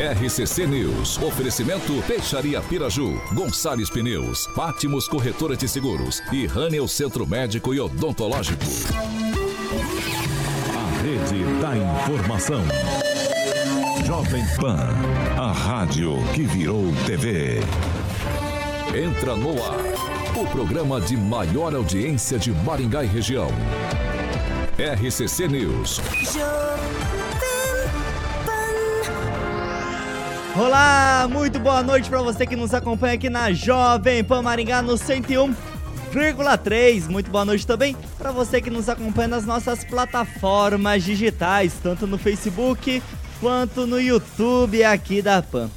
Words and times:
RCC 0.00 0.66
News. 0.66 1.18
Oferecimento 1.18 2.02
Peixaria 2.06 2.62
Piraju, 2.62 3.20
Gonçalves 3.34 3.90
Pneus, 3.90 4.46
Pátimos 4.56 5.06
Corretora 5.06 5.54
de 5.54 5.68
Seguros 5.68 6.22
e 6.32 6.46
Rânio 6.46 6.88
Centro 6.88 7.26
Médico 7.26 7.74
e 7.74 7.80
Odontológico. 7.80 8.64
A 10.74 11.02
Rede 11.02 11.44
da 11.60 11.76
Informação. 11.76 12.62
Jovem 14.06 14.42
Pan, 14.58 14.88
a 15.36 15.52
rádio 15.52 16.14
que 16.34 16.44
virou 16.44 16.86
TV. 17.04 17.60
Entra 18.94 19.36
no 19.36 19.50
ar, 19.62 19.84
o 20.34 20.46
programa 20.46 20.98
de 20.98 21.14
maior 21.14 21.74
audiência 21.74 22.38
de 22.38 22.50
Maringá 22.52 23.04
e 23.04 23.06
região. 23.06 23.48
RCC 24.78 25.46
News. 25.46 26.00
Olá, 30.60 31.26
muito 31.26 31.58
boa 31.58 31.82
noite 31.82 32.10
para 32.10 32.20
você 32.20 32.46
que 32.46 32.54
nos 32.54 32.74
acompanha 32.74 33.14
aqui 33.14 33.30
na 33.30 33.50
Jovem 33.50 34.22
Pan 34.22 34.42
Maringá 34.42 34.82
no 34.82 34.92
101,3. 34.92 37.08
Muito 37.08 37.30
boa 37.30 37.46
noite 37.46 37.66
também 37.66 37.96
para 38.18 38.30
você 38.30 38.60
que 38.60 38.68
nos 38.68 38.86
acompanha 38.86 39.28
nas 39.28 39.46
nossas 39.46 39.84
plataformas 39.84 41.02
digitais, 41.02 41.72
tanto 41.82 42.06
no 42.06 42.18
Facebook 42.18 43.02
quanto 43.40 43.86
no 43.86 43.98
YouTube 43.98 44.84
aqui 44.84 45.22
da 45.22 45.40
Pan. 45.40 45.70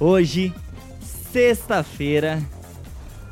Hoje, 0.00 0.52
sexta-feira, 1.30 2.42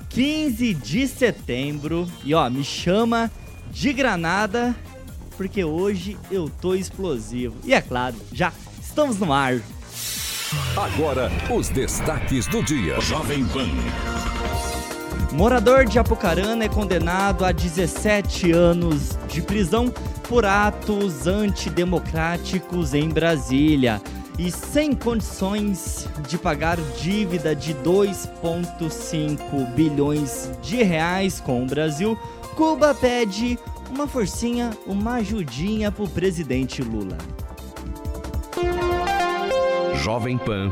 15 0.09 0.73
de 0.73 1.09
setembro, 1.09 2.09
e 2.23 2.33
ó, 2.33 2.49
me 2.49 2.63
chama 2.63 3.29
de 3.73 3.93
granada 3.93 4.73
porque 5.37 5.65
hoje 5.65 6.17
eu 6.31 6.49
tô 6.49 6.77
explosivo. 6.77 7.57
E 7.65 7.75
é 7.75 7.81
claro, 7.81 8.15
já 8.33 8.53
estamos 8.81 9.19
no 9.19 9.33
ar. 9.33 9.61
Agora, 10.77 11.31
os 11.51 11.71
destaques 11.71 12.47
do 12.47 12.63
dia. 12.63 13.01
Jovem 13.01 13.43
Pan. 13.47 13.71
Morador 15.33 15.87
de 15.87 15.99
Apucarana 15.99 16.65
é 16.65 16.69
condenado 16.69 17.43
a 17.45 17.53
17 17.53 18.53
anos 18.53 19.19
de 19.29 19.41
prisão 19.41 19.89
por 20.29 20.45
atos 20.45 21.27
antidemocráticos 21.27 22.93
em 22.93 23.09
Brasília 23.09 23.99
e 24.39 24.51
sem 24.51 24.95
condições 24.95 26.07
de 26.29 26.37
pagar 26.37 26.77
dívida 27.01 27.57
de 27.57 27.73
2,5 27.77 29.75
bilhões 29.75 30.51
de 30.61 30.83
reais 30.83 31.41
com 31.41 31.63
o 31.63 31.67
Brasil, 31.67 32.15
Cuba 32.55 32.95
pede 32.95 33.59
uma 33.91 34.07
forcinha, 34.07 34.71
uma 34.87 35.15
ajudinha 35.15 35.91
pro 35.91 36.07
presidente 36.07 36.83
Lula. 36.83 37.17
Jovem 40.03 40.37
Pan. 40.37 40.69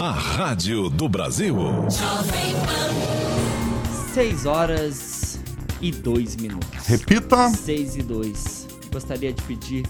A 0.00 0.10
Rádio 0.10 0.88
do 0.88 1.10
Brasil. 1.10 1.54
Jovem 1.90 2.54
Pan. 2.64 4.14
6 4.14 4.46
horas 4.46 5.38
e 5.82 5.92
2 5.92 6.36
minutos. 6.36 6.86
Repita. 6.86 7.50
6 7.50 7.96
e 7.96 8.02
2. 8.02 8.68
Gostaria 8.90 9.30
de 9.30 9.42
pedir 9.42 9.86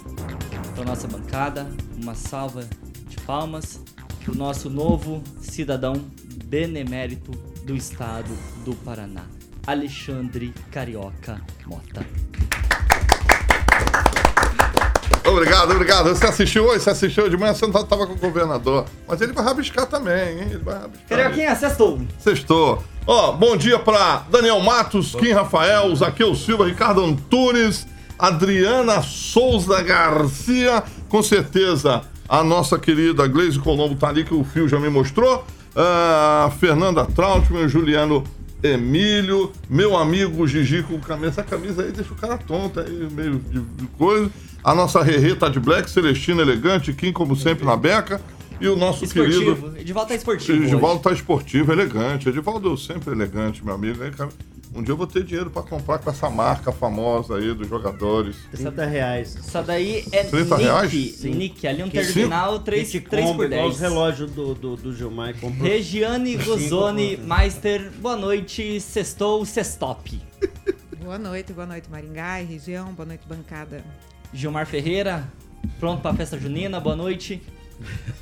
para 0.75 0.85
nossa 0.85 1.07
bancada 1.07 1.71
uma 1.97 2.17
salva 2.17 2.69
de 3.09 3.19
palmas 3.19 3.81
para 4.25 4.33
o 4.33 4.37
nosso 4.37 4.69
novo 4.69 5.23
cidadão 5.41 5.95
benemérito 6.47 7.31
do 7.65 7.77
estado 7.77 8.37
do 8.65 8.75
Paraná, 8.85 9.27
Alexandre 9.65 10.53
Carioca 10.73 11.41
Mota. 11.65 12.05
Obrigado, 15.27 15.73
obrigado. 15.73 16.09
Você 16.11 16.27
assistiu 16.27 16.65
hoje? 16.65 16.85
Você 16.85 16.91
assistiu 16.91 17.29
de 17.29 17.37
manhã? 17.37 17.53
Você 17.53 17.67
não 17.67 17.81
estava 17.81 18.07
com 18.07 18.13
o 18.13 18.17
governador. 18.17 18.85
Mas 19.09 19.21
ele 19.21 19.33
vai 19.33 19.45
rabiscar 19.45 19.87
também, 19.87 20.39
hein? 20.39 20.49
Ele 20.51 20.63
vai 20.65 20.79
rabiscar. 20.79 21.09
Carioquinha, 21.09 21.55
sextou. 21.57 22.01
Sextou. 22.19 22.85
Ó, 23.07 23.33
bom 23.33 23.57
dia 23.57 23.79
para 23.79 24.25
Daniel 24.31 24.61
Matos, 24.61 25.15
Kim 25.17 25.33
Rafael, 25.33 25.95
Zaqueu 25.97 26.35
Silva, 26.35 26.67
Ricardo 26.67 27.05
Antunes, 27.05 27.87
Adriana 28.19 29.03
Souza 29.03 29.83
Garcia. 29.83 30.83
Com 31.09 31.23
certeza, 31.23 32.03
a 32.29 32.45
nossa 32.45 32.79
querida 32.79 33.27
Gleise 33.27 33.59
Colombo 33.59 33.97
tá 33.97 34.09
ali, 34.09 34.25
que 34.25 34.35
o 34.35 34.45
fio 34.45 34.69
já 34.69 34.79
me 34.79 34.89
mostrou. 34.89 35.45
Ah, 35.75 36.51
Fernanda 36.59 37.05
Trautmann, 37.05 37.69
Juliano 37.69 38.25
Emílio, 38.63 39.53
meu 39.69 39.97
amigo 39.97 40.47
Gigi 40.47 40.83
com 40.83 40.99
camisa. 40.99 41.29
Essa 41.29 41.43
camisa 41.43 41.83
aí 41.83 41.93
deixa 41.93 42.13
o 42.13 42.17
cara 42.17 42.39
tonto 42.39 42.81
aí, 42.81 43.09
meio 43.11 43.39
de, 43.39 43.87
coisa. 43.99 44.31
A 44.65 44.75
nossa 44.75 45.03
Rerê 45.03 45.35
tá 45.35 45.49
de 45.49 45.61
black, 45.61 45.89
Celestina 45.91 46.43
elegante, 46.43 46.93
Kim, 46.93 47.13
como 47.13 47.37
sempre, 47.37 47.65
na 47.65 47.77
beca. 47.77 48.21
E 48.61 48.69
o 48.69 48.75
nosso 48.75 49.05
Esportivo. 49.05 49.55
querido. 49.55 49.79
Edivaldo 49.79 50.09
tá 50.09 50.15
esportivo. 50.15 50.65
Edivaldo 50.65 50.95
hoje. 50.95 51.03
tá 51.03 51.13
esportivo, 51.13 51.73
elegante. 51.73 52.29
Edivaldo 52.29 52.77
sempre 52.77 53.13
elegante, 53.13 53.63
meu 53.65 53.75
amigo. 53.75 54.03
Um 54.75 54.83
dia 54.83 54.93
eu 54.93 54.97
vou 54.97 55.07
ter 55.07 55.25
dinheiro 55.25 55.51
pra 55.51 55.63
comprar 55.63 55.99
com 55.99 56.11
essa 56.11 56.29
marca 56.29 56.71
famosa 56.71 57.37
aí 57.37 57.55
dos 57.55 57.67
jogadores. 57.69 58.37
30 58.53 58.85
reais. 58.85 59.35
Isso 59.35 59.63
daí 59.63 60.05
é 60.13 60.25
30 60.25 60.57
Nick. 60.57 60.63
reais? 60.67 61.23
Nick, 61.25 61.67
ali 61.67 61.83
um 61.83 61.89
Que 61.89 62.03
terminal 62.05 62.59
3, 62.61 62.91
Gente 62.91 63.05
3 63.09 63.25
compra 63.25 63.47
por 63.49 63.53
igual 63.53 63.69
10. 63.69 63.75
os 63.75 63.81
relógios 63.81 64.31
do, 64.33 64.55
do, 64.55 64.77
do 64.77 64.95
Gilmar 64.95 65.31
e 65.31 65.35
comprou. 65.35 65.67
Regiane 65.67 66.37
Guzoni 66.37 67.17
Meister, 67.17 67.91
boa 68.01 68.17
noite, 68.17 68.79
sextou, 68.81 69.45
sextop. 69.47 70.21
Boa 71.03 71.19
noite, 71.19 71.53
boa 71.53 71.67
noite 71.67 71.89
Maringá 71.91 72.43
e 72.43 72.45
região, 72.45 72.93
boa 72.93 73.07
noite 73.07 73.23
bancada. 73.27 73.83
Gilmar 74.35 74.67
Ferreira, 74.67 75.27
pronto 75.81 76.03
pra 76.03 76.13
festa 76.13 76.39
junina, 76.39 76.79
boa 76.81 76.97
noite. 76.97 77.41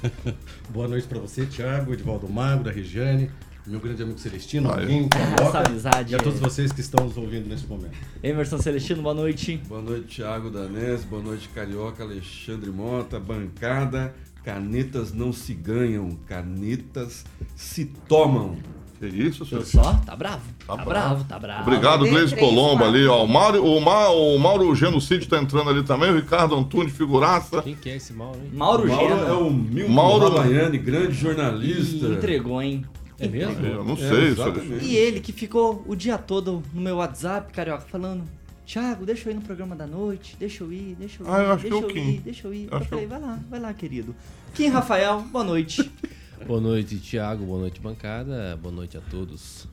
Boa 0.70 0.88
noite 0.88 1.06
pra 1.06 1.20
você, 1.20 1.46
Thiago, 1.46 1.92
Edvaldo 1.92 2.28
Magro, 2.28 2.64
da 2.64 2.72
Regiane, 2.72 3.30
meu 3.66 3.80
grande 3.80 4.02
amigo 4.02 4.18
Celestino, 4.18 4.68
Valeu. 4.68 4.86
Kim, 4.86 5.08
Essa 5.40 5.60
amizade. 5.60 6.12
e 6.12 6.16
a 6.16 6.18
todos 6.18 6.38
vocês 6.38 6.70
que 6.70 6.80
estão 6.82 7.06
nos 7.06 7.16
ouvindo 7.16 7.48
nesse 7.48 7.66
momento. 7.66 7.96
Emerson 8.22 8.58
Celestino, 8.58 9.02
boa 9.02 9.14
noite. 9.14 9.56
Boa 9.66 9.80
noite, 9.80 10.16
Thiago 10.16 10.50
Danés. 10.50 11.02
Boa 11.04 11.22
noite, 11.22 11.48
Carioca, 11.48 12.02
Alexandre 12.04 12.70
Mota, 12.70 13.18
bancada. 13.18 14.14
Canetas 14.44 15.14
não 15.14 15.32
se 15.32 15.54
ganham, 15.54 16.10
canetas 16.28 17.24
se 17.56 17.86
tomam. 18.06 18.56
Que 19.00 19.06
isso, 19.06 19.44
senhor? 19.46 19.64
só? 19.64 19.94
Tá 20.04 20.14
bravo. 20.14 20.42
Tá, 20.66 20.76
Tá 20.76 20.84
bravo, 20.84 21.24
tá 21.24 21.38
bravo. 21.38 21.62
Obrigado, 21.62 22.04
três, 22.04 22.32
Colombo 22.34 22.84
ali, 22.84 23.06
ó. 23.06 23.24
O 23.24 23.28
Mauro, 23.28 23.64
o, 23.64 23.80
Ma, 23.80 24.08
o 24.10 24.38
Mauro 24.38 24.74
Genocídio 24.74 25.26
tá 25.28 25.38
entrando 25.38 25.70
ali 25.70 25.82
também, 25.82 26.10
o 26.10 26.16
Ricardo 26.16 26.54
Antunes, 26.54 26.94
figuraça. 26.94 27.62
Quem 27.62 27.74
que 27.74 27.88
é 27.90 27.96
esse 27.96 28.12
mal, 28.12 28.34
hein? 28.36 28.50
Mauro, 28.52 28.86
Mauro 28.86 29.08
Geno. 29.08 29.26
é 29.26 29.32
o 29.32 29.50
Milton 29.50 29.92
Mauro- 29.92 30.28
Ravaiani, 30.36 30.78
grande 30.78 31.14
jornalista. 31.14 32.06
Ih, 32.06 32.12
entregou, 32.12 32.62
hein? 32.62 32.84
É 33.18 33.28
mesmo? 33.28 33.64
Eu 33.64 33.84
não 33.84 33.94
É, 33.94 33.96
sei, 33.96 34.34
senhor. 34.34 34.82
E 34.82 34.96
ele 34.96 35.20
que 35.20 35.32
ficou 35.32 35.84
o 35.86 35.94
dia 35.94 36.18
todo 36.18 36.62
no 36.72 36.80
meu 36.80 36.96
WhatsApp, 36.96 37.52
carioca, 37.52 37.82
falando: 37.88 38.24
Thiago, 38.66 39.04
deixa 39.06 39.28
eu 39.28 39.32
ir 39.32 39.36
no 39.36 39.42
programa 39.42 39.76
da 39.76 39.86
noite, 39.86 40.36
deixa 40.38 40.64
eu 40.64 40.72
ir, 40.72 40.96
deixa 40.98 41.22
eu 41.22 41.26
ir, 41.26 41.30
Ah, 41.30 41.38
eu 41.42 41.52
acho 41.52 41.62
deixa 41.62 41.76
que 41.78 41.82
é 41.82 41.86
o 41.86 41.90
eu 41.90 41.94
Kim. 41.94 42.10
ir, 42.10 42.20
deixa 42.20 42.46
eu 42.48 42.54
ir. 42.54 42.68
Eu 42.72 42.80
que 42.80 42.86
falei: 42.86 43.04
eu- 43.04 43.08
vai 43.08 43.20
lá, 43.20 43.38
vai 43.48 43.60
lá, 43.60 43.72
querido. 43.74 44.14
Kim 44.54 44.68
Rafael, 44.68 45.20
boa 45.22 45.44
noite. 45.44 45.90
Boa 46.46 46.60
noite, 46.60 46.96
Thiago. 46.98 47.46
Boa 47.46 47.60
noite, 47.60 47.80
bancada. 47.80 48.58
Boa 48.60 48.74
noite 48.74 48.98
a 48.98 49.00
todos. 49.00 49.66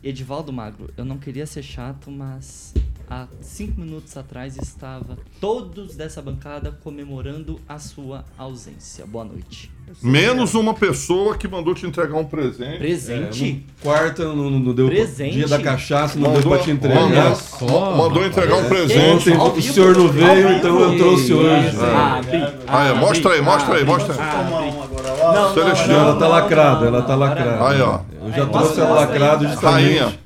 Edivaldo 0.00 0.52
Magro, 0.52 0.88
eu 0.96 1.04
não 1.04 1.18
queria 1.18 1.44
ser 1.44 1.62
chato, 1.62 2.08
mas 2.08 2.72
há 3.10 3.26
cinco 3.40 3.80
minutos 3.80 4.16
atrás 4.16 4.56
estava 4.56 5.16
todos 5.40 5.94
dessa 5.96 6.20
bancada 6.22 6.76
comemorando 6.82 7.60
a 7.68 7.78
sua 7.78 8.24
ausência. 8.38 9.06
Boa 9.06 9.24
noite. 9.24 9.70
Menos 10.02 10.54
uma 10.54 10.72
pessoa 10.72 11.36
que 11.36 11.46
mandou 11.46 11.74
te 11.74 11.86
entregar 11.86 12.16
um 12.18 12.24
presente. 12.24 12.78
Presente? 12.78 13.64
É, 13.80 13.82
Quarta 13.84 14.24
não, 14.24 14.48
não 14.50 14.72
deu. 14.72 14.86
Presente? 14.88 15.34
Dia 15.34 15.46
da 15.46 15.60
cachaça 15.60 16.18
não 16.18 16.28
Mandou- 16.32 16.40
deu 16.42 16.50
pra 16.52 16.58
te 16.60 16.70
entregar. 16.70 17.00
mandou- 17.02 17.34
só, 17.36 17.96
mandou 17.96 18.24
entregar 18.24 18.56
um 18.56 18.64
presente. 18.68 19.30
Ontem 19.32 19.58
o 19.58 19.62
senhor 19.62 19.94
não 19.96 20.08
veio, 20.08 20.52
então 20.52 20.80
eu 20.80 20.96
trouxe 20.96 21.32
hoje. 21.34 21.76
Ah, 21.82 22.20
Ah, 22.66 22.86
é, 22.88 22.92
mostra 22.94 23.32
aí, 23.34 23.42
mostra 23.42 23.76
aí, 23.76 23.84
mostra 23.84 24.14
aí. 24.14 24.44
Não, 24.44 25.54
não, 25.54 25.54
não, 25.54 25.94
Ela 25.94 26.16
tá 26.18 26.28
lacrada, 26.28 26.86
ela 26.86 27.02
tá 27.02 27.14
lacrada. 27.14 27.68
Aí, 27.68 27.80
ó. 27.80 28.00
Eu 28.24 28.32
já 28.32 28.46
trouxe 28.46 28.80
ela 28.80 28.94
lacrada 29.00 29.46
justamente. 29.48 29.98
Rainha. 29.98 30.23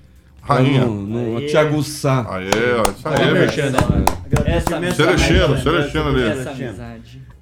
Rainha. 0.49 0.85
Não, 0.87 1.47
te 1.47 1.57
aguçar. 1.57 2.27
Aí, 2.33 2.49
ó. 2.79 2.91
Isso 2.91 3.09
aí, 3.09 3.33
velho. 3.33 3.73
né? 4.81 4.91
Celestino, 4.93 5.59
Celestino 5.59 6.09
ali. 6.09 6.23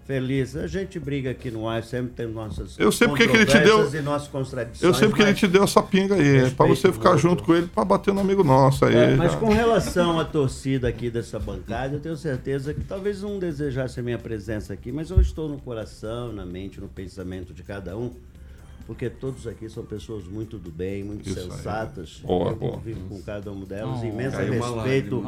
Feliz. 0.07 0.55
A 0.55 0.69
gente 0.69 1.01
briga 1.01 1.31
aqui 1.33 1.51
no 1.51 1.69
ar, 1.69 1.83
sempre 1.83 2.13
tem 2.13 2.29
nossas 2.29 2.79
Eu 2.79 2.93
sei 2.93 3.09
porque 3.09 3.27
que 3.27 3.37
ele 3.37 3.45
te 3.45 3.55
deu- 3.59 3.63
controvérsias 3.79 3.95
e 3.95 4.05
nossas 4.05 4.29
contradições. 4.29 4.83
Eu 4.83 4.95
sei 4.95 5.09
porque 5.09 5.23
ele 5.23 5.35
te 5.35 5.49
deu 5.49 5.65
essa 5.65 5.83
pinga 5.83 6.15
aí. 6.15 6.37
É 6.47 6.51
pra 6.51 6.65
você 6.65 6.93
ficar 6.93 7.11
muito. 7.11 7.23
junto 7.23 7.43
com 7.43 7.53
ele, 7.57 7.67
pra 7.67 7.85
bater 7.85 8.15
no 8.15 8.21
amigo 8.21 8.45
nosso 8.45 8.85
aí. 8.85 8.95
É, 8.95 9.17
mas 9.17 9.33
já. 9.33 9.39
com 9.39 9.49
relação 9.53 10.21
à 10.21 10.25
torcida 10.25 10.87
aqui 10.87 11.11
dessa 11.11 11.41
bancada, 11.41 11.97
eu 11.97 12.01
tenho 12.01 12.17
certeza 12.17 12.73
que 12.73 12.83
talvez 12.85 13.21
não 13.23 13.41
desejasse 13.41 13.99
a 13.99 14.03
minha 14.03 14.17
presença 14.19 14.73
aqui, 14.73 14.93
mas 14.93 15.11
eu 15.11 15.21
estou 15.21 15.49
no 15.49 15.59
coração, 15.59 16.33
na 16.33 16.47
mente, 16.47 16.81
no 16.81 16.87
pensamento 16.87 17.53
de 17.53 17.65
cada 17.65 17.97
um, 17.97 18.13
porque 18.87 19.11
todos 19.11 19.47
aqui 19.47 19.69
são 19.69 19.85
pessoas 19.85 20.25
muito 20.25 20.59
do 20.59 20.71
bem, 20.71 21.03
muito 21.03 21.29
Isso 21.29 21.39
aí. 21.39 21.45
sensatas. 21.51 22.21
Boa, 22.25 22.51
eu 22.51 22.57
boa. 22.57 22.73
convivo 22.73 23.01
com 23.09 23.21
cada 23.23 23.51
uma 23.51 23.67
delas, 23.67 24.01
Oh, 24.03 24.07
imenso 24.07 24.37
respeito, 24.39 25.25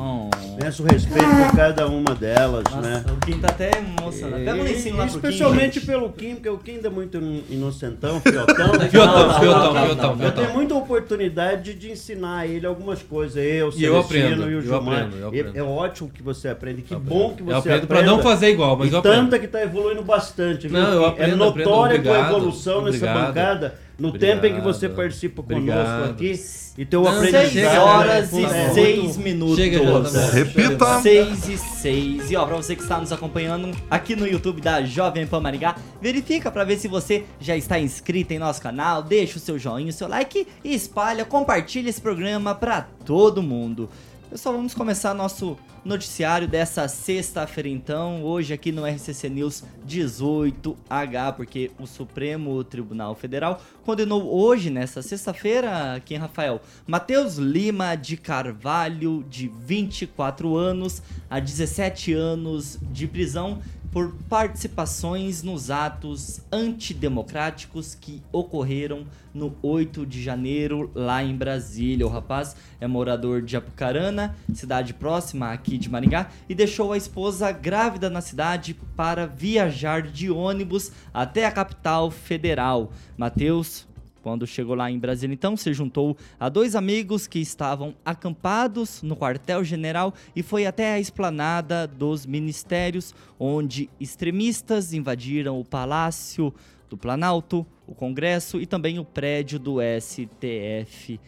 imenso 0.60 0.82
respeito 0.84 1.28
por 1.28 1.56
cada 1.56 1.86
uma 1.88 2.14
delas, 2.14 2.64
né? 2.82 3.02
Nossa, 3.04 3.12
o 3.14 3.16
Kim 3.18 3.38
tá 3.40 3.48
até 3.48 3.70
emocionado. 3.78 4.44
Pega 4.44 4.54
um 4.60 4.62
lencinho 4.62 4.96
lá 4.96 5.06
pro 5.06 5.20
Kim, 5.20 5.26
Especialmente 5.28 5.74
gente. 5.74 5.86
pelo 5.86 6.08
Kim, 6.12 6.34
porque 6.36 6.48
o 6.48 6.58
Kim 6.58 6.72
ainda 6.76 6.88
é 6.88 6.90
muito 6.90 7.18
inocentão, 7.50 8.20
fiotão. 8.20 8.68
Fiotão, 8.88 9.40
fiotão, 9.40 9.74
fiotão. 9.74 10.16
Eu 10.22 10.32
tenho 10.32 10.52
muita 10.54 10.74
oportunidade 10.74 11.74
de 11.74 11.90
ensinar 11.90 12.46
ele 12.46 12.66
algumas 12.66 13.02
coisas. 13.02 13.36
Eu, 13.36 13.70
E 13.76 13.84
eu 13.84 13.94
Celestino 13.94 13.98
aprendo, 14.00 14.42
e 14.50 14.54
o 14.54 14.58
eu 14.58 14.62
Gilmar. 14.62 15.10
eu 15.12 15.28
aprendo. 15.28 15.56
É 15.58 15.62
ótimo 15.62 16.08
que 16.08 16.22
você 16.22 16.48
aprende. 16.48 16.82
Que 16.82 16.94
Eu 16.94 17.00
bom 17.00 17.26
aprendo. 17.32 17.36
que 17.36 17.42
Eu 17.42 17.46
você 17.46 17.68
aprendo 17.68 17.86
pra 17.86 18.02
não 18.02 18.22
fazer 18.22 18.50
igual, 18.50 18.76
mas 18.76 18.90
e 18.90 18.92
eu 18.92 18.98
aprendo. 18.98 19.16
tanta 19.24 19.38
que 19.38 19.46
tá 19.48 19.62
evoluindo 19.62 20.02
bastante. 20.02 20.68
Viu? 20.68 20.78
Não, 20.78 20.92
eu 20.92 21.00
Kim? 21.02 21.08
aprendo, 21.08 21.32
é 21.32 21.36
notória 21.36 21.98
a 21.98 22.02
tua 22.02 22.18
evolução 22.28 22.82
nessa 22.82 22.96
obrigado. 22.96 23.16
Bancada. 23.54 23.74
No 23.98 24.08
Obrigado. 24.10 24.30
tempo 24.40 24.46
em 24.46 24.54
que 24.54 24.60
você 24.60 24.88
participa 24.88 25.42
conosco 25.42 25.60
Obrigado. 25.72 26.10
aqui. 26.10 26.40
E 26.78 26.84
teu 26.84 27.02
Não, 27.02 27.08
aprendizado. 27.10 27.42
Seis 27.42 27.52
chega, 27.52 27.82
horas 27.82 28.32
e 28.32 28.44
É, 28.44 28.70
seis 28.72 29.02
muito- 29.02 29.20
minutos. 29.20 29.56
Chega, 29.56 29.78
já. 30.08 30.30
Repita. 30.30 31.00
6 31.00 31.48
e 31.48 31.58
6. 31.58 32.30
E 32.30 32.36
ó, 32.36 32.46
pra 32.46 32.54
você 32.56 32.76
que 32.76 32.82
está 32.82 32.98
nos 33.00 33.10
acompanhando 33.10 33.76
aqui 33.90 34.14
no 34.14 34.24
YouTube 34.24 34.60
da 34.60 34.82
Jovem 34.84 35.26
Pan 35.26 35.40
Maringá, 35.40 35.74
verifica 36.00 36.48
pra 36.48 36.62
ver 36.62 36.78
se 36.78 36.86
você 36.86 37.24
já 37.40 37.56
está 37.56 37.80
inscrito 37.80 38.32
em 38.32 38.38
nosso 38.38 38.62
canal, 38.62 39.02
deixa 39.02 39.38
o 39.38 39.40
seu 39.40 39.58
joinha, 39.58 39.90
o 39.90 39.92
seu 39.92 40.06
like 40.06 40.46
e 40.62 40.72
espalha, 40.72 41.24
compartilha 41.24 41.90
esse 41.90 42.00
programa 42.00 42.54
pra 42.54 42.82
todo 43.04 43.42
mundo. 43.42 43.90
Pessoal, 44.30 44.56
vamos 44.56 44.74
começar 44.74 45.14
nosso 45.14 45.56
noticiário 45.82 46.46
dessa 46.46 46.86
sexta-feira 46.86 47.66
então, 47.66 48.22
hoje 48.22 48.52
aqui 48.52 48.70
no 48.70 48.84
RCC 48.84 49.26
News 49.30 49.64
18H, 49.88 51.34
porque 51.34 51.70
o 51.78 51.86
Supremo 51.86 52.62
Tribunal 52.62 53.14
Federal 53.14 53.62
condenou 53.86 54.30
hoje, 54.30 54.68
nessa 54.68 55.00
sexta-feira, 55.00 56.02
quem, 56.04 56.18
Rafael? 56.18 56.60
Matheus 56.86 57.36
Lima 57.36 57.94
de 57.94 58.18
Carvalho, 58.18 59.24
de 59.30 59.48
24 59.48 60.54
anos, 60.54 61.02
a 61.30 61.40
17 61.40 62.12
anos 62.12 62.78
de 62.92 63.06
prisão 63.06 63.62
por 63.90 64.12
participações 64.28 65.42
nos 65.42 65.70
atos 65.70 66.40
antidemocráticos 66.52 67.94
que 67.94 68.22
ocorreram 68.30 69.06
no 69.32 69.56
8 69.62 70.04
de 70.04 70.22
janeiro 70.22 70.90
lá 70.94 71.22
em 71.22 71.34
Brasília. 71.34 72.06
O 72.06 72.10
rapaz 72.10 72.54
é 72.80 72.86
morador 72.86 73.40
de 73.40 73.56
Apucarana, 73.56 74.36
cidade 74.52 74.92
próxima 74.92 75.50
aqui 75.52 75.78
de 75.78 75.88
Maringá, 75.88 76.28
e 76.48 76.54
deixou 76.54 76.92
a 76.92 76.96
esposa 76.96 77.50
grávida 77.50 78.10
na 78.10 78.20
cidade 78.20 78.74
para 78.94 79.26
viajar 79.26 80.02
de 80.02 80.30
ônibus 80.30 80.92
até 81.12 81.46
a 81.46 81.52
capital 81.52 82.10
federal. 82.10 82.92
Matheus 83.16 83.87
quando 84.28 84.46
chegou 84.46 84.74
lá 84.74 84.90
em 84.90 84.98
Brasília, 84.98 85.32
então, 85.32 85.56
se 85.56 85.72
juntou 85.72 86.14
a 86.38 86.50
dois 86.50 86.76
amigos 86.76 87.26
que 87.26 87.38
estavam 87.38 87.94
acampados 88.04 89.02
no 89.02 89.16
quartel-general 89.16 90.12
e 90.36 90.42
foi 90.42 90.66
até 90.66 90.92
a 90.92 91.00
esplanada 91.00 91.86
dos 91.86 92.26
ministérios, 92.26 93.14
onde 93.40 93.88
extremistas 93.98 94.92
invadiram 94.92 95.58
o 95.58 95.64
Palácio 95.64 96.52
do 96.90 96.96
Planalto, 96.96 97.66
o 97.86 97.94
Congresso 97.94 98.60
e 98.60 98.66
também 98.66 98.98
o 98.98 99.04
prédio 99.04 99.58
do 99.58 99.78
STF. 99.98 101.18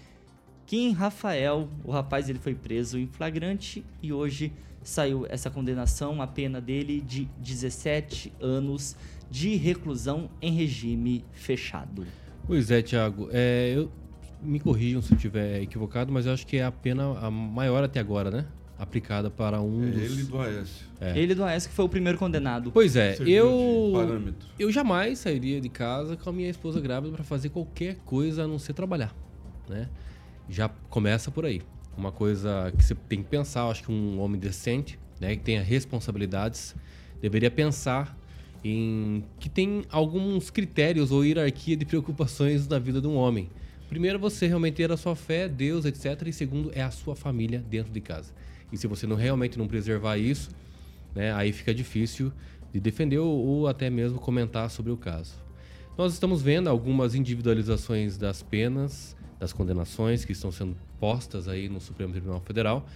Kim 0.66 0.92
Rafael, 0.92 1.70
o 1.82 1.90
rapaz, 1.90 2.28
ele 2.28 2.38
foi 2.38 2.54
preso 2.54 2.98
em 2.98 3.06
flagrante 3.06 3.82
e 4.02 4.12
hoje 4.12 4.52
saiu 4.82 5.26
essa 5.30 5.48
condenação, 5.48 6.20
a 6.20 6.26
pena 6.26 6.60
dele 6.60 7.00
de 7.00 7.24
17 7.38 8.30
anos 8.38 8.94
de 9.30 9.56
reclusão 9.56 10.28
em 10.42 10.52
regime 10.52 11.24
fechado. 11.32 12.06
Pois 12.50 12.68
é, 12.68 12.82
Thiago. 12.82 13.28
É, 13.30 13.74
eu, 13.76 13.88
me 14.42 14.58
corrijam 14.58 15.00
se 15.00 15.12
eu 15.12 15.14
estiver 15.14 15.62
equivocado, 15.62 16.12
mas 16.12 16.26
eu 16.26 16.32
acho 16.32 16.44
que 16.44 16.56
é 16.56 16.64
a 16.64 16.72
pena 16.72 17.16
a 17.20 17.30
maior 17.30 17.84
até 17.84 18.00
agora, 18.00 18.28
né? 18.28 18.44
Aplicada 18.76 19.30
para 19.30 19.60
um 19.60 19.86
É 19.86 19.90
dos... 19.92 20.02
ele 20.02 20.22
do 20.24 20.40
Aécio. 20.40 20.86
É. 21.00 21.16
Ele 21.16 21.32
do 21.32 21.44
AES 21.44 21.68
que 21.68 21.72
foi 21.72 21.84
o 21.84 21.88
primeiro 21.88 22.18
condenado. 22.18 22.72
Pois 22.72 22.96
é, 22.96 23.14
Serviu 23.14 23.36
eu... 23.36 24.34
Eu 24.58 24.72
jamais 24.72 25.20
sairia 25.20 25.60
de 25.60 25.68
casa 25.68 26.16
com 26.16 26.28
a 26.28 26.32
minha 26.32 26.50
esposa 26.50 26.80
grávida 26.80 27.14
para 27.14 27.22
fazer 27.22 27.50
qualquer 27.50 27.98
coisa 28.04 28.42
a 28.42 28.48
não 28.48 28.58
ser 28.58 28.72
trabalhar, 28.72 29.14
né? 29.68 29.88
Já 30.48 30.68
começa 30.68 31.30
por 31.30 31.44
aí. 31.44 31.62
Uma 31.96 32.10
coisa 32.10 32.72
que 32.76 32.82
você 32.82 32.96
tem 32.96 33.22
que 33.22 33.28
pensar, 33.28 33.60
eu 33.60 33.70
acho 33.70 33.84
que 33.84 33.92
um 33.92 34.18
homem 34.18 34.40
decente, 34.40 34.98
né, 35.20 35.36
que 35.36 35.42
tenha 35.42 35.62
responsabilidades, 35.62 36.74
deveria 37.22 37.50
pensar 37.50 38.18
em 38.64 39.24
que 39.38 39.48
tem 39.48 39.84
alguns 39.90 40.50
critérios 40.50 41.10
ou 41.10 41.24
hierarquia 41.24 41.76
de 41.76 41.84
preocupações 41.84 42.68
na 42.68 42.78
vida 42.78 43.00
de 43.00 43.06
um 43.06 43.16
homem. 43.16 43.48
Primeiro, 43.88 44.18
você 44.18 44.46
realmente 44.46 44.74
ter 44.74 44.92
a 44.92 44.96
sua 44.96 45.16
fé, 45.16 45.48
Deus, 45.48 45.84
etc. 45.84 46.26
E 46.26 46.32
segundo, 46.32 46.70
é 46.74 46.82
a 46.82 46.90
sua 46.90 47.16
família 47.16 47.64
dentro 47.68 47.92
de 47.92 48.00
casa. 48.00 48.32
E 48.72 48.76
se 48.76 48.86
você 48.86 49.06
não 49.06 49.16
realmente 49.16 49.58
não 49.58 49.66
preservar 49.66 50.16
isso, 50.16 50.50
né, 51.14 51.32
aí 51.32 51.52
fica 51.52 51.74
difícil 51.74 52.32
de 52.72 52.78
defender 52.78 53.18
ou, 53.18 53.28
ou 53.28 53.66
até 53.66 53.90
mesmo 53.90 54.18
comentar 54.18 54.70
sobre 54.70 54.92
o 54.92 54.96
caso. 54.96 55.34
Nós 55.98 56.12
estamos 56.12 56.40
vendo 56.40 56.68
algumas 56.68 57.14
individualizações 57.14 58.16
das 58.16 58.42
penas, 58.42 59.16
das 59.40 59.52
condenações 59.52 60.24
que 60.24 60.32
estão 60.32 60.52
sendo 60.52 60.76
postas 61.00 61.48
aí 61.48 61.68
no 61.68 61.80
Supremo 61.80 62.12
Tribunal 62.12 62.40
Federal 62.40 62.86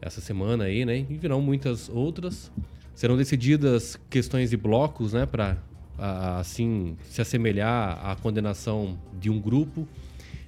essa 0.00 0.20
semana 0.20 0.64
aí, 0.64 0.84
né? 0.84 1.04
E 1.08 1.16
virão 1.16 1.40
muitas 1.40 1.88
outras. 1.88 2.50
Serão 2.98 3.16
decididas 3.16 3.96
questões 4.10 4.50
de 4.50 4.56
blocos, 4.56 5.12
né, 5.12 5.24
para 5.24 5.56
assim 5.96 6.96
se 7.08 7.20
assemelhar 7.20 7.96
à 8.04 8.16
condenação 8.16 8.98
de 9.20 9.30
um 9.30 9.40
grupo, 9.40 9.86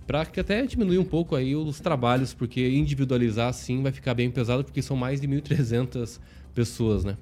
para 0.04 0.26
que 0.26 0.40
até 0.40 0.66
diminuir 0.66 0.98
um 0.98 1.04
pouco 1.04 1.36
aí 1.36 1.54
os 1.54 1.78
trabalhos, 1.78 2.34
porque 2.34 2.68
individualizar 2.68 3.46
assim 3.46 3.80
vai 3.84 3.92
ficar 3.92 4.14
bem 4.14 4.28
pesado, 4.32 4.64
porque 4.64 4.82
são 4.82 4.96
mais 4.96 5.20
de 5.20 5.28
1.300 5.28 6.18
pessoas, 6.52 7.04
né? 7.04 7.16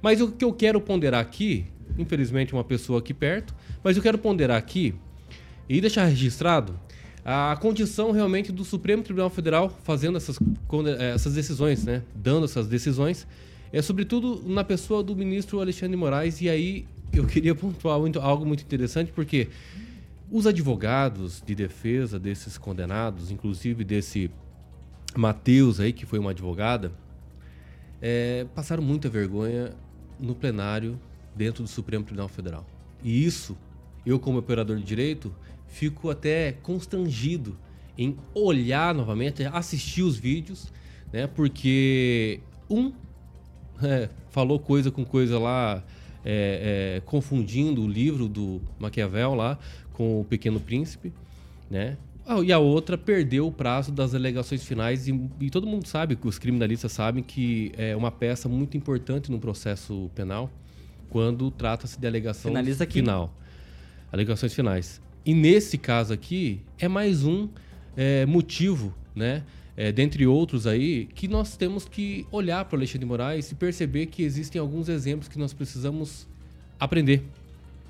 Mas 0.00 0.22
o 0.22 0.32
que 0.32 0.42
eu 0.42 0.54
quero 0.54 0.80
ponderar 0.80 1.20
aqui, 1.20 1.66
infelizmente 1.98 2.54
uma 2.54 2.64
pessoa 2.64 3.00
aqui 3.00 3.12
perto, 3.12 3.54
mas 3.84 3.98
eu 3.98 4.02
quero 4.02 4.16
ponderar 4.16 4.56
aqui 4.56 4.94
e 5.68 5.82
deixar 5.82 6.06
registrado 6.06 6.80
a 7.22 7.54
condição 7.60 8.10
realmente 8.10 8.50
do 8.50 8.64
Supremo 8.64 9.02
Tribunal 9.02 9.28
Federal 9.28 9.68
fazendo 9.84 10.16
essas, 10.16 10.38
eh, 10.40 11.12
essas 11.14 11.34
decisões, 11.34 11.84
né? 11.84 12.02
Dando 12.14 12.46
essas 12.46 12.66
decisões, 12.66 13.26
é 13.72 13.80
sobretudo 13.80 14.42
na 14.46 14.62
pessoa 14.62 15.02
do 15.02 15.16
ministro 15.16 15.60
Alexandre 15.60 15.96
Moraes. 15.96 16.40
E 16.40 16.48
aí 16.48 16.86
eu 17.12 17.26
queria 17.26 17.54
pontuar 17.54 17.98
muito- 17.98 18.20
algo 18.20 18.44
muito 18.44 18.62
interessante, 18.62 19.10
porque 19.12 19.48
os 20.30 20.46
advogados 20.46 21.42
de 21.44 21.54
defesa 21.54 22.18
desses 22.18 22.58
condenados, 22.58 23.30
inclusive 23.30 23.84
desse 23.84 24.30
Matheus 25.16 25.80
aí, 25.80 25.92
que 25.92 26.06
foi 26.06 26.18
uma 26.18 26.30
advogada, 26.30 26.92
é, 28.00 28.46
passaram 28.54 28.82
muita 28.82 29.08
vergonha 29.08 29.74
no 30.18 30.34
plenário 30.34 30.98
dentro 31.34 31.62
do 31.62 31.68
Supremo 31.68 32.04
Tribunal 32.04 32.28
Federal. 32.28 32.66
E 33.02 33.24
isso, 33.24 33.56
eu 34.04 34.18
como 34.18 34.38
operador 34.38 34.76
de 34.76 34.84
direito, 34.84 35.34
fico 35.66 36.10
até 36.10 36.52
constrangido 36.52 37.56
em 37.96 38.16
olhar 38.34 38.94
novamente, 38.94 39.44
assistir 39.44 40.02
os 40.02 40.16
vídeos, 40.16 40.72
né? 41.12 41.26
Porque 41.26 42.40
um 42.70 42.92
é, 43.86 44.08
falou 44.30 44.58
coisa 44.58 44.90
com 44.90 45.04
coisa 45.04 45.38
lá, 45.38 45.82
é, 46.24 46.96
é, 46.96 47.02
confundindo 47.04 47.82
o 47.82 47.88
livro 47.88 48.28
do 48.28 48.60
Maquiavel 48.78 49.34
lá 49.34 49.58
com 49.92 50.20
o 50.20 50.24
Pequeno 50.24 50.60
Príncipe, 50.60 51.12
né? 51.70 51.96
Ah, 52.24 52.40
E 52.40 52.52
a 52.52 52.58
outra 52.58 52.96
perdeu 52.96 53.48
o 53.48 53.52
prazo 53.52 53.90
das 53.90 54.14
alegações 54.14 54.64
finais 54.64 55.08
e, 55.08 55.28
e 55.40 55.50
todo 55.50 55.66
mundo 55.66 55.86
sabe, 55.86 56.14
que 56.14 56.26
os 56.26 56.38
criminalistas 56.38 56.92
sabem 56.92 57.22
que 57.22 57.72
é 57.76 57.96
uma 57.96 58.12
peça 58.12 58.48
muito 58.48 58.76
importante 58.76 59.30
no 59.30 59.40
processo 59.40 60.10
penal 60.14 60.50
quando 61.08 61.50
trata-se 61.50 61.98
de 61.98 62.06
alegação 62.06 62.50
Finaliza 62.50 62.84
aqui. 62.84 62.94
final. 62.94 63.34
Alegações 64.10 64.54
finais. 64.54 65.00
E 65.24 65.34
nesse 65.34 65.76
caso 65.76 66.12
aqui, 66.12 66.60
é 66.78 66.88
mais 66.88 67.24
um 67.24 67.48
é, 67.96 68.24
motivo, 68.24 68.94
né? 69.14 69.42
É, 69.76 69.90
dentre 69.90 70.26
outros 70.26 70.66
aí, 70.66 71.06
que 71.14 71.26
nós 71.26 71.56
temos 71.56 71.86
que 71.86 72.26
olhar 72.30 72.64
para 72.64 72.76
o 72.76 72.78
Alexandre 72.78 73.00
de 73.00 73.06
Moraes 73.06 73.50
e 73.50 73.54
perceber 73.54 74.06
que 74.06 74.22
existem 74.22 74.60
alguns 74.60 74.88
exemplos 74.88 75.28
que 75.28 75.38
nós 75.38 75.52
precisamos 75.52 76.26
aprender, 76.78 77.22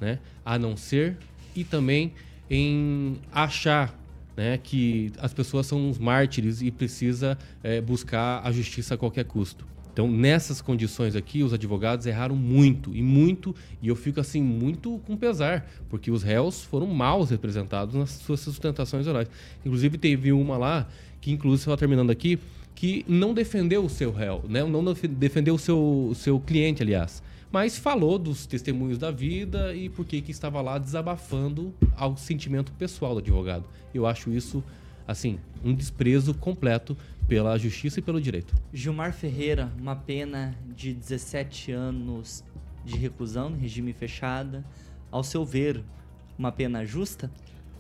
né? 0.01 0.19
A 0.45 0.59
não 0.59 0.77
ser 0.77 1.17
e 1.55 1.65
também 1.65 2.13
em 2.49 3.19
achar 3.33 3.99
né, 4.37 4.59
que 4.63 5.13
as 5.19 5.33
pessoas 5.33 5.67
são 5.67 5.89
uns 5.89 5.99
mártires 5.99 6.63
e 6.63 6.71
precisa 6.71 7.37
é, 7.63 7.81
buscar 7.81 8.41
a 8.45 8.53
justiça 8.53 8.95
a 8.95 8.99
qualquer 8.99 9.25
custo. 9.25 9.67
Então, 9.93 10.11
nessas 10.11 10.63
condições 10.63 11.15
aqui, 11.15 11.43
os 11.43 11.53
advogados 11.53 12.07
erraram 12.07 12.35
muito, 12.35 12.95
e 12.97 13.03
muito, 13.03 13.55
e 13.83 13.89
eu 13.89 13.97
fico 13.97 14.21
assim, 14.21 14.43
muito 14.43 14.99
com 15.07 15.17
pesar, 15.17 15.71
porque 15.91 16.11
os 16.11 16.23
réus 16.23 16.65
foram 16.65 16.87
mal 16.87 17.23
representados 17.25 17.95
nas 17.95 18.11
suas 18.11 18.41
sustentações 18.41 19.07
orais. 19.07 19.29
Inclusive, 19.65 19.99
teve 19.99 20.33
uma 20.33 20.57
lá, 20.57 20.89
que 21.21 21.31
inclusive, 21.31 21.65
só 21.65 21.77
terminando 21.77 22.11
aqui, 22.11 22.39
que 22.75 23.05
não 23.07 23.35
defendeu 23.35 23.85
o 23.85 23.91
seu 23.91 24.11
réu, 24.11 24.43
né? 24.49 24.65
não 24.65 24.83
def- 24.83 25.07
defendeu 25.07 25.57
o 25.57 25.59
seu, 25.59 26.13
seu 26.15 26.41
cliente, 26.41 26.83
aliás, 26.83 27.23
mas 27.53 27.77
falou 27.77 28.19
dos 28.19 28.47
testemunhos 28.47 28.97
da 28.97 29.11
vida 29.11 29.75
e 29.75 29.91
por 29.91 30.07
que 30.07 30.25
estava 30.29 30.63
lá 30.63 30.79
desabafando 30.79 31.75
ao 31.95 32.17
sentimento 32.17 32.73
pessoal 32.73 33.13
do 33.13 33.19
advogado. 33.19 33.65
Eu 33.95 34.07
acho 34.07 34.33
isso, 34.33 34.65
assim, 35.07 35.39
um 35.63 35.75
desprezo 35.75 36.33
completo 36.33 36.97
pela 37.33 37.57
justiça 37.57 37.99
e 37.99 38.03
pelo 38.03 38.21
direito. 38.21 38.55
Gilmar 38.75 39.15
Ferreira, 39.15 39.73
uma 39.81 39.97
pena 39.97 40.55
de 40.77 40.93
17 40.93 41.73
anos 41.73 42.45
de 42.85 42.95
reclusão 42.95 43.49
no 43.49 43.57
regime 43.57 43.91
fechada. 43.95 44.63
Ao 45.11 45.25
seu 45.25 45.43
ver, 45.43 45.83
uma 46.39 46.53
pena 46.53 46.85
justa? 46.85 47.31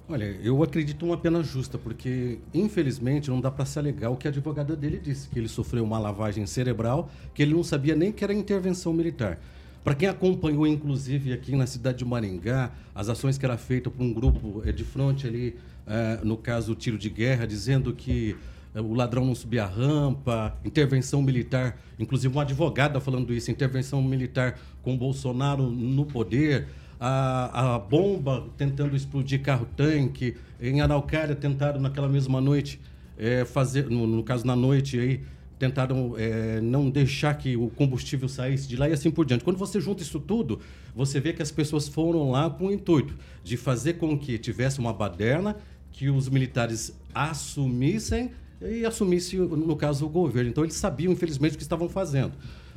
Olha, 0.08 0.24
eu 0.42 0.62
acredito 0.62 1.04
uma 1.04 1.18
pena 1.18 1.42
justa, 1.42 1.76
porque 1.76 2.38
infelizmente 2.54 3.28
não 3.28 3.42
dá 3.42 3.50
para 3.50 3.66
se 3.66 3.78
alegar 3.78 4.08
o 4.08 4.16
que 4.16 4.26
a 4.26 4.30
advogada 4.30 4.74
dele 4.74 4.98
disse, 4.98 5.28
que 5.28 5.38
ele 5.38 5.48
sofreu 5.48 5.84
uma 5.84 5.98
lavagem 5.98 6.46
cerebral, 6.46 7.10
que 7.34 7.42
ele 7.42 7.52
não 7.52 7.62
sabia 7.62 7.94
nem 7.94 8.10
que 8.10 8.24
era 8.24 8.32
intervenção 8.32 8.90
militar. 8.94 9.38
Para 9.84 9.94
quem 9.94 10.08
acompanhou, 10.08 10.66
inclusive, 10.66 11.30
aqui 11.30 11.54
na 11.54 11.66
cidade 11.66 11.98
de 11.98 12.06
Maringá, 12.06 12.72
as 12.94 13.10
ações 13.10 13.36
que 13.36 13.44
era 13.44 13.58
feita 13.58 13.90
por 13.90 14.02
um 14.02 14.14
grupo 14.14 14.62
eh, 14.64 14.72
de 14.72 14.82
fronte 14.82 15.26
ali, 15.26 15.58
eh, 15.86 16.20
no 16.24 16.38
caso, 16.38 16.74
tiro 16.74 16.96
de 16.96 17.10
guerra, 17.10 17.46
dizendo 17.46 17.92
que 17.92 18.34
o 18.74 18.94
ladrão 18.94 19.24
não 19.24 19.34
subia 19.34 19.64
a 19.64 19.66
rampa, 19.66 20.56
intervenção 20.64 21.20
militar, 21.20 21.78
inclusive 21.98 22.32
uma 22.32 22.42
advogada 22.42 23.00
falando 23.00 23.32
isso, 23.34 23.50
intervenção 23.50 24.02
militar 24.02 24.58
com 24.82 24.96
Bolsonaro 24.96 25.70
no 25.70 26.06
poder, 26.06 26.68
a, 26.98 27.74
a 27.74 27.78
bomba 27.78 28.46
tentando 28.56 28.96
explodir 28.96 29.42
carro-tanque, 29.42 30.36
em 30.60 30.80
Araucária 30.80 31.34
tentaram 31.34 31.80
naquela 31.80 32.08
mesma 32.08 32.40
noite 32.40 32.80
eh, 33.18 33.44
fazer, 33.44 33.90
no, 33.90 34.06
no 34.06 34.22
caso 34.22 34.46
na 34.46 34.54
noite 34.54 34.98
aí, 34.98 35.20
tentaram 35.58 36.14
eh, 36.16 36.60
não 36.62 36.88
deixar 36.88 37.34
que 37.34 37.56
o 37.56 37.68
combustível 37.68 38.28
saísse 38.28 38.68
de 38.68 38.76
lá 38.76 38.88
e 38.88 38.92
assim 38.92 39.10
por 39.10 39.26
diante. 39.26 39.44
Quando 39.44 39.56
você 39.58 39.80
junta 39.80 40.02
isso 40.02 40.18
tudo, 40.18 40.60
você 40.94 41.20
vê 41.20 41.32
que 41.32 41.42
as 41.42 41.50
pessoas 41.50 41.88
foram 41.88 42.30
lá 42.30 42.48
com 42.48 42.66
o 42.66 42.72
intuito 42.72 43.16
de 43.44 43.56
fazer 43.56 43.94
com 43.94 44.18
que 44.18 44.38
tivesse 44.38 44.78
uma 44.78 44.92
baderna, 44.92 45.56
que 45.90 46.08
os 46.08 46.28
militares 46.28 46.98
assumissem 47.14 48.30
e 48.70 48.84
assumisse, 48.84 49.36
no 49.36 49.76
caso, 49.76 50.06
o 50.06 50.08
governo. 50.08 50.50
Então, 50.50 50.64
eles 50.64 50.76
sabiam, 50.76 51.12
infelizmente, 51.12 51.54
o 51.54 51.56
que 51.56 51.62
estavam 51.62 51.88
fazendo. 51.88 52.32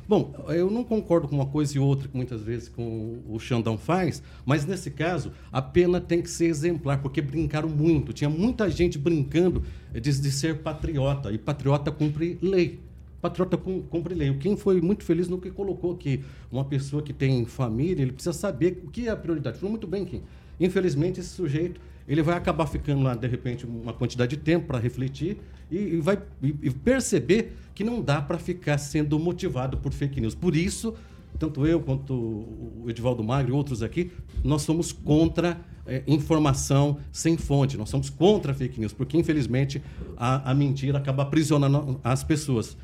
Bom, 0.08 0.32
eu 0.50 0.70
não 0.70 0.84
concordo 0.84 1.26
com 1.26 1.34
uma 1.34 1.46
coisa 1.46 1.76
e 1.76 1.80
outra, 1.80 2.06
que 2.06 2.16
muitas 2.16 2.40
vezes 2.40 2.68
com 2.68 3.18
o 3.28 3.40
Xandão 3.40 3.76
faz, 3.76 4.22
mas 4.44 4.64
nesse 4.64 4.88
caso, 4.88 5.32
a 5.50 5.60
pena 5.60 6.00
tem 6.00 6.22
que 6.22 6.30
ser 6.30 6.46
exemplar, 6.46 7.02
porque 7.02 7.20
brincaram 7.20 7.68
muito. 7.68 8.12
Tinha 8.12 8.30
muita 8.30 8.70
gente 8.70 8.98
brincando 8.98 9.64
de, 9.92 10.00
de 10.00 10.30
ser 10.30 10.58
patriota, 10.58 11.32
e 11.32 11.38
patriota 11.38 11.90
cumpre 11.90 12.38
lei. 12.40 12.78
Patriota 13.20 13.56
cum- 13.56 13.82
cumpre 13.82 14.14
lei. 14.14 14.32
Quem 14.34 14.56
foi 14.56 14.80
muito 14.80 15.02
feliz 15.02 15.26
no 15.26 15.40
que 15.40 15.50
colocou 15.50 15.94
aqui, 15.94 16.22
uma 16.52 16.64
pessoa 16.64 17.02
que 17.02 17.12
tem 17.12 17.44
família, 17.44 18.02
ele 18.02 18.12
precisa 18.12 18.32
saber 18.32 18.80
o 18.84 18.90
que 18.90 19.08
é 19.08 19.10
a 19.10 19.16
prioridade. 19.16 19.58
Falou 19.58 19.70
muito 19.72 19.88
bem, 19.88 20.04
Kim. 20.04 20.22
Infelizmente, 20.60 21.18
esse 21.18 21.30
sujeito 21.30 21.80
ele 22.08 22.22
vai 22.22 22.36
acabar 22.36 22.66
ficando 22.66 23.02
lá, 23.02 23.14
de 23.14 23.26
repente, 23.26 23.66
uma 23.66 23.92
quantidade 23.92 24.36
de 24.36 24.42
tempo 24.42 24.66
para 24.66 24.78
refletir 24.78 25.38
e, 25.70 25.76
e 25.76 26.00
vai 26.00 26.18
e- 26.42 26.54
e 26.62 26.70
perceber 26.70 27.56
que 27.74 27.82
não 27.84 28.00
dá 28.00 28.20
para 28.22 28.38
ficar 28.38 28.78
sendo 28.78 29.18
motivado 29.18 29.76
por 29.78 29.92
fake 29.92 30.20
news. 30.20 30.34
Por 30.34 30.54
isso, 30.56 30.94
tanto 31.38 31.66
eu 31.66 31.80
quanto 31.80 32.14
o 32.14 32.84
Edivaldo 32.88 33.22
Magro 33.24 33.52
e 33.52 33.56
outros 33.56 33.82
aqui, 33.82 34.10
nós 34.42 34.62
somos 34.62 34.92
contra 34.92 35.60
eh, 35.86 36.02
informação 36.06 36.98
sem 37.12 37.36
fonte, 37.36 37.76
nós 37.76 37.88
somos 37.90 38.08
contra 38.08 38.54
fake 38.54 38.78
news, 38.80 38.92
porque 38.92 39.18
infelizmente 39.18 39.82
a, 40.16 40.50
a 40.50 40.54
mentira 40.54 40.98
acaba 40.98 41.24
aprisionando 41.24 42.00
as 42.02 42.24
pessoas. 42.24 42.76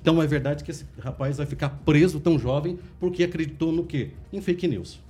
Então 0.00 0.22
é 0.22 0.26
verdade 0.26 0.62
que 0.64 0.70
esse 0.70 0.84
rapaz 1.00 1.36
vai 1.36 1.46
ficar 1.46 1.68
preso 1.84 2.18
tão 2.20 2.38
jovem 2.38 2.78
porque 3.00 3.24
acreditou 3.24 3.72
no 3.72 3.84
quê? 3.84 4.10
Em 4.32 4.40
fake 4.40 4.66
news. 4.68 5.00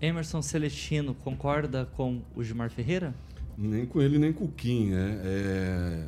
Emerson 0.00 0.42
Celestino 0.42 1.14
concorda 1.14 1.86
com 1.96 2.20
o 2.34 2.42
Gilmar 2.42 2.70
Ferreira? 2.70 3.14
Nem 3.56 3.86
com 3.86 4.00
ele, 4.00 4.18
nem 4.18 4.32
com 4.32 4.44
o 4.44 4.48
Kim. 4.48 4.90
né? 4.90 5.20
É, 5.24 6.06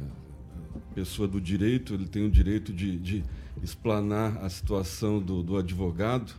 pessoa 0.95 1.29
do 1.29 1.41
direito, 1.41 1.95
ele 1.95 2.07
tem 2.07 2.27
o 2.27 2.31
direito 2.31 2.73
de, 2.73 2.99
de 2.99 3.25
explanar 3.63 4.37
a 4.39 4.49
situação 4.49 5.21
do, 5.21 5.43
do 5.43 5.57
advogado, 5.57 6.33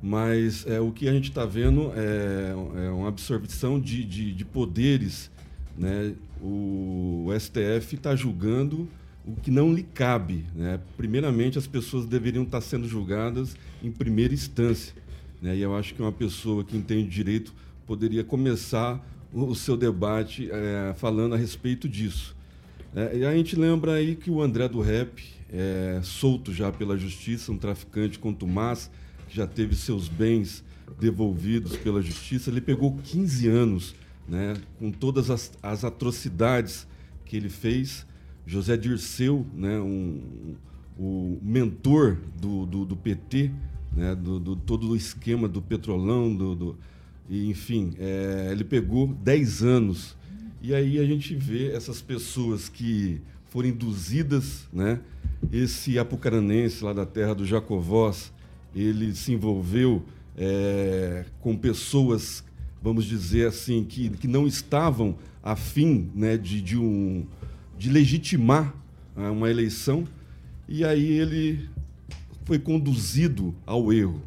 mas 0.00 0.64
é, 0.66 0.80
o 0.80 0.92
que 0.92 1.08
a 1.08 1.12
gente 1.12 1.30
está 1.30 1.44
vendo 1.44 1.92
é, 1.94 2.86
é 2.86 2.90
uma 2.90 3.08
absorção 3.08 3.80
de, 3.80 4.04
de, 4.04 4.32
de 4.32 4.44
poderes. 4.44 5.30
Né? 5.76 6.14
O, 6.40 7.26
STF 7.38 7.96
está 7.96 8.14
julgando 8.14 8.88
o 9.26 9.34
que 9.34 9.50
não 9.50 9.72
lhe 9.72 9.82
cabe. 9.82 10.46
Né? 10.54 10.80
Primeiramente, 10.96 11.58
as 11.58 11.66
pessoas 11.66 12.06
deveriam 12.06 12.44
estar 12.44 12.60
sendo 12.60 12.86
julgadas 12.86 13.56
em 13.82 13.90
primeira 13.90 14.32
instância. 14.32 14.94
Né? 15.40 15.56
E 15.56 15.60
eu 15.60 15.76
acho 15.76 15.94
que 15.94 16.02
uma 16.02 16.12
pessoa 16.12 16.64
que 16.64 16.76
entende 16.76 17.08
direito 17.08 17.54
poderia 17.86 18.24
começar 18.24 19.04
o, 19.32 19.54
seu 19.54 19.76
debate 19.76 20.48
eh, 20.50 20.94
falando 20.96 21.34
a 21.34 21.38
respeito 21.38 21.88
disso. 21.88 22.36
É, 22.94 23.18
e 23.18 23.24
a 23.24 23.34
gente 23.34 23.54
lembra 23.56 23.94
aí 23.94 24.16
que 24.16 24.30
o 24.30 24.42
André 24.42 24.68
do 24.68 24.80
Rap, 24.80 25.22
é, 25.50 26.00
solto 26.02 26.52
já 26.52 26.72
pela 26.72 26.96
justiça, 26.96 27.52
um 27.52 27.58
traficante 27.58 28.18
contumaz, 28.18 28.90
que 29.28 29.36
já 29.36 29.46
teve 29.46 29.74
seus 29.74 30.08
bens 30.08 30.64
devolvidos 30.98 31.76
pela 31.76 32.00
justiça, 32.00 32.50
ele 32.50 32.60
pegou 32.60 32.96
15 32.96 33.48
anos, 33.48 33.94
né, 34.26 34.54
com 34.78 34.90
todas 34.90 35.30
as, 35.30 35.52
as 35.62 35.84
atrocidades 35.84 36.86
que 37.24 37.36
ele 37.36 37.48
fez. 37.48 38.06
José 38.46 38.76
Dirceu, 38.76 39.46
né, 39.54 39.78
um, 39.78 40.56
o 40.98 41.38
mentor 41.42 42.16
do, 42.40 42.64
do, 42.64 42.84
do 42.86 42.96
PT, 42.96 43.52
né, 43.94 44.14
do, 44.14 44.38
do 44.38 44.56
todo 44.56 44.90
o 44.90 44.96
esquema 44.96 45.48
do 45.48 45.60
petrolão, 45.62 46.34
do, 46.34 46.54
do- 46.54 46.78
e, 47.28 47.48
enfim, 47.50 47.92
é, 47.98 48.48
ele 48.50 48.64
pegou 48.64 49.06
10 49.08 49.62
anos. 49.62 50.16
E 50.62 50.74
aí 50.74 50.98
a 50.98 51.04
gente 51.04 51.34
vê 51.34 51.70
essas 51.72 52.00
pessoas 52.00 52.68
que 52.68 53.20
foram 53.50 53.68
induzidas, 53.68 54.66
né? 54.72 55.00
Esse 55.52 55.98
apucaranense 55.98 56.82
lá 56.82 56.92
da 56.92 57.04
terra 57.06 57.34
do 57.34 57.44
Jacovós, 57.44 58.32
ele 58.74 59.14
se 59.14 59.32
envolveu 59.32 60.02
é, 60.36 61.24
com 61.40 61.56
pessoas, 61.56 62.42
vamos 62.82 63.04
dizer 63.04 63.46
assim, 63.46 63.84
que, 63.84 64.08
que 64.10 64.26
não 64.26 64.46
estavam 64.46 65.16
afim 65.42 66.10
né, 66.14 66.36
de, 66.36 66.60
de, 66.60 66.76
um, 66.78 67.24
de 67.78 67.90
legitimar 67.90 68.74
ah, 69.16 69.30
uma 69.30 69.48
eleição, 69.50 70.04
e 70.68 70.84
aí 70.84 71.06
ele 71.12 71.68
foi 72.48 72.58
conduzido 72.58 73.54
ao 73.66 73.92
erro 73.92 74.20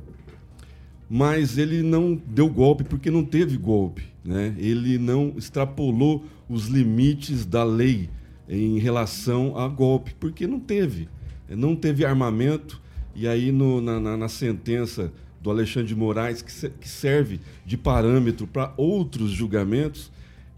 mas 1.10 1.58
ele 1.58 1.82
não 1.84 2.16
deu 2.25 2.48
golpe 2.50 2.86
porque 2.86 3.12
não 3.12 3.25
teve 3.25 3.58
golpe. 3.58 4.04
Né? 4.24 4.56
Ele 4.58 4.98
não 4.98 5.34
extrapolou 5.36 6.24
os 6.48 6.68
limites 6.68 7.46
da 7.46 7.66
lei 7.66 8.10
em 8.48 8.80
relação 8.80 9.58
a 9.58 9.68
golpe, 9.68 10.16
porque 10.18 10.48
não 10.48 10.58
teve. 10.58 11.10
Não 11.50 11.75
teve 11.75 12.06
armamento, 12.06 12.82
e 13.13 13.28
aí 13.28 13.51
no- 13.51 13.82
na, 13.82 14.00
na- 14.00 14.16
na 14.16 14.30
sentença 14.30 15.12
do 15.42 15.50
Alexandre 15.50 15.90
de 15.90 15.96
Moraes, 15.98 16.42
que, 16.42 16.50
se- 16.51 16.70
que 16.70 16.88
serve 16.88 17.42
de 17.66 17.75
parâmetro 17.78 18.48
para 18.48 18.74
outros 18.78 19.32
julgamentos, 19.32 20.10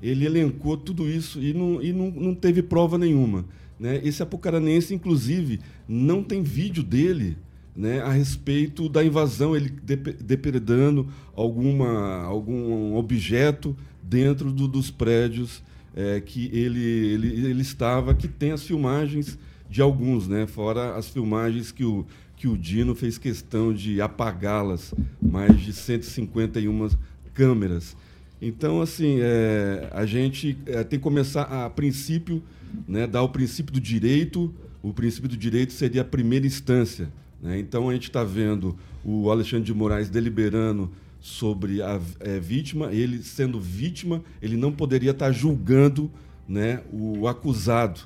ele 0.04 0.24
elencou 0.24 0.78
tudo 0.78 1.10
isso 1.10 1.42
e 1.42 1.52
não, 1.52 1.82
e 1.82 1.92
não, 1.92 2.12
não 2.12 2.36
teve 2.36 2.62
prova 2.62 2.96
nenhuma. 3.00 3.44
Né? 3.80 4.00
Esse 4.04 4.22
apucaranense, 4.22 4.94
inclusive, 4.94 5.60
não 5.88 6.22
tem 6.24 6.44
vídeo 6.44 6.84
dele 6.84 7.38
né, 7.76 8.02
a 8.02 8.12
respeito 8.12 8.88
da 8.88 9.04
invasão, 9.04 9.56
ele 9.56 9.70
dep- 9.70 10.22
depredando 10.24 11.08
alguma, 11.36 12.22
algum 12.24 12.96
objeto 12.96 13.76
dentro 14.02 14.52
do- 14.52 14.68
dos 14.68 14.92
prédios 14.92 15.64
eh, 15.96 16.22
que 16.26 16.50
ele, 16.54 16.82
ele, 16.84 17.48
ele 17.48 17.62
estava, 17.62 18.14
que 18.14 18.28
tem 18.28 18.52
as 18.52 18.64
filmagens 18.64 19.38
de 19.70 19.82
alguns, 19.82 20.28
né, 20.28 20.46
fora 20.46 20.96
as 20.96 21.08
filmagens 21.10 21.72
que 21.72 21.84
o, 21.84 22.06
que 22.36 22.48
o 22.48 22.58
Dino 22.58 22.94
fez 22.94 23.18
questão 23.18 23.74
de 23.74 24.00
apagá-las, 24.02 24.94
mais 25.22 25.60
de 25.60 25.74
151 25.74 26.90
câmeras. 27.34 27.96
Então, 28.42 28.82
assim, 28.82 29.18
é, 29.22 29.90
a 29.92 30.06
gente 30.06 30.58
é, 30.66 30.84
tem 30.84 31.00
que 31.00 31.04
começar 31.04 31.44
a, 31.44 31.70
princípio, 31.70 32.44
né, 32.88 33.08
dar 33.08 33.24
o 33.24 33.30
princípio 33.30 33.74
do 33.74 33.80
direito. 33.80 34.54
O 34.82 34.94
princípio 34.94 35.30
do 35.30 35.38
direito 35.38 35.72
seria 35.74 36.02
a 36.02 36.06
primeira 36.06 36.46
instância. 36.46 37.08
Né? 37.44 37.60
Então, 37.60 37.90
a 37.90 37.94
gente 37.94 38.08
está 38.08 38.24
vendo 38.24 38.76
o 39.04 39.30
Alexandre 39.30 39.66
de 39.66 39.74
Moraes 39.74 40.10
deliberando 40.10 40.90
sobre 41.20 41.82
a 41.82 42.00
é, 42.22 42.40
vítima. 42.40 42.92
Ele, 42.94 43.22
sendo 43.22 43.60
vítima, 43.60 44.24
ele 44.42 44.56
não 44.56 44.72
poderia 44.72 45.12
estar 45.12 45.32
julgando 45.32 46.10
né, 46.48 46.82
o 46.92 47.28
acusado. 47.28 48.02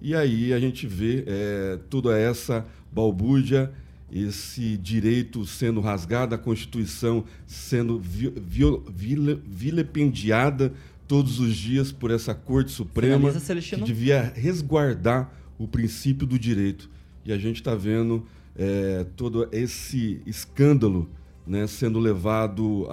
E 0.00 0.14
aí 0.14 0.52
a 0.52 0.60
gente 0.60 0.86
vê 0.86 1.24
é, 1.26 1.78
toda 1.88 2.18
essa 2.18 2.66
balbúrdia 2.92 3.72
esse 4.12 4.76
direito 4.76 5.44
sendo 5.44 5.80
rasgado, 5.80 6.34
a 6.34 6.38
Constituição 6.38 7.24
sendo 7.44 7.98
vi, 7.98 8.32
vi, 8.36 8.64
vile, 8.88 9.42
vilipendiada 9.44 10.72
todos 11.08 11.40
os 11.40 11.56
dias 11.56 11.90
por 11.90 12.10
essa 12.10 12.34
Corte 12.34 12.70
Suprema 12.70 13.32
que 13.32 13.76
devia 13.82 14.32
resguardar 14.34 15.32
o 15.58 15.66
princípio 15.66 16.26
do 16.26 16.38
direito. 16.38 16.88
E 17.24 17.32
a 17.32 17.38
gente 17.38 17.56
está 17.56 17.74
vendo 17.74 18.24
é, 18.58 19.04
todo 19.16 19.48
esse 19.52 20.20
escândalo 20.26 21.08
né, 21.46 21.66
sendo 21.66 21.98
levado 21.98 22.86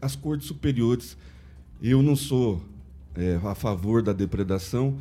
às 0.00 0.14
cortes 0.14 0.46
superiores. 0.46 1.16
Eu 1.82 2.02
não 2.02 2.14
sou 2.14 2.62
é, 3.16 3.40
a 3.42 3.54
favor 3.54 4.02
da 4.02 4.12
depredação, 4.12 4.98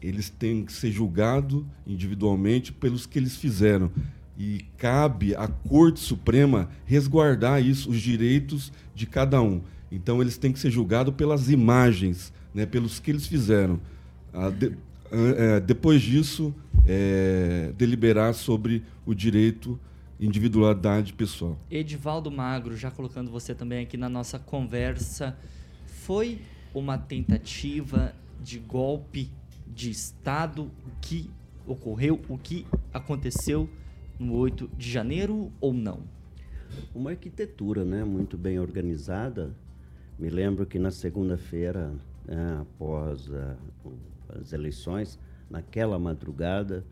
eles 0.00 0.30
têm 0.30 0.64
que 0.64 0.72
ser 0.72 0.90
julgados 0.90 1.62
individualmente 1.86 2.72
pelos 2.72 3.06
que 3.06 3.18
eles 3.18 3.36
fizeram. 3.36 3.90
E 4.38 4.64
cabe 4.78 5.34
à 5.36 5.46
Corte 5.46 6.00
Suprema 6.00 6.70
resguardar 6.86 7.62
isso, 7.62 7.90
os 7.90 8.00
direitos 8.00 8.72
de 8.94 9.06
cada 9.06 9.40
um. 9.42 9.60
Então 9.90 10.22
eles 10.22 10.38
têm 10.38 10.50
que 10.52 10.58
ser 10.58 10.70
julgados 10.70 11.14
pelas 11.14 11.50
imagens, 11.50 12.32
né, 12.54 12.64
pelos 12.64 12.98
que 12.98 13.10
eles 13.10 13.26
fizeram. 13.26 13.78
Ah, 14.32 14.48
de- 14.48 14.72
ah, 15.12 15.16
é, 15.36 15.60
depois 15.60 16.00
disso, 16.00 16.54
é, 16.86 17.72
deliberar 17.76 18.34
sobre 18.34 18.82
o 19.06 19.14
direito 19.14 19.78
individualidade 20.20 21.12
pessoal. 21.12 21.58
Edivaldo 21.70 22.30
Magro, 22.30 22.76
já 22.76 22.90
colocando 22.90 23.30
você 23.30 23.54
também 23.54 23.82
aqui 23.82 23.96
na 23.96 24.08
nossa 24.08 24.38
conversa, 24.38 25.36
foi 25.86 26.38
uma 26.72 26.96
tentativa 26.96 28.14
de 28.40 28.58
golpe 28.60 29.30
de 29.66 29.90
Estado 29.90 30.64
o 30.86 30.90
que 31.00 31.28
ocorreu, 31.66 32.20
o 32.28 32.38
que 32.38 32.66
aconteceu 32.92 33.68
no 34.18 34.34
8 34.34 34.70
de 34.76 34.90
janeiro 34.90 35.50
ou 35.60 35.72
não? 35.72 36.00
Uma 36.94 37.10
arquitetura 37.10 37.84
né, 37.84 38.04
muito 38.04 38.38
bem 38.38 38.58
organizada. 38.60 39.54
Me 40.18 40.30
lembro 40.30 40.64
que 40.66 40.78
na 40.78 40.90
segunda-feira, 40.90 41.92
né, 42.24 42.58
após 42.60 43.28
a- 43.32 43.56
o- 43.84 43.92
as 44.40 44.52
eleições, 44.52 45.18
naquela 45.52 45.98
madrugada, 45.98 46.82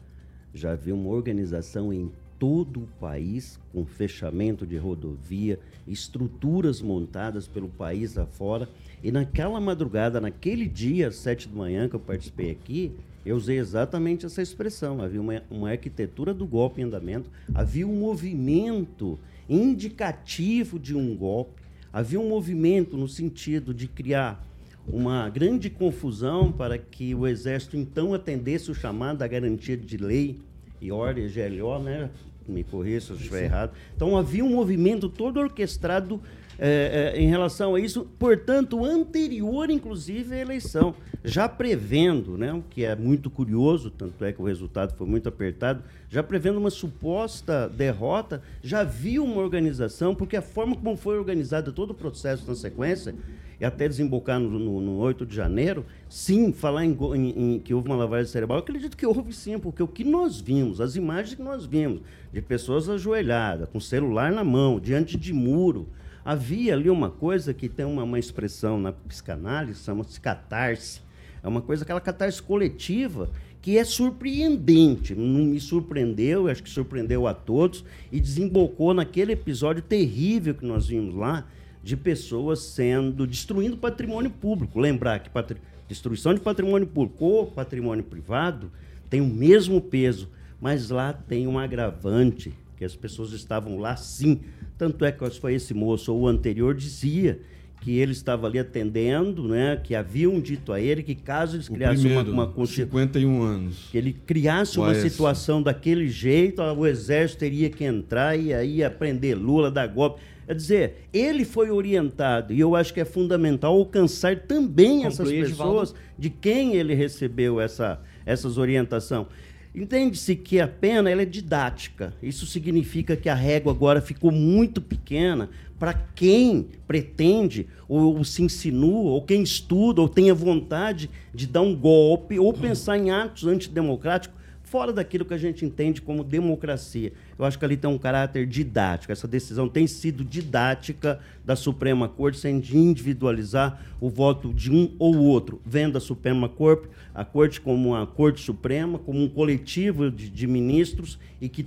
já 0.53 0.73
havia 0.73 0.95
uma 0.95 1.09
organização 1.09 1.91
em 1.93 2.13
todo 2.39 2.81
o 2.81 2.89
país, 3.01 3.59
com 3.73 3.87
fechamento 3.87 4.67
de 4.67 4.77
rodovia, 4.77 5.59
estruturas 5.89 6.83
montadas 6.83 7.49
pelo 7.49 7.69
país 7.69 8.19
afora. 8.19 8.69
E 9.03 9.11
naquela 9.11 9.61
madrugada, 9.61 10.21
naquele 10.21 10.67
dia, 10.67 11.09
às 11.09 11.17
sete 11.17 11.49
da 11.49 11.57
manhã, 11.57 11.89
que 11.89 11.97
eu 11.97 12.01
participei 12.01 12.51
aqui, 12.51 12.93
eu 13.25 13.37
usei 13.37 13.59
exatamente 13.59 14.27
essa 14.27 14.43
expressão. 14.43 15.03
Havia 15.03 15.21
uma, 15.21 15.43
uma 15.51 15.71
arquitetura 15.71 16.35
do 16.35 16.47
golpe 16.47 16.83
em 16.83 16.85
andamento, 16.85 17.31
havia 17.55 17.87
um 17.87 17.99
movimento 17.99 19.19
indicativo 19.49 20.79
de 20.79 20.95
um 20.95 21.17
golpe, 21.17 21.63
havia 21.93 22.21
um 22.21 22.29
movimento 22.29 22.97
no 22.97 23.09
sentido 23.09 23.73
de 23.73 23.89
criar 23.89 24.50
uma 24.93 25.29
grande 25.29 25.71
confusão 25.71 26.51
para 26.51 26.77
que 26.77 27.15
o 27.15 27.27
Exército 27.27 27.77
então 27.77 28.13
atendesse 28.13 28.71
o 28.71 28.75
chamado 28.75 29.19
da 29.19 29.27
garantia 29.27 29.77
de 29.77 29.97
lei 29.97 30.39
e 30.81 30.91
ordem, 30.91 31.29
GLO, 31.29 31.79
né? 31.79 32.11
Me 32.49 32.65
corrija 32.65 33.01
se 33.01 33.11
eu 33.11 33.17
estiver 33.17 33.45
errado. 33.45 33.73
Então 33.95 34.17
havia 34.17 34.45
um 34.45 34.51
movimento 34.51 35.09
todo 35.09 35.39
orquestrado 35.39 36.21
eh, 36.63 37.13
eh, 37.17 37.21
em 37.23 37.27
relação 37.29 37.75
a 37.75 37.81
isso, 37.81 38.07
portanto, 38.19 38.85
anterior, 38.85 39.71
inclusive, 39.71 40.35
à 40.35 40.39
eleição, 40.39 40.95
já 41.25 41.49
prevendo, 41.49 42.37
né, 42.37 42.53
o 42.53 42.63
que 42.69 42.85
é 42.85 42.95
muito 42.95 43.31
curioso, 43.31 43.91
tanto 43.91 44.23
é 44.25 44.33
que 44.33 44.41
o 44.43 44.45
resultado 44.45 44.95
foi 44.97 45.07
muito 45.07 45.29
apertado, 45.29 45.83
já 46.09 46.23
prevendo 46.23 46.59
uma 46.59 46.71
suposta 46.71 47.69
derrota, 47.69 48.43
já 48.63 48.81
havia 48.81 49.23
uma 49.23 49.41
organização, 49.41 50.15
porque 50.15 50.37
a 50.37 50.43
forma 50.43 50.77
como 50.77 50.97
foi 50.97 51.19
organizado 51.19 51.73
todo 51.73 51.91
o 51.91 51.95
processo 51.95 52.47
na 52.47 52.55
sequência, 52.55 53.15
e 53.59 53.65
até 53.65 53.87
desembocar 53.87 54.41
no, 54.41 54.59
no, 54.59 54.81
no 54.81 54.97
8 54.99 55.27
de 55.27 55.37
janeiro, 55.37 55.85
sim, 56.09 56.51
falar 56.53 56.85
em, 56.85 56.97
em- 57.15 57.55
em 57.55 57.59
que 57.59 57.75
houve 57.75 57.89
uma 57.89 57.97
lavagem 57.97 58.31
cerebral, 58.31 58.59
eu 58.59 58.63
acredito 58.63 58.97
que 58.97 59.05
houve 59.07 59.33
sim, 59.35 59.59
porque 59.59 59.83
o 59.83 59.89
que 59.89 60.03
nós 60.05 60.41
vimos, 60.41 60.81
as 60.81 60.97
imagens 60.97 61.35
que 61.35 61.43
nós 61.43 61.67
vimos, 61.67 62.01
de 62.33 62.41
pessoas 62.41 62.89
ajoelhadas, 62.89 63.69
com 63.71 63.79
celular 63.81 64.33
na 64.33 64.43
mão, 64.45 64.81
diante 64.81 65.17
de 65.19 65.33
muro, 65.35 65.89
havia 66.25 66.75
ali 66.75 66.91
uma 66.91 67.11
coisa 67.11 67.55
que 67.55 67.69
tem 67.69 67.87
uma, 67.87 68.03
uma 68.03 68.19
expressão 68.19 68.79
na 68.79 68.93
psicanálise, 68.93 69.83
chama-se 69.83 70.21
catarse. 70.21 71.01
É 71.43 71.49
uma 71.49 71.61
coisa, 71.61 71.85
aquela 71.85 72.01
catarse 72.01 72.43
coletiva, 72.43 73.31
que 73.63 73.79
é 73.79 73.85
surpreendente. 73.85 75.15
Me 75.15 75.59
surpreendeu, 75.61 76.47
eu 76.47 76.49
acho 76.49 76.63
que 76.63 76.71
surpreendeu 76.71 77.27
a 77.27 77.35
todos, 77.35 77.85
e 78.13 78.21
desembocou 78.21 78.93
naquele 78.93 79.33
episódio 79.33 79.83
terrível 79.83 80.55
que 80.55 80.65
nós 80.65 80.89
vimos 80.89 81.15
lá, 81.15 81.47
de 81.83 81.97
pessoas 81.97 82.61
sendo 82.61 83.27
destruindo 83.27 83.77
patrimônio 83.77 84.31
público. 84.31 84.79
Lembrar 84.79 85.21
que 85.21 85.31
patri- 85.31 85.61
destruição 85.89 86.35
de 86.35 86.41
patrimônio 86.41 86.87
público 86.87 87.25
ou 87.25 87.47
patrimônio 87.47 88.05
privado 88.05 88.71
tem 89.09 89.21
o 89.21 89.27
mesmo 89.27 89.81
peso, 89.81 90.29
mas 90.61 90.91
lá 90.91 91.13
tem 91.13 91.47
um 91.47 91.59
agravante 91.59 92.53
que 92.81 92.85
as 92.87 92.97
pessoas 92.97 93.33
estavam 93.33 93.79
lá 93.79 93.95
sim. 93.95 94.41
Tanto 94.79 95.05
é 95.05 95.13
que 95.13 95.29
foi 95.39 95.53
esse 95.53 95.75
moço 95.75 96.15
ou 96.15 96.23
o 96.23 96.27
anterior 96.27 96.75
dizia 96.75 97.39
que 97.83 97.99
ele 97.99 98.13
estava 98.13 98.47
ali 98.47 98.59
atendendo, 98.59 99.47
né, 99.47 99.79
que 99.85 99.95
haviam 99.95 100.41
dito 100.41 100.73
a 100.73 100.81
ele 100.81 101.03
que 101.03 101.15
caso 101.15 101.57
eles 101.57 101.69
O 101.69 101.75
criassem 101.75 102.11
uma, 102.11 102.23
uma 102.23 102.47
consti- 102.47 102.85
51 102.85 103.43
anos. 103.43 103.89
que 103.91 103.99
ele 103.99 104.15
criasse 104.15 104.79
uma 104.79 104.95
situação 104.95 105.63
daquele 105.63 106.09
jeito, 106.09 106.63
o 106.63 106.87
exército 106.87 107.41
teria 107.41 107.69
que 107.69 107.85
entrar 107.85 108.35
e 108.39 108.55
aí 108.55 108.77
ia 108.77 108.89
prender 108.91 109.37
Lula, 109.37 109.71
dar 109.71 109.87
golpe. 109.87 110.23
Quer 110.47 110.55
dizer, 110.55 110.95
ele 111.13 111.45
foi 111.45 111.71
orientado, 111.71 112.53
e 112.55 112.59
eu 112.61 112.75
acho 112.75 112.95
que 112.95 113.01
é 113.01 113.05
fundamental 113.05 113.75
alcançar 113.77 114.37
também 114.41 115.05
essas 115.05 115.29
Conclui, 115.29 115.43
pessoas 115.51 115.95
de 116.19 116.31
quem 116.31 116.75
ele 116.77 116.95
recebeu 116.95 117.61
essa, 117.61 118.01
essas 118.25 118.57
orientações. 118.57 119.27
Entende-se 119.75 120.35
que 120.35 120.61
a 120.61 120.67
pena 120.67 121.09
ela 121.09 121.23
é 121.23 121.27
didática. 121.27 122.13
Isso 122.21 122.45
significa 122.45 123.17
que 123.17 123.29
a 123.29 123.35
régua 123.35 123.73
agora 123.73 124.01
ficou 124.01 124.33
muito 124.33 124.81
pequena 124.81 125.49
para 125.79 125.95
quem 125.95 126.67
pretende, 126.87 127.67
ou, 127.89 128.17
ou 128.17 128.25
se 128.25 128.43
insinua, 128.43 129.13
ou 129.13 129.23
quem 129.23 129.43
estuda, 129.43 130.01
ou 130.01 130.09
tenha 130.09 130.35
vontade 130.35 131.09
de 131.33 131.47
dar 131.47 131.63
um 131.63 131.75
golpe, 131.75 132.39
ou 132.39 132.53
pensar 132.53 132.99
em 132.99 133.11
atos 133.11 133.47
antidemocráticos 133.47 134.40
fora 134.71 134.93
daquilo 134.93 135.25
que 135.25 135.35
a 135.35 135.39
gente 135.39 135.65
entende 135.65 136.01
como 136.01 136.23
democracia. 136.23 137.13
Eu 137.37 137.45
acho 137.45 137.59
que 137.59 137.65
ali 137.65 137.77
tem 137.77 137.91
um 137.91 137.99
caráter 137.99 138.47
didático. 138.47 139.11
Essa 139.11 139.27
decisão 139.27 139.69
tem 139.69 139.85
sido 139.89 140.25
didática 140.25 141.19
da 141.45 141.57
Suprema 141.57 142.09
Corte, 142.09 142.39
sem 142.39 142.63
individualizar 142.73 143.85
o 144.01 144.09
voto 144.09 144.55
de 144.55 144.71
um 144.71 144.95
ou 144.97 145.17
outro, 145.17 145.61
vendo 145.67 145.99
a 145.99 146.01
Suprema 146.01 146.49
Corte, 146.49 146.89
a 147.13 147.25
Corte 147.25 147.61
como 147.61 147.89
uma 147.89 148.07
Corte 148.07 148.41
Suprema, 148.41 148.97
como 148.97 149.21
um 149.21 149.29
coletivo 149.29 150.09
de, 150.09 150.31
de 150.31 150.47
ministros 150.47 151.19
e 151.41 151.49
que 151.49 151.67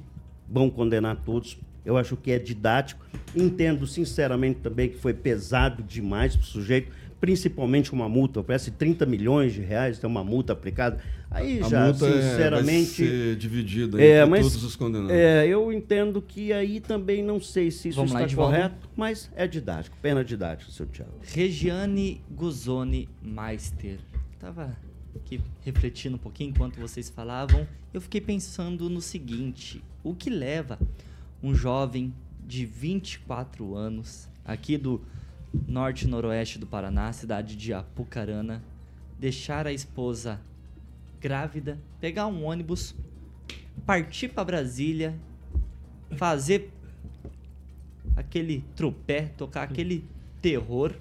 vão 0.50 0.70
condenar 0.70 1.18
todos. 1.26 1.58
Eu 1.86 1.98
acho 1.98 2.16
que 2.16 2.32
é 2.32 2.40
didático. 2.40 3.06
Entendo 3.36 3.86
sinceramente 3.86 4.62
também 4.62 4.88
que 4.88 4.98
foi 4.98 5.14
pesado 5.14 5.84
demais 5.84 6.38
para 6.38 6.44
o 6.44 6.48
sujeito, 6.48 6.90
principalmente 7.24 7.94
uma 7.94 8.10
multa, 8.10 8.44
parece 8.44 8.70
30 8.70 9.06
milhões 9.06 9.54
de 9.54 9.62
reais, 9.62 9.98
tem 9.98 10.10
uma 10.10 10.26
multa 10.26 10.52
aplicada. 10.52 11.00
Aí 11.32 11.62
A 11.64 11.70
já, 11.70 11.86
multa 11.86 12.06
é- 12.06 12.10
vai 12.12 12.22
sinceramente. 12.22 12.86
ser 12.90 13.36
dividida 13.38 14.02
É, 14.04 14.18
entre 14.18 14.30
mas, 14.30 14.42
todos 14.42 14.62
os 14.66 14.76
condenados. 14.76 15.16
É, 15.16 15.48
eu 15.48 15.72
entendo 15.72 16.22
que 16.22 16.52
aí 16.52 16.82
também 16.82 17.24
não 17.24 17.40
sei 17.40 17.72
se 17.72 17.88
isso 17.88 17.96
Vamos 17.96 18.12
lá, 18.12 18.20
está 18.20 18.28
Edivaldo. 18.28 18.54
correto, 18.54 18.90
mas 18.94 19.32
é 19.38 19.48
didático, 19.48 19.96
pena 20.02 20.22
didático, 20.22 20.70
seu 20.70 20.86
Thiago. 20.86 21.14
Regiane 21.22 22.20
Guzoni 22.30 23.08
Meister. 23.22 24.00
Tava 24.38 24.76
aqui 25.16 25.40
refletindo 25.62 26.18
um 26.18 26.20
pouquinho 26.20 26.50
enquanto 26.50 26.78
vocês 26.78 27.10
falavam. 27.10 27.66
Eu 27.94 28.02
fiquei 28.02 28.20
pensando 28.20 28.90
no 28.90 29.00
seguinte: 29.00 29.82
o 30.04 30.14
que 30.14 30.30
leva 30.30 30.78
um 31.42 31.56
jovem 31.56 32.14
de 32.46 32.66
24 32.66 33.76
anos, 33.76 34.28
aqui 34.44 34.78
do 34.78 35.02
norte 35.68 36.08
noroeste 36.08 36.58
do 36.58 36.66
Paraná, 36.66 37.12
cidade 37.14 37.56
de 37.56 37.74
Apucarana, 37.74 38.64
deixar 39.20 39.68
a 39.68 39.72
esposa 39.72 40.40
grávida, 41.20 41.80
pegar 42.00 42.28
um 42.28 42.44
ônibus, 42.46 42.96
partir 43.86 44.30
para 44.30 44.44
Brasília, 44.44 45.18
fazer 46.18 46.72
aquele 48.16 48.64
tropé, 48.76 49.28
tocar 49.38 49.64
aquele 49.64 50.06
terror 50.42 50.96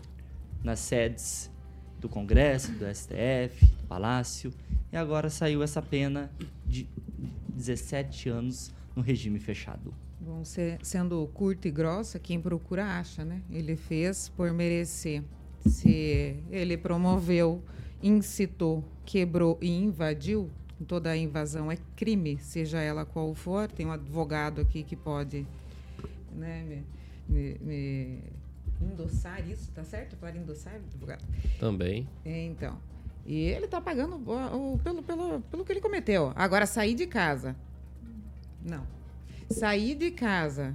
nas 0.63 0.79
sedes 0.79 1.51
do 1.99 2.09
Congresso, 2.09 2.73
do 2.73 2.85
STF, 2.95 3.67
do 3.67 3.87
Palácio, 3.87 4.53
e 4.93 4.97
agora 4.97 5.31
saiu 5.31 5.63
essa 5.63 5.81
pena 5.81 6.31
de 6.67 6.87
17 7.49 8.29
anos 8.29 8.73
no 8.95 9.03
regime 9.03 9.39
fechado. 9.39 9.95
Bom, 10.25 10.45
se- 10.45 10.79
sendo 10.83 11.29
curta 11.35 11.67
e 11.67 11.71
grossa, 11.71 12.19
quem 12.19 12.41
procura 12.41 12.85
acha, 12.99 13.25
né? 13.25 13.43
Ele 13.51 13.75
fez 13.77 14.29
por 14.29 14.53
merecer. 14.53 15.23
Se 15.67 16.37
ele 16.51 16.77
promoveu, 16.77 17.63
incitou, 18.03 18.85
quebrou 19.05 19.59
e 19.61 19.69
invadiu, 19.71 20.49
toda 20.87 21.11
a 21.11 21.17
invasão 21.17 21.71
é 21.71 21.77
crime, 21.97 22.39
seja 22.39 22.81
ela 22.81 23.05
qual 23.05 23.35
for. 23.35 23.69
Tem 23.71 23.85
um 23.87 23.93
advogado 23.93 24.61
aqui 24.61 24.83
que 24.85 24.95
pode 24.97 25.47
né, 26.35 26.63
me, 26.65 26.85
me- 27.29 27.59
me 27.61 28.19
endossar 28.81 29.47
isso, 29.49 29.71
tá 29.73 29.85
certo? 29.85 30.17
Para 30.17 30.37
endossar, 30.37 30.75
advogado? 30.75 31.25
Também. 31.59 32.09
Então. 32.25 32.79
E 33.27 33.39
ele 33.41 33.67
tá 33.69 33.81
pagando 33.81 34.17
o- 34.17 34.75
o- 34.75 34.79
pelo, 34.79 35.03
pelo, 35.03 35.41
pelo 35.43 35.65
que 35.65 35.73
ele 35.73 35.81
cometeu. 35.81 36.33
Agora, 36.35 36.65
sair 36.67 36.95
de 36.95 37.07
casa. 37.07 37.55
Não. 38.65 38.85
Sair 39.51 39.95
de 39.95 40.11
casa, 40.11 40.75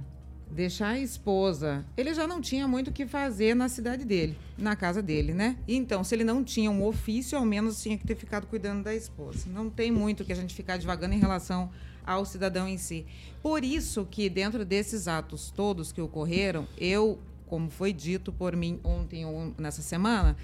deixar 0.50 0.90
a 0.90 0.98
esposa. 0.98 1.84
Ele 1.96 2.14
já 2.14 2.26
não 2.26 2.40
tinha 2.40 2.66
muito 2.66 2.88
o 2.88 2.92
que 2.92 3.06
fazer 3.06 3.54
na 3.54 3.68
cidade 3.68 4.04
dele, 4.04 4.36
na 4.56 4.74
casa 4.76 5.02
dele, 5.02 5.32
né? 5.32 5.56
Então, 5.66 6.02
se 6.02 6.14
ele 6.14 6.24
não 6.24 6.42
tinha 6.42 6.70
um 6.70 6.84
ofício, 6.84 7.36
ao 7.38 7.44
menos 7.44 7.82
tinha 7.82 7.98
que 7.98 8.06
ter 8.06 8.16
ficado 8.16 8.46
cuidando 8.46 8.84
da 8.84 8.94
esposa. 8.94 9.48
Não 9.48 9.68
tem 9.68 9.90
muito 9.90 10.24
que 10.24 10.32
a 10.32 10.36
gente 10.36 10.54
ficar 10.54 10.78
devagando 10.78 11.14
em 11.14 11.18
relação 11.18 11.70
ao 12.06 12.24
cidadão 12.24 12.66
em 12.66 12.78
si. 12.78 13.04
Por 13.42 13.62
isso 13.62 14.06
que, 14.10 14.30
dentro 14.30 14.64
desses 14.64 15.06
atos 15.06 15.50
todos 15.50 15.92
que 15.92 16.00
ocorreram, 16.00 16.66
eu, 16.78 17.18
como 17.46 17.68
foi 17.68 17.92
dito 17.92 18.32
por 18.32 18.56
mim 18.56 18.80
ontem 18.82 19.26
ou 19.26 19.52
nessa 19.58 19.82
semana, 19.82 20.36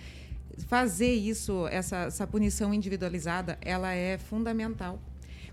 fazer 0.67 1.13
isso, 1.15 1.67
essa, 1.69 2.05
essa 2.05 2.27
punição 2.27 2.73
individualizada, 2.73 3.59
ela 3.61 3.93
é 3.93 4.19
fundamental. 4.19 5.01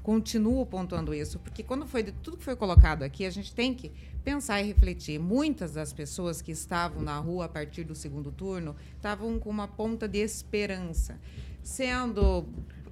Continuo 0.04 0.66
pontuando 0.66 1.14
isso, 1.14 1.38
porque 1.38 1.62
quando 1.62 1.86
foi 1.86 2.02
de 2.02 2.12
tudo 2.12 2.36
que 2.38 2.44
foi 2.44 2.56
colocado 2.56 3.04
aqui, 3.04 3.24
a 3.24 3.30
gente 3.30 3.54
tem 3.54 3.74
que 3.74 3.92
pensar 4.24 4.60
e 4.60 4.66
refletir. 4.66 5.20
Muitas 5.20 5.74
das 5.74 5.94
pessoas 5.94 6.42
que 6.42 6.52
estavam 6.52 7.04
na 7.04 7.18
rua 7.20 7.46
a 7.46 7.50
partir 7.50 7.84
do 7.84 7.94
segundo 7.94 8.32
turno 8.32 8.76
estavam 8.96 9.38
com 9.38 9.50
uma 9.50 9.68
ponta 9.68 10.08
de 10.08 10.18
esperança. 10.18 11.20
Sendo 11.62 12.46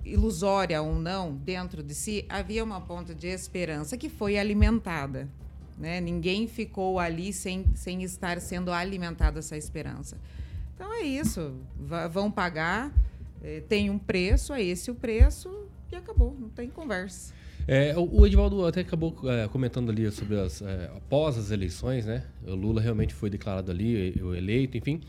ilusória 0.05 0.81
ou 0.83 0.95
não, 0.95 1.33
dentro 1.33 1.81
de 1.81 1.95
si, 1.95 2.25
havia 2.29 2.63
uma 2.63 2.79
ponta 2.79 3.15
de 3.15 3.27
esperança 3.27 3.97
que 3.97 4.07
foi 4.07 4.37
alimentada. 4.37 5.27
Né? 5.79 5.99
Ninguém 5.99 6.47
ficou 6.47 6.99
ali 6.99 7.33
sem, 7.33 7.65
sem 7.73 8.03
estar 8.03 8.39
sendo 8.39 8.71
alimentada 8.71 9.39
essa 9.39 9.57
esperança. 9.57 10.17
Então 10.75 10.93
é 10.93 11.01
isso. 11.01 11.55
Va- 11.79 12.07
vão 12.07 12.29
pagar, 12.29 12.91
eh, 13.41 13.63
tem 13.67 13.89
um 13.89 13.97
preço, 13.97 14.53
é 14.53 14.61
esse 14.61 14.91
o 14.91 14.95
preço 14.95 15.67
e 15.91 15.95
acabou. 15.95 16.35
Não 16.39 16.49
tem 16.49 16.69
conversa. 16.69 17.33
É, 17.67 17.95
o 17.97 18.21
o 18.21 18.25
Edivaldo 18.25 18.65
até 18.65 18.81
acabou 18.81 19.15
é, 19.25 19.47
comentando 19.47 19.89
ali 19.89 20.09
sobre 20.11 20.39
as. 20.39 20.61
é, 20.61 20.91
após 20.95 21.37
as 21.37 21.51
eleições, 21.51 22.05
né? 22.05 22.25
O 22.45 22.55
Lula 22.55 22.81
realmente 22.81 23.13
foi 23.13 23.29
declarado 23.29 23.71
ali, 23.71 24.17
eleito, 24.35 24.77
enfim. 24.77 25.01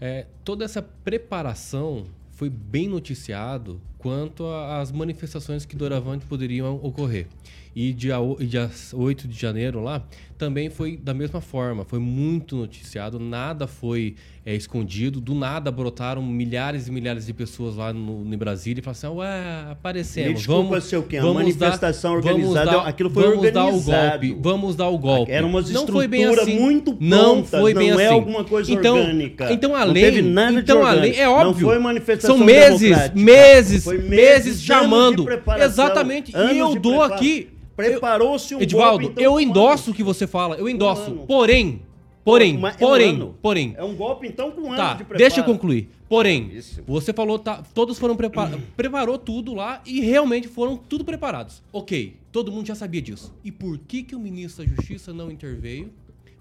É, 0.00 0.26
toda 0.44 0.64
essa 0.64 0.82
preparação 0.82 2.06
foi 2.32 2.50
bem 2.50 2.88
noticiado 2.88 3.80
quanto 4.04 4.44
às 4.46 4.92
manifestações 4.92 5.64
que 5.64 5.74
doravante 5.74 6.26
poderiam 6.26 6.78
ocorrer. 6.82 7.26
E 7.74 7.90
dia, 7.94 8.16
e 8.38 8.44
dia 8.46 8.70
8 8.92 9.26
de 9.26 9.40
janeiro 9.40 9.82
lá 9.82 10.02
também 10.36 10.68
foi 10.68 10.96
da 10.96 11.14
mesma 11.14 11.40
forma, 11.40 11.84
foi 11.84 11.98
muito 11.98 12.56
noticiado, 12.56 13.18
nada 13.18 13.66
foi 13.66 14.14
é, 14.44 14.54
escondido, 14.54 15.20
do 15.20 15.34
nada 15.34 15.70
brotaram 15.70 16.20
milhares 16.22 16.86
e 16.88 16.90
milhares 16.92 17.26
de 17.26 17.32
pessoas 17.32 17.76
lá 17.76 17.92
no, 17.92 18.24
no 18.24 18.36
Brasília 18.36 18.80
e 18.80 18.82
falaram 18.82 18.98
assim, 19.08 19.18
ué, 19.18 19.72
aparecemos, 19.72 20.28
Me 20.28 20.34
desculpa 20.34 20.62
vamos, 20.80 21.08
quê? 21.08 21.16
A 21.16 21.22
vamos 21.22 21.36
manifestação 21.36 22.14
dar, 22.16 22.20
vamos 22.22 22.48
organizada, 22.48 22.70
dar- 22.78 22.88
aquilo 22.88 23.10
foi 23.10 23.22
vamos 23.22 23.52
dar 23.52 23.64
o 23.64 23.66
organizado. 23.68 24.10
golpe, 24.26 24.38
vamos 24.42 24.76
dar 24.76 24.88
o 24.88 24.98
golpe. 24.98 25.32
Era 25.32 25.46
uma 25.46 25.60
não 25.62 25.86
foi 25.86 26.08
bem 26.08 26.22
estrutura 26.22 26.42
assim. 26.50 26.60
muito 26.60 26.96
não 27.00 27.42
prontas, 27.42 27.60
foi 27.60 27.74
bem 27.74 27.90
não 27.92 28.00
é 28.00 28.06
assim. 28.06 28.14
alguma 28.14 28.44
coisa 28.44 28.72
então, 28.72 28.98
orgânica. 28.98 29.52
Então 29.52 29.74
a 29.74 29.86
Não 29.86 29.94
teve 29.94 30.20
nada 30.22 30.52
de 30.52 30.58
então 30.58 30.84
a 30.84 30.90
lei 30.92 31.10
orgânico. 31.12 31.20
é 31.20 31.24
Não 31.26 31.48
óbvio. 31.50 31.66
foi 31.66 31.78
manifestação 31.78 32.36
São 32.36 32.44
meses, 32.44 33.12
meses, 33.14 33.84
Foi 34.00 34.08
meses, 34.08 34.44
meses, 34.46 34.62
chamando. 34.62 35.26
Exatamente. 35.62 36.34
anos 36.36 36.52
E 36.54 36.58
eu 36.58 36.74
dou 36.76 36.98
preparo. 37.00 37.14
aqui 37.14 37.50
Preparou-se 37.76 38.54
um 38.54 38.60
Edivaldo, 38.60 39.06
golpe, 39.06 39.20
então, 39.20 39.24
eu 39.24 39.40
endosso 39.40 39.90
o 39.90 39.94
que 39.94 40.02
você 40.02 40.26
fala, 40.28 40.54
eu 40.56 40.68
endosso. 40.68 41.10
ano. 41.10 41.26
Porém, 41.26 41.82
porém, 42.24 42.56
Mas 42.56 42.74
é 42.74 42.76
um 42.76 42.88
porém, 42.88 43.34
porém. 43.42 43.74
É 43.76 43.82
um 43.82 43.96
golpe, 43.96 44.28
então, 44.28 44.50
com 44.52 44.66
anos 44.66 44.76
Tá, 44.76 44.92
de 44.92 44.98
preparo. 44.98 45.18
deixa 45.18 45.40
eu 45.40 45.44
concluir. 45.44 45.88
Porém, 46.08 46.52
você 46.86 47.12
falou, 47.12 47.36
tá, 47.36 47.64
todos 47.74 47.98
foram 47.98 48.14
preparados, 48.14 48.60
preparou 48.76 49.18
tudo 49.18 49.54
lá 49.54 49.82
e 49.84 50.00
realmente 50.00 50.46
foram 50.46 50.76
tudo 50.76 51.04
preparados. 51.04 51.62
Ok, 51.72 52.14
todo 52.30 52.52
mundo 52.52 52.66
já 52.68 52.76
sabia 52.76 53.02
disso. 53.02 53.34
E 53.42 53.50
por 53.50 53.76
que 53.78 54.04
que 54.04 54.14
o 54.14 54.20
ministro 54.20 54.64
da 54.64 54.70
Justiça 54.76 55.12
não 55.12 55.28
interveio? 55.28 55.90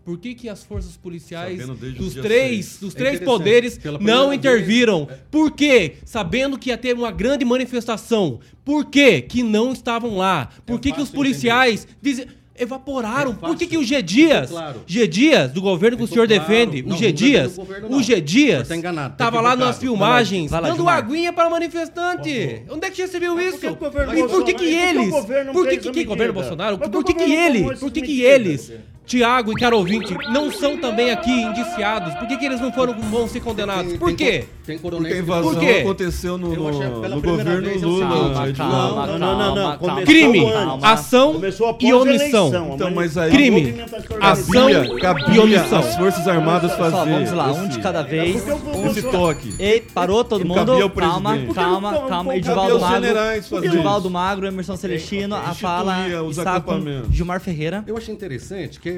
Por 0.05 0.17
que 0.17 0.35
que 0.35 0.49
as 0.49 0.63
forças 0.63 0.97
policiais 0.97 1.65
dos 1.97 2.13
três, 2.15 2.77
dos 2.77 2.93
É 2.93 2.97
três 2.97 3.19
poderes 3.21 3.79
não 4.01 4.27
vez- 4.29 4.39
interviram? 4.39 5.07
Por 5.31 5.51
quê? 5.51 5.93
Sabendo 6.03 6.57
que 6.57 6.69
ia 6.71 6.77
ter 6.77 6.93
uma 6.93 7.09
grande 7.11 7.45
manifestação. 7.45 8.39
Por 8.65 8.85
quê 8.85 9.21
que 9.21 9.41
não 9.41 9.71
estavam 9.71 10.17
lá? 10.17 10.49
Por 10.65 10.75
É 10.75 10.79
que 10.79 10.91
que 10.91 11.01
os 11.01 11.09
policiais 11.09 11.87
diz- 12.01 12.25
evaporaram? 12.53 13.31
É 13.31 13.35
Por 13.35 13.55
que 13.55 13.65
que 13.65 13.77
o 13.77 13.83
G 13.83 14.01
Dias, 14.01 14.49
claro. 14.49 14.81
G 14.85 15.07
Dias 15.07 15.51
do 15.53 15.61
governo 15.61 15.97
que 15.97 16.03
o 16.03 16.07
senhor 16.07 16.27
claro. 16.27 16.41
defende, 16.41 16.81
Não, 16.83 16.95
o 16.95 16.99
G 16.99 17.11
Dias, 17.13 17.57
o. 17.89 18.03
G 18.03 18.19
Dias, 18.19 18.67
tá 18.67 18.75
enganado, 18.75 19.15
tá 19.15 19.29
lá 19.29 19.55
nas 19.55 19.77
filmagens, 19.79 20.51
lá, 20.51 20.59
dando 20.61 20.75
Gilmar. 20.75 20.97
aguinha 20.97 21.31
para 21.31 21.49
manifestante. 21.49 22.63
Onde 22.69 22.87
é 22.87 22.91
que 22.91 22.97
já 22.97 23.07
você 23.07 23.19
viu 23.21 23.39
isso? 23.39 23.57
por 23.75 23.89
que 23.91 24.17
E 24.19 24.27
por 24.27 24.43
que 24.43 24.63
e 24.65 24.75
eles, 24.75 25.09
por 25.53 25.67
que 25.67 25.79
que, 25.91 26.03
governo? 26.03 26.33
Bolsonaro, 26.33 26.77
por 26.77 27.03
que 27.05 27.13
que 27.13 27.23
eles, 27.31 27.79
por 27.79 27.89
que 27.91 28.01
que 28.01 28.21
eles, 28.21 28.71
Tiago 29.05 29.51
e 29.51 29.55
Caro 29.55 29.77
ouvinte, 29.77 30.15
não 30.31 30.49
são 30.51 30.77
também 30.77 31.11
aqui 31.11 31.29
indiciados? 31.31 32.13
Por 32.15 32.27
que 32.27 32.37
que 32.37 32.45
eles 32.45 32.59
não 32.61 32.71
foram, 32.71 32.93
vão 32.99 33.27
ser 33.27 33.41
condenados? 33.41 33.91
Tem- 33.91 33.97
Por 33.99 34.07
tem 34.07 34.15
quê? 34.15 34.39
co- 34.39 34.53
Tem 34.65 34.77
Porque 34.79 34.89
coronéis 34.95 35.15
a 35.15 35.19
invasão 35.19 35.51
Por 35.51 35.59
quê? 35.59 35.79
aconteceu 35.81 36.37
no, 36.37 36.53
Eu 36.53 36.69
achei 36.69 36.87
no, 36.87 37.01
pela 37.01 37.15
no 37.15 37.21
primeira 37.21 37.43
governo 37.43 37.69
vez, 37.69 37.83
eu 37.83 37.89
Lula. 37.89 38.05
sei. 38.45 38.53
Calma, 38.53 38.53
calma, 38.53 39.07
Não, 39.07 39.19
não, 39.19 39.37
não, 39.37 39.55
não. 39.55 39.55
calma, 39.55 39.77
Começou 39.77 40.05
Crime, 40.05 40.45
antes. 40.53 40.83
ação 40.85 41.33
Começou 41.33 41.67
após 41.67 41.83
e 41.83 41.91
a 41.91 41.97
omissão. 41.97 42.47
eleição. 42.47 42.71
Então, 42.75 42.91
mas 42.91 43.17
aí- 43.17 43.31
Crime, 43.31 43.61
movimentação 43.61 44.17
ação. 44.21 44.97
Cabia 45.01 45.35
e 45.35 45.39
omissão. 45.39 45.79
às 45.79 45.95
Forças 45.97 46.27
Armadas 46.29 46.71
fazer. 46.71 46.83
Pessoal, 46.95 47.05
vamos 47.05 47.31
lá, 47.33 47.47
um 47.51 47.65
esse- 47.65 47.67
de 47.69 47.79
cada 47.79 48.01
vez. 48.03 48.41
Porque 48.41 48.77
Um 48.77 48.87
Esse 48.87 49.01
toque. 49.01 49.53
Ei, 49.59 49.81
parou 49.93 50.23
todo 50.23 50.45
mundo? 50.45 50.59
ao 50.71 50.89
Calma, 50.89 51.29
presidente. 51.31 51.53
calma, 51.55 51.91
Porque 51.93 52.07
calma. 52.09 52.35
Edivaldo 52.37 52.61
cabia 52.71 52.79
Magro. 52.87 53.01
generais 53.07 53.49
fazer 53.49 53.65
Edivaldo. 53.67 54.09
Magro, 54.09 54.47
Emerson 54.47 54.77
Celestino, 54.77 55.35
a 55.35 55.39
Instituía 55.39 55.55
fala 55.69 55.97
os 56.23 56.37
está 56.37 56.61
com 56.61 56.71
acampamentos. 56.71 57.13
Gilmar 57.13 57.41
Ferreira. 57.41 57.83
Eu 57.85 57.97
achei 57.97 58.13
interessante 58.13 58.79
que 58.79 58.92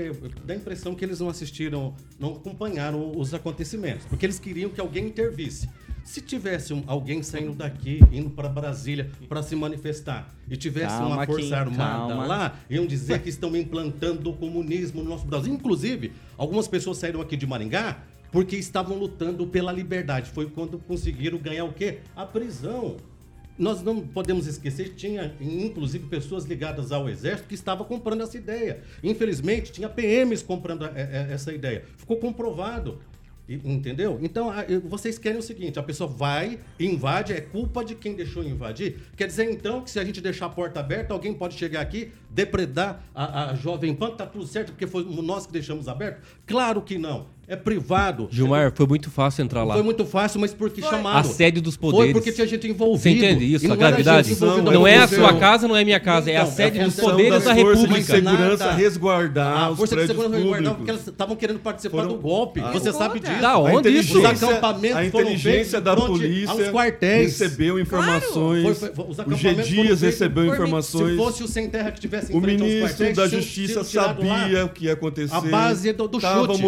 dá 0.45 0.53
a 0.53 0.57
impressão 0.57 0.93
que 0.95 1.03
eles 1.05 1.19
não 1.19 1.29
assistiram, 1.29 1.93
não 2.19 2.33
acompanharam 2.33 3.17
os 3.17 3.33
acontecimentos, 3.33 4.05
porque 4.05 4.25
eles 4.25 4.39
queriam 4.39 4.69
que 4.69 4.79
alguém 4.81 5.07
intervisse. 5.07 5.69
Se 6.03 6.21
tivesse 6.21 6.71
um- 6.71 6.83
alguém 6.85 7.23
saindo 7.23 7.53
daqui, 7.53 7.99
indo 8.11 8.29
para 8.29 8.47
Brasília 8.47 9.09
para 9.27 9.41
se 9.41 9.55
manifestar, 9.55 10.31
e 10.47 10.55
tivesse 10.55 10.97
Calma, 10.97 11.15
uma 11.15 11.25
força 11.25 11.57
armada 11.57 12.07
calma. 12.09 12.27
lá, 12.27 12.59
iam 12.69 12.85
dizer 12.85 13.21
que 13.23 13.29
estão 13.29 13.55
implantando 13.55 14.29
o 14.29 14.33
comunismo 14.37 15.01
no 15.03 15.09
nosso 15.09 15.25
Brasil. 15.25 15.51
Inclusive, 15.51 16.11
algumas 16.37 16.67
pessoas 16.67 16.97
saíram 16.97 17.21
aqui 17.21 17.35
de 17.35 17.47
Maringá 17.47 18.03
porque 18.31 18.55
estavam 18.55 18.97
lutando 18.99 19.47
pela 19.47 19.71
liberdade. 19.71 20.29
Foi 20.29 20.45
quando 20.47 20.77
conseguiram 20.77 21.39
ganhar 21.39 21.65
o 21.65 21.73
quê? 21.73 21.99
A 22.15 22.23
prisão. 22.25 22.97
Nós 23.57 23.81
não 23.81 24.01
podemos 24.01 24.47
esquecer 24.47 24.89
que 24.89 24.95
tinha, 24.95 25.33
inclusive, 25.39 26.07
pessoas 26.07 26.45
ligadas 26.45 26.91
ao 26.91 27.09
Exército 27.09 27.47
que 27.47 27.55
estavam 27.55 27.85
comprando 27.85 28.21
essa 28.21 28.37
ideia. 28.37 28.81
Infelizmente, 29.01 29.71
tinha 29.71 29.87
PMs 29.87 30.43
comprando 30.43 30.85
eh, 30.85 30.91
eh, 30.95 31.27
essa 31.31 31.53
ideia. 31.53 31.83
Ficou 31.97 32.17
comprovado. 32.17 32.99
Entendeu? 33.47 34.17
Então, 34.23 34.51
vocês 34.85 35.19
querem 35.19 35.37
o 35.37 35.41
seguinte: 35.41 35.77
a 35.77 35.83
pessoa 35.83 36.09
vai, 36.09 36.59
invade, 36.79 37.31
é 37.31 37.39
culpa 37.39 37.85
de 37.85 37.93
quem 37.93 38.15
deixou 38.15 38.43
invadir. 38.43 38.99
Quer 39.15 39.27
dizer, 39.27 39.51
então, 39.51 39.81
que 39.81 39.91
se 39.91 39.99
a 39.99 40.03
gente 40.03 40.19
deixar 40.19 40.47
a 40.47 40.49
porta 40.49 40.79
aberta, 40.79 41.13
alguém 41.13 41.31
pode 41.31 41.55
chegar 41.55 41.81
aqui, 41.81 42.11
depredar 42.31 43.03
a, 43.13 43.51
a 43.51 43.55
Jovem 43.55 43.93
Pan, 43.93 44.15
tá 44.15 44.25
tudo 44.25 44.47
certo, 44.47 44.71
porque 44.71 44.87
foi 44.87 45.05
nós 45.21 45.45
que 45.45 45.53
deixamos 45.53 45.87
aberto? 45.87 46.25
Claro 46.47 46.81
que 46.81 46.97
não. 46.97 47.27
É 47.47 47.55
privado. 47.55 48.27
Gilmar, 48.31 48.71
foi 48.73 48.87
muito 48.87 49.11
fácil 49.11 49.43
entrar 49.43 49.63
lá. 49.63 49.75
Foi 49.75 49.83
muito 49.83 50.03
fácil, 50.03 50.39
mas 50.39 50.51
porque 50.51 50.81
chamaram. 50.81 51.19
A 51.19 51.23
sede 51.23 51.61
dos 51.61 51.75
Foi 51.75 51.91
poderes. 51.91 52.13
porque 52.13 52.31
tinha 52.31 52.47
gente 52.47 52.67
envolvida. 52.67 52.97
Você 53.03 53.09
entende 53.11 53.53
isso? 53.53 53.65
A 53.65 53.69
não 53.69 53.77
gravidade? 53.77 54.35
Não 54.39 54.63
com 54.81 54.87
é 54.87 54.97
a 54.97 55.07
sua 55.07 55.33
casa, 55.37 55.67
não 55.67 55.75
é 55.75 55.81
a 55.81 55.85
minha 55.85 55.99
casa, 55.99 56.31
é 56.31 56.37
a 56.37 56.41
Então, 56.41 56.51
sede 56.53 56.79
é 56.79 56.85
dos 56.85 56.95
poderes 56.95 57.43
da 57.43 57.53
República. 57.53 57.99
de 57.99 58.03
segurança 58.03 58.71
resguardar 58.71 59.57
A 59.57 59.69
os 59.69 59.77
Força 59.77 59.95
de 59.95 60.07
Segurança 60.07 60.35
resguardar 60.37 60.73
porque 60.75 60.89
elas 60.89 61.07
estavam 61.07 61.35
querendo 61.35 61.59
participar 61.59 61.97
Foram- 61.97 62.09
do 62.09 62.15
golpe. 62.21 62.61
Ah, 62.61 62.71
Você 62.71 62.91
sabe 62.91 63.19
disso. 63.19 63.39
Da 63.41 63.51
A 63.51 63.59
onde 63.59 63.89
isso? 63.89 64.17
Os 64.17 64.23
inteligência, 64.23 64.47
acampamentos 64.49 64.97
a 64.97 65.05
inteligência 65.05 65.81
da 65.81 65.95
polícia 65.95 66.51
aos 66.51 66.67
quartéis. 66.69 67.39
recebeu 67.39 67.79
informações. 67.79 68.63
Foi- 68.79 68.89
foi- 68.89 69.05
os 69.07 69.19
o 69.19 69.35
G 69.35 69.53
Dias 69.55 70.01
recebeu 70.01 70.45
informações. 70.47 71.11
Se 71.11 71.17
fosse 71.17 71.43
o 71.43 71.47
Sem 71.47 71.69
Terra 71.69 71.91
que 71.91 71.99
tivesse 71.99 72.33
em 72.33 72.37
O 72.37 72.41
frente 72.41 72.61
aos 72.63 72.71
ministro 72.71 73.13
da 73.13 73.27
Justiça 73.27 73.83
sabia 73.83 74.65
o 74.65 74.69
que 74.69 74.85
ia 74.85 74.93
acontecer. 74.93 75.35
A 75.35 75.41
base 75.41 75.93
do- 75.93 76.07
do 76.07 76.17
Estava 76.17 76.41
chute. 76.47 76.61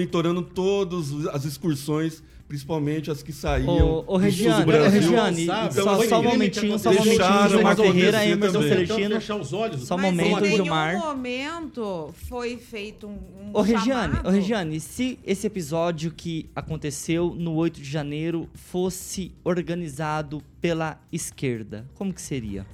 Monitorando 0.00 0.42
todas 0.42 1.26
as 1.28 1.44
excursões 1.44 2.22
principalmente 2.48 3.12
as 3.12 3.22
que 3.22 3.32
saíam 3.32 4.02
Ô, 4.08 4.16
Regiane, 4.16 4.64
Brasil. 4.64 5.00
Regiane, 5.02 5.46
sabe, 5.46 5.72
só, 5.74 5.96
foi 5.96 6.08
só 6.08 6.18
um 6.18 6.24
momentinho, 6.24 6.76
só 6.80 6.90
um 6.90 6.94
momentinho, 6.94 7.48
Gilmar 7.48 7.76
Ferreira, 7.76 8.26
Emerson. 8.26 8.62
Celestino. 8.62 9.00
Então, 9.06 9.20
fechar 9.20 9.36
os 9.36 9.52
olhos. 9.52 9.86
Só 9.86 9.94
um 9.94 9.98
Mas 9.98 10.10
momento, 10.16 10.38
em 10.38 10.40
nenhum 10.42 10.56
Gilmar. 10.64 10.98
momento 10.98 12.12
foi 12.28 12.56
feito 12.56 13.06
um, 13.06 13.10
um 13.12 13.50
Ô 13.52 13.60
Regiane, 13.60 14.14
chamado. 14.14 14.26
ô 14.26 14.30
Regiane, 14.32 14.80
se 14.80 15.16
esse 15.24 15.46
episódio 15.46 16.10
que 16.10 16.50
aconteceu 16.56 17.32
no 17.38 17.54
8 17.54 17.80
de 17.80 17.88
janeiro 17.88 18.48
fosse 18.52 19.30
organizado 19.44 20.42
pela 20.60 21.00
esquerda, 21.12 21.86
como 21.94 22.12
que 22.12 22.20
seria? 22.20 22.66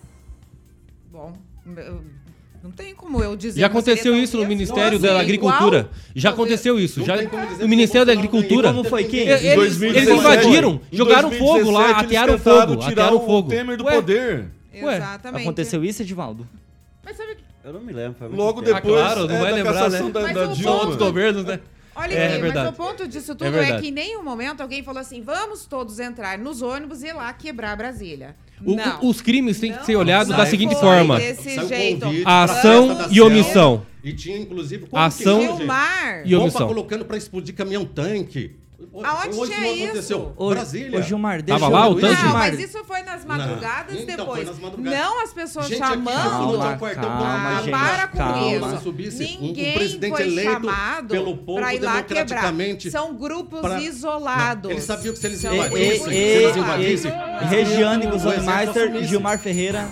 Bom, 1.12 1.34
eu- 1.76 2.00
não 2.66 2.72
tem 2.72 2.94
como 2.94 3.22
eu 3.22 3.36
dizer. 3.36 3.60
Já 3.60 3.68
que 3.68 3.74
seria 3.80 3.92
aconteceu 3.94 4.16
isso 4.16 4.36
no 4.36 4.46
Ministério 4.46 4.98
da 4.98 5.20
Agricultura. 5.20 5.78
igual, 5.78 5.94
Já 6.14 6.30
aconteceu 6.30 6.78
isso. 6.80 7.04
Já, 7.04 7.14
o 7.62 7.68
Ministério 7.68 8.06
da 8.06 8.12
o 8.12 8.16
Agricultura. 8.16 8.68
Como 8.72 8.84
foi 8.84 9.04
que? 9.04 9.16
E- 9.18 9.20
Eles, 9.28 9.42
eles 9.44 9.54
2017, 9.56 10.18
invadiram, 10.18 10.80
jogaram 10.92 11.30
fogo 11.30 11.70
lá, 11.70 11.92
2017, 11.92 12.04
atearam 12.04 12.38
fogo. 12.38 12.82
Atearam 12.82 13.16
o 13.16 13.20
fogo. 13.26 13.48
Temer 13.48 13.76
do 13.76 13.84
Ué, 13.84 13.94
poder. 13.94 14.46
Ué, 14.82 14.96
Exatamente. 14.96 15.42
Aconteceu 15.42 15.84
isso, 15.84 16.02
Edivaldo? 16.02 16.46
Mas 17.04 17.16
sabe 17.16 17.36
que- 17.36 17.42
Eu 17.64 17.72
não 17.72 17.80
me 17.80 17.92
lembro. 17.92 18.16
Logo 18.36 18.62
tempo. 18.62 18.74
depois 18.76 18.94
claro, 18.94 19.26
não 19.26 19.34
é, 19.36 19.40
vai 19.40 19.50
da 19.50 19.56
lembrar, 19.56 19.90
né? 19.90 19.98
da, 20.10 20.20
Mas 20.20 20.34
da 20.34 20.44
o 20.48 20.52
Dilma. 20.54 20.74
outros 20.76 20.96
governos, 20.96 21.44
né? 21.44 21.60
Olha 21.96 22.12
É, 22.14 22.26
aqui, 22.32 22.42
verdade. 22.42 22.66
mas 22.66 22.74
o 22.74 22.76
ponto 22.76 23.08
disso 23.08 23.34
tudo 23.34 23.56
É 23.58 23.70
é, 23.70 23.80
que 23.80 23.88
em 23.88 23.92
nenhum 23.92 24.22
momento 24.22 24.60
alguém 24.60 24.82
falou 24.82 25.00
assim: 25.00 25.22
vamos 25.22 25.64
todos 25.66 25.98
entrar 25.98 26.38
nos 26.38 26.60
ônibus 26.62 27.02
e 27.02 27.06
ir 27.08 27.12
lá 27.14 27.32
quebrar 27.32 27.74
Brasília. 27.76 28.36
O- 28.64 28.74
não. 28.74 29.00
os 29.08 29.20
crimes 29.20 29.58
têm 29.60 29.72
que 29.72 29.84
ser 29.84 29.96
olhados 29.96 30.34
da 30.36 30.46
seguinte 30.46 30.74
forma: 30.74 31.18
A 32.24 32.44
ação 32.44 32.98
e 33.10 33.20
omissão. 33.20 33.86
E 34.04 34.12
tinha, 34.12 34.38
inclusive, 34.38 34.86
Ação. 34.92 35.42
E 35.42 36.30
Bomba 36.30 36.42
omissão. 36.42 36.68
colocando 36.68 37.04
pra 37.04 37.16
explodir 37.16 37.54
caminhão-tanque. 37.54 38.54
Aonde 39.02 39.36
Hoje 39.38 39.52
tinha 39.54 39.74
não 39.74 39.84
aconteceu. 39.84 40.32
Ô, 40.36 40.50
Brasília. 40.50 40.98
ô 40.98 41.02
Gilmar, 41.02 41.40
deixa 41.42 41.58
Tava 41.60 41.72
eu- 41.72 41.76
lá 41.78 41.88
o 41.88 41.94
tanque? 41.98 42.22
Não, 42.22 42.32
mas 42.34 42.60
isso 42.60 42.84
foi 42.84 43.02
nas 43.02 43.24
madrugadas 43.24 43.94
Então, 44.00 44.06
foi 44.06 44.16
depois. 44.16 44.46
nas 44.48 44.58
madrugadas. 44.58 44.98
Não 45.00 45.22
as 45.22 45.32
pessoas 45.32 45.66
Gente, 45.68 45.78
chamando. 45.78 46.14
Calma, 46.14 46.78
calma, 46.94 47.56
Ah, 47.56 47.60
gente, 47.62 47.70
para 47.70 48.08
com 48.08 48.18
calma. 48.18 48.52
isso. 48.74 48.82
Subisse 48.82 49.24
um- 49.24 49.38
um 49.38 49.40
Ninguém 49.46 49.74
presidente 49.74 50.10
foi 50.12 50.26
eleito 50.26 50.52
chamado 50.52 51.08
pelo 51.08 51.36
povo 51.38 51.58
pra 51.58 51.74
ir 51.74 51.80
lá 51.80 52.02
quebrar. 52.02 52.52
São 52.90 53.14
grupos 53.16 53.60
pra- 53.60 53.80
isolados. 53.80 54.70
Eles 54.70 54.84
sabiam 54.84 55.14
que 55.14 55.20
se 55.20 55.26
eles 55.26 55.40
São 55.40 55.52
E, 55.52 55.56
invadissem, 55.56 55.88
grupos 55.88 56.08
se 56.12 56.14
eles 56.18 56.56
invadissem, 56.56 57.12
Regiane 57.48 58.06
o 58.06 58.10
Meister, 58.10 58.82
assumisse. 58.84 59.04
Gilmar 59.08 59.38
Ferreira. 59.38 59.88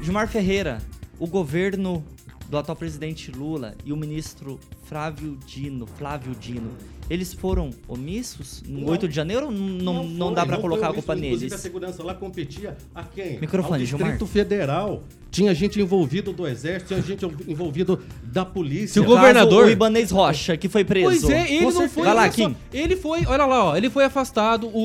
Gilmar 0.00 0.28
Ferreira, 0.28 0.78
o 1.18 1.26
governo 1.26 2.04
do 2.48 2.56
atual 2.58 2.76
presidente 2.76 3.30
Lula 3.30 3.74
e 3.84 3.92
o 3.92 3.96
ministro 3.96 4.60
Flávio 4.84 5.38
Dino, 5.46 5.86
Flávio 5.86 6.34
Dino, 6.34 6.70
eles 7.10 7.32
foram 7.34 7.70
omissos 7.88 8.62
no 8.66 8.80
Não. 8.82 8.88
8 8.88 9.08
de 9.08 9.14
janeiro 9.14 9.46
ou 9.46 9.52
não, 9.52 10.04
não, 10.04 10.26
foi, 10.28 10.34
dá 10.36 10.46
pra 10.46 10.54
não 10.56 10.62
colocar 10.62 10.88
a 10.90 10.92
culpa 10.94 11.14
isso. 11.14 11.24
Inclusive, 11.24 11.46
a 11.46 11.48
neles? 11.50 11.60
segurança 11.62 12.02
lá 12.02 12.14
competia 12.14 12.76
a 12.94 13.02
quem? 13.02 13.38
Microfone, 13.40 13.80
Ao 13.82 13.86
Gilmar. 13.86 14.08
Distrito 14.10 14.30
Federal. 14.30 15.02
Tinha 15.30 15.54
gente 15.54 15.80
envolvido 15.80 16.30
do 16.30 16.46
Exército, 16.46 16.88
tinha 16.88 17.00
gente 17.02 17.24
envolvido 17.48 17.98
da 18.22 18.44
polícia. 18.44 18.88
Se 18.88 19.00
o 19.00 19.04
governador- 19.04 19.60
Caso 19.60 19.68
o 19.70 19.72
Ibanez 19.72 20.10
Rocha, 20.10 20.58
que 20.58 20.68
foi 20.68 20.84
preso. 20.84 21.06
Pois 21.06 21.30
é, 21.30 21.50
ele 21.50 21.58
Com 21.60 21.64
não 21.64 21.70
certeza. 21.72 21.94
foi. 21.94 22.04
Vai 22.04 22.14
lá, 22.14 22.28
Kim. 22.28 22.54
Ele 22.70 22.96
foi, 22.96 23.24
olha 23.24 23.46
lá, 23.46 23.64
ó, 23.70 23.76
ele 23.76 23.88
foi 23.88 24.04
afastado, 24.04 24.68
o, 24.68 24.84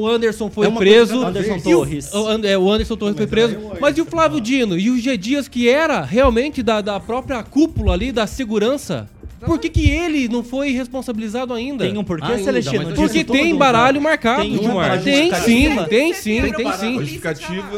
o 0.00 0.06
Anderson 0.06 0.48
foi 0.48 0.68
É 0.68 0.70
preso. 0.70 1.20
Anderson 1.26 1.58
Torres. 1.58 2.08
O, 2.14 2.30
é, 2.46 2.56
o 2.56 2.70
Anderson 2.70 2.96
Torres 2.96 3.16
foi 3.16 3.26
Mas 3.26 3.30
preso. 3.30 3.58
o- 3.58 3.80
Mas 3.80 3.98
e 3.98 4.00
o 4.00 4.04
Flávio 4.06 4.40
Dino? 4.40 4.78
E 4.78 4.90
o 4.90 4.96
G 4.98 5.16
Dias, 5.16 5.48
que 5.48 5.68
era 5.68 6.02
realmente 6.04 6.62
da, 6.62 6.80
da 6.80 7.00
própria 7.00 7.42
cúpula 7.42 7.92
ali, 7.92 8.12
da 8.12 8.28
segurança? 8.28 9.08
Por 9.46 9.58
que, 9.58 9.68
que 9.70 9.88
ele 9.90 10.28
não 10.28 10.42
foi 10.44 10.70
responsabilizado 10.70 11.52
ainda? 11.54 11.84
Tem 11.84 11.96
um 11.96 12.04
porquê, 12.04 12.24
Ainda, 12.32 12.44
Celestino? 12.44 12.94
Porque 12.94 13.24
tem 13.24 13.56
baralho 13.56 14.00
marcado, 14.00 14.42
Tem 14.42 14.58
uma. 14.58 14.98
Tem 14.98 15.34
sim, 15.34 15.76
tem 15.88 16.12
sim, 16.14 16.40
tem 16.52 16.72
sim. 16.72 16.98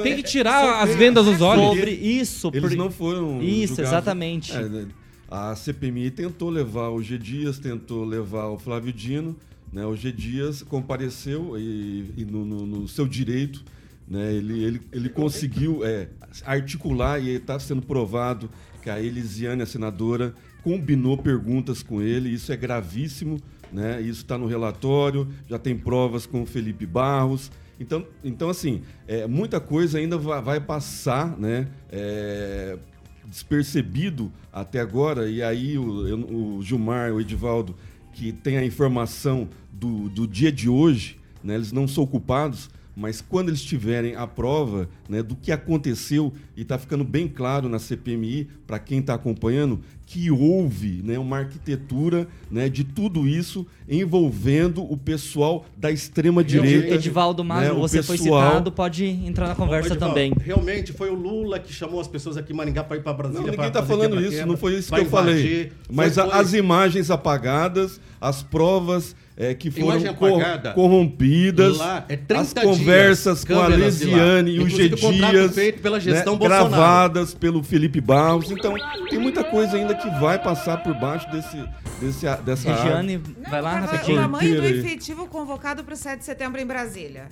Tem 0.03 0.17
que 0.17 0.23
tirar 0.23 0.83
as 0.83 0.95
vendas 0.95 1.25
dos 1.25 1.41
olhos. 1.41 1.65
Sobre 1.77 1.91
isso. 1.93 2.51
Eles 2.53 2.71
por- 2.71 2.77
não 2.77 2.91
foram. 2.91 3.43
Isso, 3.43 3.69
julgados. 3.77 3.93
exatamente. 3.93 4.53
É, 4.53 4.85
a 5.31 5.55
CPMI 5.57 6.11
tentou 6.11 6.51
levar 6.51 6.91
o 6.91 7.03
G 7.03 7.17
Dias, 7.19 7.59
tentou 7.59 8.05
levar 8.05 8.47
o 8.49 8.59
Flávio 8.59 8.93
Dino. 8.93 9.37
Né, 9.73 9.87
o 9.87 9.97
G 9.97 10.13
Dias 10.13 10.63
compareceu 10.63 11.59
e, 11.59 12.05
e 12.19 12.25
no, 12.27 12.45
no- 12.45 12.67
no 12.67 12.87
seu 12.89 13.07
direito, 13.09 13.65
né, 14.07 14.31
ele, 14.35 14.63
ele, 14.63 14.81
ele 14.93 15.09
conseguiu 15.09 15.81
é, 15.83 16.09
articular 16.45 17.19
e 17.19 17.31
está 17.37 17.59
sendo 17.59 17.81
provado 17.81 18.51
que 18.83 18.91
a 18.91 19.01
Elisiane, 19.01 19.63
a 19.63 19.67
senadora, 19.67 20.35
combinou 20.63 21.19
perguntas 21.19 21.83
com 21.83 22.01
ele. 22.01 22.31
Isso 22.31 22.53
é 22.53 22.57
gravíssimo. 22.57 23.39
Né, 23.73 24.03
isso 24.03 24.21
está 24.21 24.37
no 24.37 24.47
relatório, 24.47 25.27
já 25.49 25.59
tem 25.59 25.75
provas 25.75 26.27
com 26.27 26.43
o 26.43 26.47
Felipe 26.47 26.85
Barros. 26.85 27.51
Então, 27.81 28.07
então 28.23 28.51
assim, 28.51 28.83
é, 29.09 29.27
muita 29.27 29.59
coisa 29.61 29.99
ainda 29.99 30.19
vai, 30.19 30.61
passar, 30.61 31.39
né? 31.39 31.69
é, 31.91 32.79
despercebido 33.27 34.31
até 34.53 34.79
agora, 34.79 35.29
e 35.31 35.43
aí 35.43 35.79
o, 35.79 36.59
o 36.59 36.63
Gilmar, 36.63 37.13
o 37.13 37.21
Edivaldo, 37.21 37.75
que 38.13 38.31
tem 38.31 38.59
a 38.59 38.65
informação 38.65 39.49
do, 39.73 40.11
do 40.11 40.27
dia 40.27 40.53
de 40.53 40.69
hoje, 40.69 41.19
né, 41.43 41.55
eles 41.55 41.73
não 41.73 41.89
são 41.89 42.07
culpados, 42.07 42.69
mas 42.95 43.23
quando 43.23 43.49
eles 43.49 43.63
tiverem 43.63 44.15
a 44.17 44.27
prova 44.27 44.89
né, 45.09 45.23
do 45.23 45.35
que 45.35 45.51
aconteceu, 45.51 46.33
e 46.55 46.61
está 46.61 46.79
ficando 46.79 47.05
bem 47.05 47.27
claro 47.27 47.69
na 47.69 47.79
CPMI, 47.79 48.49
para 48.67 48.79
quem 48.79 48.99
está 48.99 49.15
acompanhando, 49.15 49.81
que 50.13 50.31
houve 50.31 51.01
né, 51.03 51.19
uma 51.19 51.39
arquitetura 51.39 52.29
né, 52.51 52.69
de 52.69 52.85
tudo 52.85 53.27
isso 53.27 53.67
envolvendo 53.89 54.83
o 54.83 54.95
pessoal 54.95 55.65
da 55.75 55.91
extrema-direita. 55.91 56.95
Edivaldo 56.97 57.43
Magro, 57.43 57.73
né, 57.75 57.81
você 57.81 58.03
foi 58.03 58.19
pessoal- 58.19 58.47
citado, 58.51 58.71
pode 58.71 59.07
entrar 59.07 59.49
na 59.49 59.55
conversa 59.55 59.95
Edivaldo, 59.95 60.15
também. 60.15 60.35
Realmente 60.45 60.93
foi 60.93 61.09
o 61.09 61.15
Lula 61.15 61.59
que 61.59 61.73
chamou 61.73 61.99
as 61.99 62.07
pessoas 62.09 62.37
aqui 62.37 62.53
em 62.53 62.57
Maringá 62.57 62.85
para 62.85 62.99
ir 62.99 63.03
para 63.03 63.15
Brasília. 63.15 63.41
Não, 63.43 63.51
ninguém 63.53 63.69
está 63.69 63.83
falando 63.83 64.21
isso, 64.21 64.47
não 64.47 64.57
foi 64.59 64.75
isso 64.75 64.93
que 64.93 65.01
eu 65.01 65.07
falei. 65.07 65.35
invadir. 65.35 65.73
Mas 65.91 66.15
Foi- 66.15 66.29
foi- 66.29 66.39
as 66.41 66.53
imagens 66.53 67.11
apagadas, 67.11 67.99
as 68.21 68.43
provas 68.43 69.17
é, 69.35 69.55
que 69.55 69.71
foram 69.71 70.11
apagada. 70.11 70.73
corrompidas, 70.73 71.79
Lá, 71.79 72.05
é 72.09 72.17
30 72.17 72.41
as 72.43 72.53
conversas 72.53 73.39
dias, 73.45 73.57
com 73.59 73.61
a. 73.65 73.67
Lesiane 73.67 74.51
e 74.53 74.61
o 74.61 74.69
G 74.69 74.91
Dias, 74.91 75.55
feito 75.55 75.81
pela 75.81 75.97
né, 75.97 76.03
gestão 76.03 76.37
Bolsonaro. 76.37 76.69
gravadas 76.69 77.35
pelo 77.35 77.63
Felipe 77.63 78.01
Barros. 78.01 78.51
Então, 78.51 78.75
tem 79.09 79.19
muita 79.19 79.43
coisa 79.43 79.77
ainda 79.77 79.95
que 79.95 80.02
vai 80.11 80.43
passar 80.43 80.83
por 80.83 80.95
baixo 80.95 81.31
desse, 81.31 81.57
desse, 82.01 82.27
dessa 82.43 82.71
área. 82.71 82.83
Regiane, 82.85 83.19
vai 83.51 83.61
lá 83.63 83.81
rapidinho. 83.81 84.19
O 84.19 84.21
tamanho 84.23 84.61
do 84.61 84.67
efetivo 84.67 85.27
convocado 85.29 85.83
para 85.85 85.95
o 85.95 85.97
7 85.97 86.19
de 86.21 86.25
setembro 86.25 86.61
em 86.61 86.67
Brasília. 86.67 87.29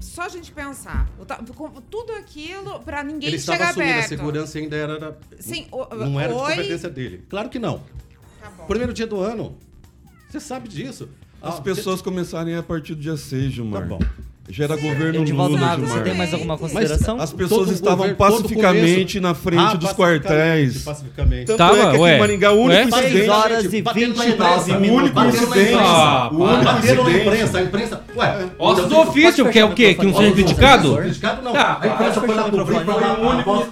Só 0.00 0.22
a 0.22 0.28
gente 0.28 0.52
pensar. 0.52 1.08
Tudo 1.90 2.12
aquilo 2.14 2.80
para 2.80 3.02
ninguém 3.02 3.28
Ele 3.28 3.36
estava 3.36 3.58
chegar 3.58 3.70
assumindo 3.70 3.98
a 3.98 4.02
segurança 4.02 4.58
ainda 4.58 4.76
era. 4.76 5.18
Sim, 5.38 5.66
o- 5.72 5.94
não 5.94 6.20
era 6.20 6.32
de 6.32 6.38
oi? 6.38 6.50
competência 6.56 6.90
dele. 6.90 7.24
Claro 7.28 7.48
que 7.48 7.58
não. 7.58 7.78
Tá 8.40 8.50
bom. 8.56 8.66
Primeiro 8.66 8.92
dia 8.92 9.06
do 9.06 9.20
ano. 9.20 9.56
Você 10.28 10.40
sabe 10.40 10.68
disso. 10.68 11.08
As 11.40 11.58
Ah, 11.58 11.62
pessoas 11.62 12.02
começarem 12.02 12.56
a 12.56 12.62
partir 12.62 12.94
do 12.94 13.00
dia 13.02 13.16
6, 13.16 13.52
Gilmar. 13.52 13.82
Tá 13.82 13.88
bom. 13.88 13.98
Já 14.46 14.64
era 14.64 14.76
governo 14.76 15.22
Edivaldo 15.22 15.54
Lula, 15.54 15.66
Magro, 15.66 15.86
você 15.86 16.00
tem 16.00 16.14
mais 16.14 16.34
alguma 16.34 16.52
Mas 16.54 16.60
consideração? 16.60 17.18
As 17.18 17.32
pessoas 17.32 17.60
Todo 17.66 17.72
estavam 17.74 17.96
governo, 17.96 18.16
pacificamente 18.16 19.18
na 19.18 19.32
frente 19.34 19.58
Ah, 19.60 19.74
dos 19.74 19.90
pacificamente, 19.92 20.22
quartéis. 20.28 20.82
Pacificamente. 20.82 21.44
Tanto 21.46 21.56
Tava, 21.58 21.76
é 21.78 21.80
que 21.80 21.86
aqui 21.88 21.98
ué. 21.98 22.18
Maringá, 22.18 22.52
o 22.52 22.60
único 22.60 22.94
Ué? 22.94 23.04
Incidente... 23.04 23.30
horas 23.30 23.72
e 23.72 23.82
Batendo 23.82 24.14
na 24.16 24.24
29 24.24 24.30
imprensa, 24.30 24.76
O 24.76 24.80
minutos. 24.80 25.02
único 25.02 25.24
incidente... 25.44 25.74
Ah, 25.80 26.28
o 26.30 26.42
único 26.44 26.64
Bateram 26.64 27.04
na 27.04 27.10
imprensa, 27.10 27.58
a 27.58 27.62
imprensa. 27.62 28.00
Ué, 28.14 28.46
Ossos 28.58 28.86
do 28.86 28.98
ofício, 29.00 29.48
que 29.50 29.58
é 29.58 29.64
o 29.64 29.72
quê? 29.72 29.94
Que 29.94 30.06
não 30.06 30.14
seja 30.14 30.32
criticado? 30.32 30.96
Criticado 30.98 31.42
não. 31.42 31.52
Tá, 31.54 31.78
a 31.80 31.86
imprensa 31.86 32.20
foi 32.20 32.34
lá 32.34 32.42
cobrir, 32.44 32.66
foi 32.66 32.84
Foi 32.84 33.26
único- 33.26 33.66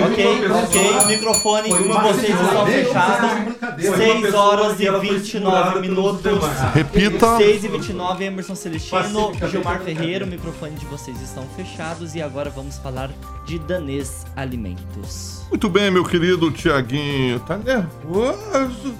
e 0.00 0.02
Ok, 0.02 0.50
ok, 0.50 0.90
o 1.04 1.06
microfone 1.06 1.68
de 1.72 1.82
uma 1.84 2.02
vocês 2.02 2.34
fechados. 2.66 3.30
brincadeira. 3.44 3.96
6 3.96 4.34
horas 4.34 4.80
e 4.80 4.90
29 4.90 5.80
minutos. 5.80 6.32
Repita. 6.74 7.36
6 7.36 7.64
e 7.64 7.68
29, 7.68 8.24
Emerson 8.24 8.54
Celestino, 8.56 9.19
Gilmar 9.50 9.80
Ferreira, 9.80 10.24
o 10.24 10.28
microfone 10.28 10.74
de 10.76 10.86
vocês 10.86 11.20
estão 11.20 11.44
fechados 11.56 12.14
e 12.14 12.22
agora 12.22 12.48
vamos 12.50 12.78
falar 12.78 13.10
de 13.44 13.58
Danês 13.58 14.24
Alimentos. 14.34 15.42
Muito 15.50 15.68
bem, 15.68 15.90
meu 15.90 16.04
querido 16.04 16.50
Tiaguinho. 16.50 17.38
Tá 17.40 17.58
nervoso? 17.58 18.94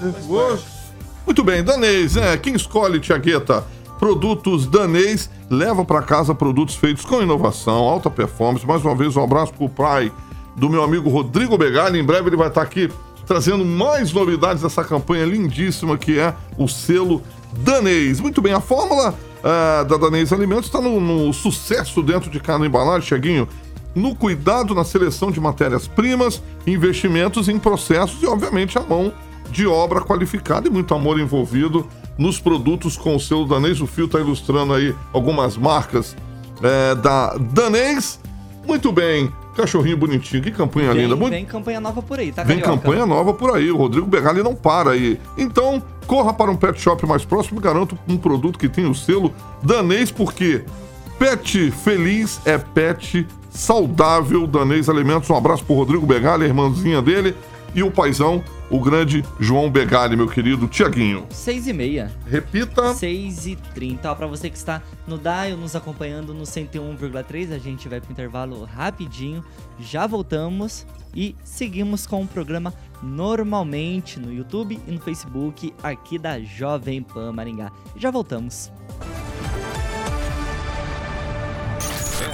Nervoso? 0.00 0.64
Muito 1.24 1.44
bem, 1.44 1.62
danês, 1.62 2.14
né? 2.16 2.36
Quem 2.36 2.54
escolhe, 2.54 3.00
Tiagueta? 3.00 3.64
Produtos 3.98 4.66
danês 4.66 5.30
leva 5.50 5.84
para 5.84 6.02
casa 6.02 6.34
produtos 6.34 6.76
feitos 6.76 7.04
com 7.04 7.22
inovação, 7.22 7.76
alta 7.76 8.10
performance. 8.10 8.66
Mais 8.66 8.84
uma 8.84 8.94
vez, 8.94 9.16
um 9.16 9.22
abraço 9.22 9.52
pro 9.54 9.68
pai 9.68 10.12
do 10.56 10.68
meu 10.68 10.82
amigo 10.82 11.08
Rodrigo 11.08 11.56
Begali. 11.56 11.98
Em 11.98 12.04
breve 12.04 12.28
ele 12.28 12.36
vai 12.36 12.48
estar 12.48 12.62
aqui 12.62 12.90
trazendo 13.26 13.64
mais 13.64 14.12
novidades 14.12 14.62
dessa 14.62 14.82
campanha 14.82 15.24
lindíssima 15.24 15.98
que 15.98 16.18
é 16.18 16.34
o 16.56 16.66
selo 16.66 17.22
danês. 17.58 18.20
Muito 18.20 18.40
bem, 18.40 18.52
a 18.52 18.60
fórmula 18.60 19.14
da 19.42 19.96
Danês 19.96 20.32
Alimentos 20.32 20.66
está 20.66 20.80
no, 20.80 21.00
no 21.00 21.32
sucesso 21.32 22.02
dentro 22.02 22.30
de 22.30 22.40
cada 22.40 22.66
embalagem, 22.66 23.06
Tiaguinho 23.06 23.48
no 23.94 24.14
cuidado 24.14 24.74
na 24.74 24.84
seleção 24.84 25.30
de 25.30 25.40
matérias-primas, 25.40 26.42
investimentos 26.66 27.48
em 27.48 27.58
processos 27.58 28.22
e, 28.22 28.26
obviamente, 28.26 28.78
a 28.78 28.82
mão 28.82 29.12
de 29.50 29.66
obra 29.66 30.00
qualificada 30.00 30.68
e 30.68 30.70
muito 30.70 30.94
amor 30.94 31.18
envolvido 31.18 31.86
nos 32.16 32.38
produtos 32.38 32.96
com 32.96 33.16
o 33.16 33.20
selo 33.20 33.46
danês. 33.46 33.80
O 33.80 33.86
Fio 33.86 34.04
está 34.04 34.20
ilustrando 34.20 34.74
aí 34.74 34.94
algumas 35.12 35.56
marcas 35.56 36.16
é, 36.62 36.94
da 36.94 37.36
danês. 37.36 38.20
Muito 38.66 38.92
bem, 38.92 39.32
cachorrinho 39.58 39.96
bonitinho, 39.96 40.42
que 40.42 40.50
campanha 40.52 40.92
Vem, 40.92 41.02
linda. 41.02 41.16
Muito 41.16 41.32
vem 41.32 41.44
campanha 41.44 41.80
nova 41.80 42.00
por 42.00 42.18
aí, 42.18 42.30
tá, 42.30 42.44
Vem 42.44 42.60
Carioca? 42.60 42.80
campanha 42.80 43.04
nova 43.04 43.34
por 43.34 43.54
aí. 43.54 43.70
O 43.70 43.76
Rodrigo 43.76 44.06
Begali 44.06 44.42
não 44.42 44.54
para 44.54 44.92
aí. 44.92 45.18
Então, 45.36 45.82
corra 46.06 46.32
para 46.32 46.50
um 46.50 46.56
pet 46.56 46.80
shop 46.80 47.04
mais 47.06 47.24
próximo 47.24 47.60
e 47.60 47.62
garanto 47.62 47.98
um 48.08 48.16
produto 48.16 48.58
que 48.58 48.68
tem 48.68 48.86
o 48.86 48.94
selo 48.94 49.32
danês, 49.62 50.10
porque 50.12 50.64
pet 51.18 51.70
feliz 51.72 52.40
é 52.44 52.56
pet 52.56 53.26
saudável. 53.50 54.46
Danês 54.46 54.88
Alimentos. 54.88 55.28
Um 55.28 55.36
abraço 55.36 55.64
pro 55.64 55.74
Rodrigo 55.74 56.06
Begali, 56.06 56.44
a 56.44 56.48
irmãzinha 56.48 57.02
dele, 57.02 57.34
e 57.74 57.82
o 57.82 57.90
paizão, 57.90 58.42
o 58.70 58.80
grande 58.80 59.24
João 59.40 59.70
Begali, 59.70 60.16
meu 60.16 60.28
querido 60.28 60.66
Tiaguinho. 60.68 61.26
6 61.30 61.66
e 61.66 61.72
meia. 61.72 62.12
Repita. 62.26 62.94
6 62.94 63.46
e 63.46 63.56
30. 63.56 64.10
Ó, 64.10 64.14
pra 64.14 64.26
você 64.26 64.50
que 64.50 64.56
está 64.56 64.82
no 65.06 65.18
Dial, 65.18 65.56
nos 65.56 65.74
acompanhando 65.74 66.34
no 66.34 66.44
101,3, 66.44 67.52
a 67.52 67.58
gente 67.58 67.88
vai 67.88 68.00
pro 68.00 68.12
intervalo 68.12 68.64
rapidinho. 68.64 69.44
Já 69.78 70.06
voltamos 70.06 70.86
e 71.14 71.34
seguimos 71.42 72.06
com 72.06 72.22
o 72.22 72.26
programa 72.26 72.72
normalmente 73.02 74.18
no 74.18 74.32
YouTube 74.32 74.78
e 74.86 74.90
no 74.90 75.00
Facebook 75.00 75.72
aqui 75.82 76.18
da 76.18 76.40
Jovem 76.40 77.02
Pan 77.02 77.32
Maringá. 77.32 77.72
Já 77.96 78.10
voltamos. 78.10 78.70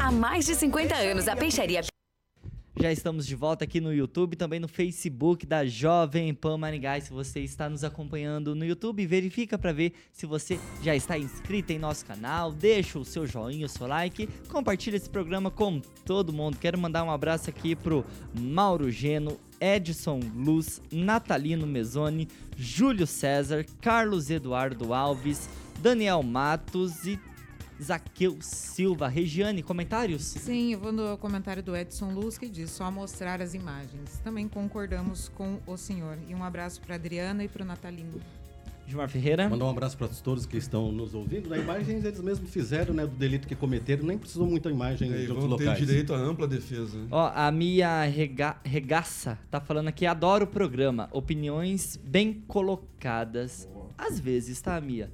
Há 0.00 0.10
mais 0.10 0.46
de 0.46 0.54
50 0.54 0.94
anos, 0.94 1.28
a 1.28 1.36
Peixaria 1.36 1.82
Já 2.80 2.92
estamos 2.92 3.26
de 3.26 3.34
volta 3.34 3.64
aqui 3.64 3.80
no 3.80 3.92
YouTube, 3.92 4.36
também 4.36 4.58
no 4.58 4.68
Facebook 4.68 5.44
da 5.44 5.66
Jovem 5.66 6.32
Pan 6.32 6.56
Maringá. 6.56 7.00
Se 7.00 7.10
você 7.10 7.40
está 7.40 7.68
nos 7.68 7.84
acompanhando 7.84 8.54
no 8.54 8.64
YouTube, 8.64 9.04
verifica 9.06 9.58
para 9.58 9.72
ver 9.72 9.92
se 10.12 10.26
você 10.26 10.58
já 10.82 10.94
está 10.94 11.18
inscrito 11.18 11.72
em 11.72 11.78
nosso 11.78 12.06
canal. 12.06 12.52
Deixa 12.52 12.98
o 12.98 13.04
seu 13.04 13.26
joinha, 13.26 13.66
o 13.66 13.68
seu 13.68 13.86
like, 13.86 14.28
compartilha 14.48 14.96
esse 14.96 15.10
programa 15.10 15.50
com 15.50 15.80
todo 16.04 16.32
mundo. 16.32 16.58
Quero 16.58 16.78
mandar 16.78 17.04
um 17.04 17.10
abraço 17.10 17.50
aqui 17.50 17.74
pro 17.76 18.04
Mauro 18.38 18.90
Geno, 18.90 19.38
Edson 19.60 20.20
Luz, 20.34 20.80
Natalino 20.90 21.66
Mezzoni, 21.66 22.28
Júlio 22.56 23.06
César, 23.06 23.66
Carlos 23.80 24.30
Eduardo 24.30 24.94
Alves, 24.94 25.48
Daniel 25.80 26.22
Matos 26.22 27.04
e 27.04 27.18
Zaqueu 27.82 28.36
Silva. 28.40 29.08
Regiane, 29.08 29.62
comentários? 29.62 30.22
Sim, 30.22 30.72
eu 30.72 30.80
vou 30.80 30.92
no 30.92 31.16
comentário 31.18 31.62
do 31.62 31.76
Edson 31.76 32.10
Luz 32.12 32.36
que 32.36 32.48
diz 32.48 32.70
só 32.70 32.90
mostrar 32.90 33.40
as 33.40 33.54
imagens. 33.54 34.20
Também 34.24 34.48
concordamos 34.48 35.28
com 35.30 35.58
o 35.66 35.76
senhor. 35.76 36.18
E 36.28 36.34
um 36.34 36.42
abraço 36.42 36.80
para 36.80 36.96
Adriana 36.96 37.44
e 37.44 37.48
para 37.48 37.62
o 37.62 37.66
Natalino. 37.66 38.20
Gilmar 38.86 39.08
Ferreira. 39.10 39.48
Mandar 39.50 39.66
um 39.66 39.70
abraço 39.70 39.98
para 39.98 40.08
todos 40.08 40.46
que 40.46 40.56
estão 40.56 40.90
nos 40.90 41.12
ouvindo. 41.14 41.50
Na 41.50 41.58
imagens 41.58 42.04
eles 42.06 42.20
mesmos 42.22 42.48
fizeram, 42.50 42.94
né, 42.94 43.04
do 43.06 43.14
delito 43.14 43.46
que 43.46 43.54
cometeram, 43.54 44.06
nem 44.06 44.16
precisou 44.16 44.46
muita 44.46 44.70
imagem 44.70 45.12
É, 45.12 45.16
e 45.16 45.20
de 45.20 45.26
vão 45.26 45.42
outros 45.42 45.58
ter 45.58 45.64
locais. 45.66 45.86
direito 45.86 46.14
à 46.14 46.16
ampla 46.16 46.48
defesa. 46.48 46.96
né? 46.96 47.06
Ó, 47.10 47.30
a 47.34 47.52
Mia 47.52 48.04
Rega 48.04 48.56
Regaça 48.64 49.38
tá 49.50 49.60
falando 49.60 49.88
aqui, 49.88 50.06
adoro 50.06 50.44
o 50.44 50.48
programa. 50.48 51.06
Opiniões 51.12 51.98
bem 52.02 52.42
colocadas. 52.48 53.68
Às 53.96 54.18
vezes, 54.18 54.58
tá, 54.62 54.80
Mia? 54.80 55.10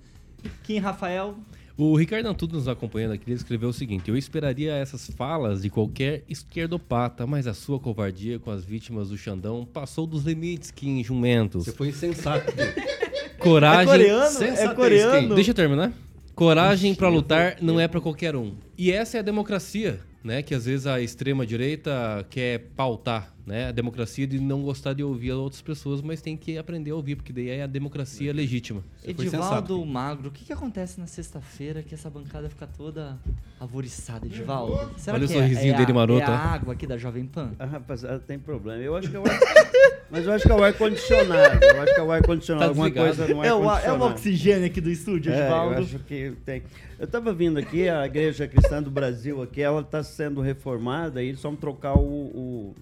Kim 0.62 0.78
Rafael, 0.78 1.36
O 1.76 1.96
Ricardo 1.96 2.26
Antunes 2.28 2.54
nos 2.54 2.68
acompanhando 2.68 3.12
aqui, 3.12 3.24
ele 3.26 3.34
escreveu 3.34 3.68
o 3.68 3.72
seguinte: 3.72 4.08
Eu 4.08 4.16
esperaria 4.16 4.74
essas 4.74 5.08
falas 5.10 5.62
de 5.62 5.70
qualquer 5.70 6.22
esquerdopata, 6.28 7.26
mas 7.26 7.48
a 7.48 7.54
sua 7.54 7.80
covardia 7.80 8.38
com 8.38 8.50
as 8.52 8.64
vítimas 8.64 9.08
do 9.08 9.18
Xandão 9.18 9.66
passou 9.70 10.06
dos 10.06 10.22
limites, 10.24 10.70
Kim 10.70 11.02
Jumentos. 11.02 11.64
Você 11.64 11.72
foi 11.72 11.88
insensato. 11.88 12.52
Coragem. 13.38 13.92
É 13.92 13.96
coreano? 13.98 14.30
Sensatez, 14.30 14.60
É 14.60 14.74
coreano? 14.74 15.28
Kim. 15.28 15.34
Deixa 15.34 15.50
eu 15.50 15.54
terminar. 15.54 15.92
Coragem 16.34 16.94
pra 16.94 17.08
lutar 17.08 17.56
não 17.60 17.80
é 17.80 17.88
pra 17.88 18.00
qualquer 18.00 18.36
um. 18.36 18.54
E 18.78 18.92
essa 18.92 19.16
é 19.16 19.20
a 19.20 19.22
democracia, 19.22 20.00
né? 20.22 20.42
Que 20.42 20.54
às 20.54 20.66
vezes 20.66 20.86
a 20.86 21.00
extrema 21.00 21.44
direita 21.44 22.24
quer 22.30 22.70
pautar, 22.76 23.33
né? 23.46 23.68
A 23.68 23.72
democracia 23.72 24.26
de 24.26 24.38
não 24.40 24.62
gostar 24.62 24.92
de 24.94 25.02
ouvir 25.02 25.30
as 25.32 25.36
outras 25.36 25.60
pessoas, 25.62 26.00
mas 26.00 26.20
tem 26.22 26.36
que 26.36 26.56
aprender 26.56 26.90
a 26.92 26.94
ouvir, 26.96 27.16
porque 27.16 27.32
daí 27.32 27.48
é 27.50 27.62
a 27.62 27.66
democracia 27.66 28.32
legítima. 28.32 28.82
foi 29.02 29.10
Edivaldo 29.10 29.46
sensato. 29.74 29.86
Magro, 29.86 30.28
o 30.28 30.32
que, 30.32 30.44
que 30.44 30.52
acontece 30.52 30.98
na 30.98 31.06
sexta-feira 31.06 31.82
que 31.82 31.94
essa 31.94 32.08
bancada 32.08 32.48
fica 32.48 32.66
toda 32.66 33.18
alvoriçada, 33.60 34.26
Edivaldo? 34.26 34.90
Será 34.98 35.16
Olha 35.16 35.24
o 35.24 35.28
que 35.28 35.34
sorrisinho 35.34 35.74
é, 35.74 35.76
dele 35.76 35.92
a, 35.92 35.94
maroto, 35.94 36.22
É 36.22 36.24
a 36.26 36.30
ó. 36.30 36.34
água 36.34 36.72
aqui 36.74 36.86
da 36.86 36.96
Jovem 36.96 37.26
Pan? 37.26 37.52
Ah, 37.58 37.64
rapaziada, 37.66 38.18
tem 38.20 38.38
problema. 38.38 38.82
Eu 38.82 38.96
acho 38.96 39.10
que 39.10 39.16
é 39.16 39.20
o 39.20 39.24
ar... 39.26 39.38
Mas 40.10 40.26
eu 40.26 40.32
acho 40.32 40.44
que 40.44 40.52
é 40.52 40.54
o 40.54 40.62
ar-condicionado. 40.62 41.64
Eu 41.64 41.82
acho 41.82 41.94
que 41.94 42.00
é 42.00 42.02
o 42.02 42.12
ar-condicionado. 42.12 42.64
Tá 42.64 42.68
Alguma 42.68 42.90
coisa 42.90 43.26
no 43.26 43.42
É 43.42 43.48
é 43.48 43.54
o 43.54 43.68
ar-condicionado. 43.68 44.04
oxigênio 44.12 44.66
aqui 44.66 44.80
do 44.80 44.90
estúdio, 44.90 45.32
É, 45.32 45.36
eu 45.36 45.42
Edivaldo. 45.42 45.80
acho 45.80 45.98
que 46.00 46.32
tem. 46.44 46.62
Eu 46.98 47.06
estava 47.06 47.32
vindo 47.32 47.58
aqui, 47.58 47.88
a 47.88 48.06
Igreja 48.06 48.46
Cristã 48.46 48.82
do 48.82 48.90
Brasil 48.90 49.42
aqui, 49.42 49.60
ela 49.60 49.80
está 49.80 50.02
sendo 50.02 50.40
reformada 50.40 51.22
e 51.22 51.28
eles 51.28 51.42
vão 51.42 51.56
trocar 51.56 51.94
o, 51.94 52.00
o, 52.04 52.74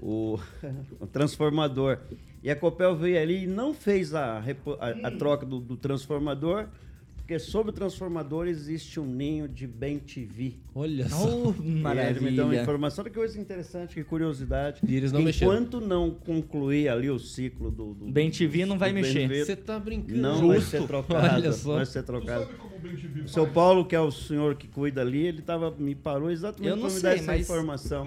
o- 0.00 0.38
o 1.00 1.06
transformador. 1.06 1.98
E 2.42 2.50
a 2.50 2.56
Copel 2.56 2.94
veio 2.96 3.20
ali 3.20 3.44
e 3.44 3.46
não 3.46 3.74
fez 3.74 4.14
a, 4.14 4.38
a- 4.38 5.08
a 5.08 5.10
troca 5.10 5.44
do, 5.44 5.58
do 5.58 5.76
transformador, 5.76 6.66
porque 7.16 7.40
sobre 7.40 7.70
o 7.70 7.72
transformador 7.72 8.46
existe 8.46 9.00
um 9.00 9.04
ninho 9.04 9.48
de 9.48 9.66
bem 9.66 9.98
TV. 9.98 10.52
Olha 10.72 11.08
só. 11.08 11.26
Oh, 11.26 11.48
aí 11.48 11.50
ele 11.50 11.50
me 11.50 11.56
deu 11.56 11.64
uma 11.74 11.80
maravilha. 11.82 12.62
informação, 12.62 13.02
olha 13.02 13.10
que 13.10 13.18
coisa 13.18 13.40
interessante, 13.40 13.94
que 13.94 14.04
curiosidade. 14.04 14.80
E 14.86 14.94
eles 14.94 15.10
não 15.10 15.22
mexeram. 15.22 15.52
Enquanto 15.54 15.80
não 15.80 16.08
concluir 16.12 16.88
ali 16.88 17.10
o 17.10 17.18
ciclo 17.18 17.68
do... 17.68 17.94
do 17.94 18.06
Bem 18.12 18.30
TV 18.30 18.64
não 18.64 18.78
vai 18.78 18.92
mexer. 18.92 19.28
Você 19.44 19.56
tá 19.56 19.76
brincando. 19.80 20.20
não 20.20 20.46
vai 20.46 20.58
Justo. 20.60 20.70
ser 20.70 20.86
trocado. 20.86 21.34
Olha 21.34 21.52
só. 21.52 21.74
Vai 21.76 21.86
ser 21.86 22.02
trocado. 22.04 22.48
O 23.24 23.28
seu 23.28 23.48
Paulo, 23.48 23.84
que 23.84 23.96
é 23.96 24.00
o 24.00 24.12
senhor 24.12 24.54
que 24.54 24.68
cuida 24.68 25.00
ali, 25.00 25.26
ele 25.26 25.42
tava, 25.42 25.72
me 25.76 25.96
parou 25.96 26.30
exatamente 26.30 26.78
para 26.78 26.88
me 26.90 27.00
dar 27.00 27.14
essa 27.16 27.26
mas- 27.26 27.40
informação. 27.40 28.06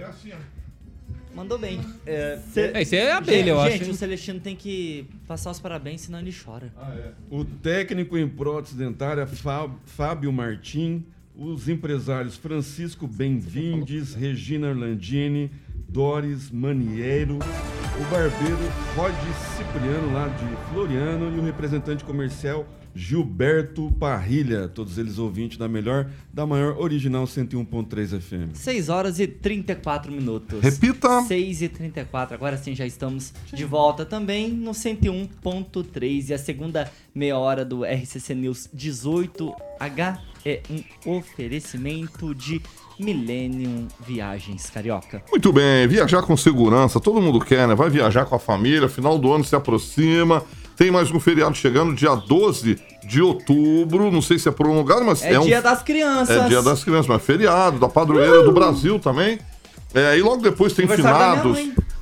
Mandou 1.36 1.58
bem. 1.58 1.80
É, 2.06 2.40
É, 2.74 2.82
isso 2.82 2.96
é 2.96 3.12
abelha, 3.12 3.52
eu 3.52 3.64
gente, 3.72 3.84
acho. 3.84 3.92
o 3.92 3.94
Celestino 3.94 4.40
tem 4.40 4.56
que 4.56 5.06
passar 5.28 5.52
os 5.52 5.60
parabéns, 5.60 6.02
senão 6.02 6.20
ele 6.20 6.34
chora. 6.34 6.74
O 7.30 7.46
técnico 7.46 8.18
em 8.18 8.28
prótese 8.28 8.76
dentária 8.76 9.26
Fá- 9.28 9.70
Fábio 9.86 10.34
Martim, 10.34 11.06
os 11.36 11.70
empresários 11.70 12.36
Francisco 12.36 13.08
Benvindes, 13.08 14.14
Regina 14.16 14.70
Orlandini, 14.70 15.50
Doris 15.88 16.52
Maniero, 16.52 17.40
o 18.00 18.04
barbeiro 18.04 18.58
Rod 18.96 19.14
Cipriano, 19.58 20.14
lá 20.14 20.30
de 20.30 20.72
Floriano, 20.72 21.36
e 21.36 21.40
o 21.40 21.44
representante 21.44 22.06
comercial 22.06 22.66
Gilberto 22.96 23.92
Parrilha, 24.00 24.70
todos 24.70 24.98
eles 24.98 25.18
ouvintes 25.18 25.58
da 25.58 25.68
melhor, 25.68 26.10
da 26.34 26.46
maior 26.46 26.78
original 26.80 27.26
101.3 27.26 28.20
FM. 28.20 28.56
6 28.56 28.90
horas 28.90 29.20
e 29.20 29.28
34 29.28 30.12
minutos. 30.12 30.62
Repita. 30.62 31.22
6 31.24 31.62
e 31.62 31.70
34. 31.70 32.36
Agora 32.36 32.58
sim 32.58 32.74
já 32.74 32.86
estamos 32.86 33.34
de 33.54 33.66
volta 33.66 34.06
também 34.06 34.50
no 34.50 34.72
101.3 34.72 36.30
e 36.30 36.34
a 36.34 36.38
segunda 36.38 36.90
meia 37.14 37.38
hora 37.38 37.66
do 37.66 37.84
RCC 37.84 38.34
News 38.34 38.70
18H 38.76 40.20
é 40.46 40.62
um 41.06 41.18
oferecimento 41.18 42.34
de 42.34 42.62
Millennium 43.00 43.88
Viagens 44.06 44.70
Carioca. 44.70 45.24
Muito 45.32 45.52
bem, 45.54 45.88
viajar 45.88 46.22
com 46.22 46.36
segurança, 46.36 47.00
todo 47.00 47.22
mundo 47.22 47.40
quer, 47.40 47.68
né? 47.68 47.76
Vai 47.76 47.90
viajar 47.90 48.26
com 48.26 48.36
a 48.36 48.40
família, 48.40 48.90
final 48.90 49.18
do 49.18 49.32
ano 49.32 49.44
se 49.44 49.56
aproxima. 49.56 50.44
Tem 50.76 50.92
mais 50.92 51.12
um 51.12 51.20
feriado 51.20 51.56
chegando, 51.56 51.94
dia 51.94 52.16
12 52.16 52.78
de 53.06 53.22
outubro. 53.22 54.10
Não 54.12 54.22
sei 54.22 54.40
se 54.40 54.48
é 54.48 54.52
prolongado, 54.52 55.04
mas 55.04 55.22
É, 55.24 55.34
é, 55.34 55.40
um. 55.40 55.44
dia 55.44 55.62
das 55.62 55.84
crianças. 55.84 56.38
É 56.46 56.48
dia 56.48 56.62
das 56.62 56.84
crianças, 56.84 57.08
mas 57.08 57.22
feriado, 57.22 57.80
da 57.80 57.90
padroeira 57.90 58.44
do 58.44 58.52
Brasil 58.54 58.98
também. 59.00 59.40
É, 59.94 60.18
e 60.18 60.22
logo 60.22 60.42
depois 60.42 60.74
tem 60.74 60.88
finados. 60.88 61.58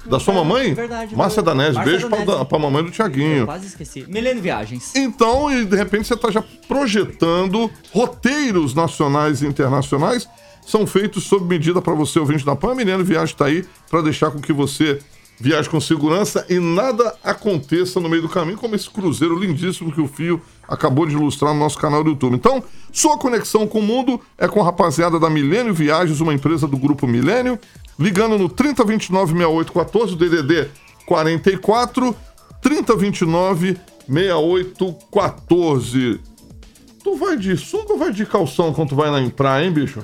Da 0.06 0.20
sua 0.20 0.34
mamãe? 0.34 0.74
Verdade, 0.74 1.16
Márcia 1.16 1.42
Danese. 1.42 1.80
Beijo 1.84 2.08
pra, 2.08 2.24
Danese. 2.24 2.46
pra 2.46 2.60
mamãe 2.60 2.84
do 2.84 2.92
Tiaguinho. 2.92 3.46
quase 3.46 3.68
esqueci. 3.68 4.06
Millennium 4.08 4.42
Viagens. 4.42 4.96
Então, 4.96 5.52
e 5.52 5.66
de 5.66 5.76
repente 5.76 6.08
você 6.08 6.14
está 6.14 6.32
já 6.32 6.44
projetando 6.68 7.70
roteiros 7.92 8.74
nacionais 8.74 9.42
e 9.42 9.48
internacionais. 9.48 10.28
São 10.68 10.86
feitos 10.86 11.24
sob 11.24 11.46
medida 11.46 11.82
para 11.82 11.94
você, 11.94 12.20
ouvinte 12.20 12.46
da 12.46 12.54
PAN. 12.54 12.76
Milênio 12.76 13.06
Viagem 13.06 13.34
está 13.34 13.46
aí 13.46 13.64
para 13.90 14.02
deixar 14.02 14.32
com 14.32 14.42
que 14.42 14.52
você 14.52 15.00
viaje 15.40 15.70
com 15.70 15.80
segurança 15.80 16.46
e 16.50 16.60
nada 16.60 17.16
aconteça 17.24 18.02
no 18.02 18.10
meio 18.10 18.24
do 18.24 18.28
caminho, 18.28 18.58
como 18.58 18.76
esse 18.76 18.90
cruzeiro 18.90 19.40
lindíssimo 19.40 19.94
que 19.94 20.02
o 20.02 20.10
Fio 20.10 20.42
acabou 20.68 21.06
de 21.06 21.16
ilustrar 21.16 21.54
no 21.54 21.60
nosso 21.62 21.78
canal 21.78 22.04
do 22.04 22.10
YouTube. 22.10 22.36
Então, 22.36 22.62
sua 22.92 23.18
conexão 23.18 23.66
com 23.66 23.80
o 23.80 23.84
mundo 23.84 24.20
é 24.38 24.46
com 24.46 24.60
a 24.60 24.66
rapaziada 24.66 25.18
da 25.18 25.30
Milênio 25.30 25.74
Viagens, 25.74 26.20
uma 26.20 26.34
empresa 26.34 26.68
do 26.68 26.76
grupo 26.76 27.08
Milênio, 27.08 27.58
ligando 27.98 28.38
no 28.38 28.50
3029 28.50 29.38
6814, 29.38 30.16
o 30.16 30.18
DDD 30.18 30.68
44 31.06 32.14
3029 32.62 33.78
6814. 34.06 36.20
Tu 37.02 37.16
vai 37.16 37.38
de 37.38 37.56
sunga 37.56 37.94
ou 37.94 38.00
vai 38.00 38.12
de 38.12 38.26
calção 38.26 38.74
quando 38.74 38.90
tu 38.90 38.98
vai 38.98 39.10
na 39.10 39.30
praia, 39.30 39.66
hein, 39.66 39.72
bicho? 39.72 40.04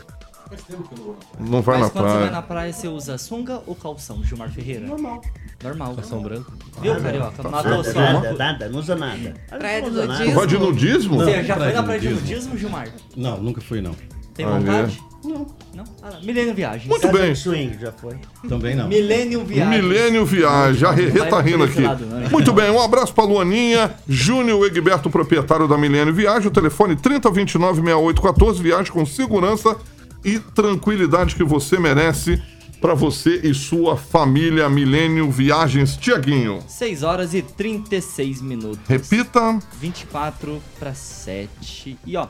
Não 1.40 1.62
vai 1.62 1.80
Mas 1.80 1.88
na 1.88 1.90
quando 1.92 2.06
você 2.06 2.10
vai 2.12 2.18
praia. 2.18 2.32
na 2.32 2.42
praia, 2.42 2.74
você 2.74 2.88
usa 2.88 3.18
sunga 3.18 3.62
ou 3.66 3.76
calção, 3.76 4.24
Gilmar 4.24 4.50
Ferreira? 4.52 4.86
Normal. 4.86 5.22
Normal. 5.64 5.96
Calção 5.96 6.22
branco. 6.22 6.52
Viu, 6.82 6.94
Nada. 6.94 7.04
Carioca? 7.06 7.44
Tá 7.44 7.50
Matou. 7.50 7.84
Nada, 7.94 8.34
nada, 8.34 8.70
não 8.70 8.80
usa 8.80 8.96
nada. 8.96 9.34
Praia 9.50 9.82
de 9.82 9.90
nudismo. 9.92 10.34
Vai 10.34 10.48
de 10.48 10.58
nudismo? 10.58 11.16
Você 11.18 11.44
já 11.44 11.56
praia 11.56 11.72
foi 11.72 11.80
na 11.80 11.84
praia 11.84 12.00
de 12.00 12.10
nudismo. 12.10 12.58
Gilmar? 12.58 12.88
Não, 13.16 13.38
nunca 13.42 13.62
fui, 13.62 13.82
não. 13.82 13.96
Tem 14.34 14.46
Olha. 14.46 14.60
vontade? 14.60 15.02
Não. 15.24 15.48
Não? 15.74 15.84
Ah. 16.02 16.20
Milênio 16.22 16.54
Viagens. 16.54 16.86
Muito 16.86 17.08
Casa 17.08 17.18
bem. 17.18 17.34
swing 17.34 17.78
já 17.80 17.92
foi. 17.94 18.16
Também 18.50 18.76
não. 18.76 18.90
Milênio 18.90 19.46
Viagens. 19.46 19.82
Milênio 19.82 20.26
Viagem, 20.26 20.86
a 20.86 20.92
Rerê 20.92 21.26
tá 21.28 21.40
rindo 21.40 21.64
aqui. 21.64 21.82
lado, 21.82 22.06
né? 22.06 22.28
Muito 22.30 22.52
bem, 22.52 22.70
um 22.70 22.82
abraço 22.82 23.14
pra 23.14 23.24
Luaninha, 23.24 23.94
Júnior 24.08 24.66
Egberto, 24.68 25.10
proprietário 25.10 25.66
da 25.68 25.78
Milênio 25.78 26.14
Viagem, 26.14 26.50
o 26.50 26.52
telefone 26.52 26.98
3029 26.98 27.76
6814, 27.82 28.62
viagem 28.62 28.92
com 28.92 29.06
segurança 29.06 29.78
e 30.24 30.40
tranquilidade 30.40 31.36
que 31.36 31.44
você 31.44 31.80
merece 31.80 32.42
pra 32.82 32.94
você 32.94 33.40
e 33.44 33.54
sua 33.54 33.96
família 33.96 34.70
Milênio 34.70 35.32
Viagens. 35.32 35.96
Tiaguinho, 35.96 36.62
6 36.68 37.04
horas 37.04 37.34
e 37.34 37.42
36 37.42 38.42
minutos. 38.42 38.80
repita. 38.88 39.58
24 39.80 40.62
para 40.78 40.94
7. 40.94 41.98
E 42.06 42.18
ó, 42.18 42.28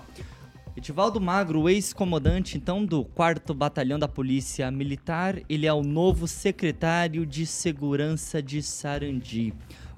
Edivaldo 0.76 1.22
Magro, 1.22 1.70
ex-comandante 1.70 2.58
então 2.58 2.84
do 2.86 3.04
4 3.04 3.54
Batalhão 3.54 4.00
da 4.00 4.08
Polícia 4.08 4.70
Militar, 4.72 5.38
ele 5.48 5.68
é 5.68 5.74
o 5.74 5.84
novo 5.84 6.28
secretário 6.28 7.26
de 7.26 7.46
Segurança 7.46 8.41
de 8.41 8.62
Sarandi. 8.62 9.54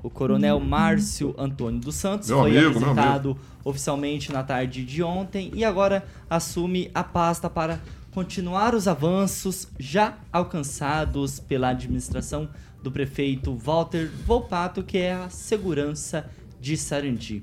O 0.06 0.10
coronel 0.12 0.60
Márcio 0.60 1.34
Antônio 1.36 1.82
dos 1.82 1.96
Santos 1.96 2.30
Meu 2.30 2.42
foi 2.42 2.56
amigo, 2.56 2.78
apresentado 2.78 3.36
oficialmente 3.64 4.32
na 4.32 4.44
tarde 4.44 4.86
de 4.86 5.02
ontem 5.02 5.50
e 5.56 5.66
agora 5.66 6.06
assume 6.30 6.92
a 6.94 7.04
pasta 7.04 7.50
para 7.50 7.80
continuar 8.12 8.76
os 8.76 8.88
avanços 8.88 9.68
já 9.80 10.16
alcançados 10.32 11.40
pela 11.40 11.70
administração 11.70 12.48
do 12.84 12.92
prefeito 12.92 13.56
Walter 13.56 14.08
Volpato, 14.28 14.84
que 14.84 15.00
é 15.00 15.14
a 15.14 15.28
segurança 15.32 16.30
de 16.62 16.78
Sarandi. 16.78 17.42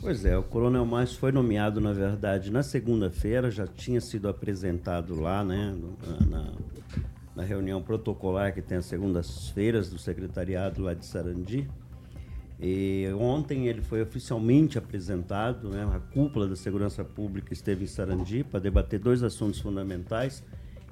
Pois 0.00 0.24
é, 0.24 0.34
o 0.38 0.42
Coronel 0.42 0.86
Márcio 0.86 1.18
foi 1.18 1.32
nomeado, 1.32 1.82
na 1.82 1.92
verdade, 1.92 2.50
na 2.50 2.62
segunda-feira, 2.62 3.50
já 3.50 3.66
tinha 3.66 4.00
sido 4.00 4.26
apresentado 4.26 5.20
lá, 5.20 5.44
né, 5.44 5.76
na, 6.30 6.46
na 7.34 7.42
reunião 7.42 7.82
protocolar 7.82 8.52
que 8.52 8.60
tem 8.60 8.78
às 8.78 8.86
segundas-feiras 8.86 9.88
do 9.90 9.98
secretariado 9.98 10.82
lá 10.82 10.94
de 10.94 11.04
Sarandi. 11.06 11.68
E 12.60 13.06
ontem 13.18 13.66
ele 13.66 13.80
foi 13.80 14.02
oficialmente 14.02 14.78
apresentado, 14.78 15.68
né, 15.68 15.84
a 15.92 15.98
cúpula 15.98 16.46
da 16.46 16.54
segurança 16.54 17.02
pública 17.02 17.52
esteve 17.52 17.84
em 17.84 17.88
Sarandi 17.88 18.44
para 18.44 18.60
debater 18.60 19.00
dois 19.00 19.22
assuntos 19.24 19.58
fundamentais, 19.58 20.44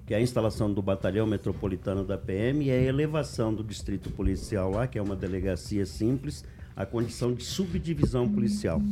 que 0.05 0.13
é 0.13 0.17
a 0.17 0.21
instalação 0.21 0.73
do 0.73 0.83
batalhão 0.83 1.29
metropolitano 1.29 2.05
da 2.05 2.19
PM 2.19 2.65
e 2.65 2.71
a 2.73 2.83
elevação 2.83 3.55
do 3.55 3.63
distrito 3.63 4.11
policial 4.11 4.73
lá, 4.73 4.89
que 4.89 4.99
é 4.99 5.03
uma 5.03 5.15
delegacia 5.15 5.87
simples, 5.87 6.45
à 6.75 6.85
condição 6.85 7.33
de 7.33 7.45
subdivisão 7.45 8.29
policial. 8.29 8.83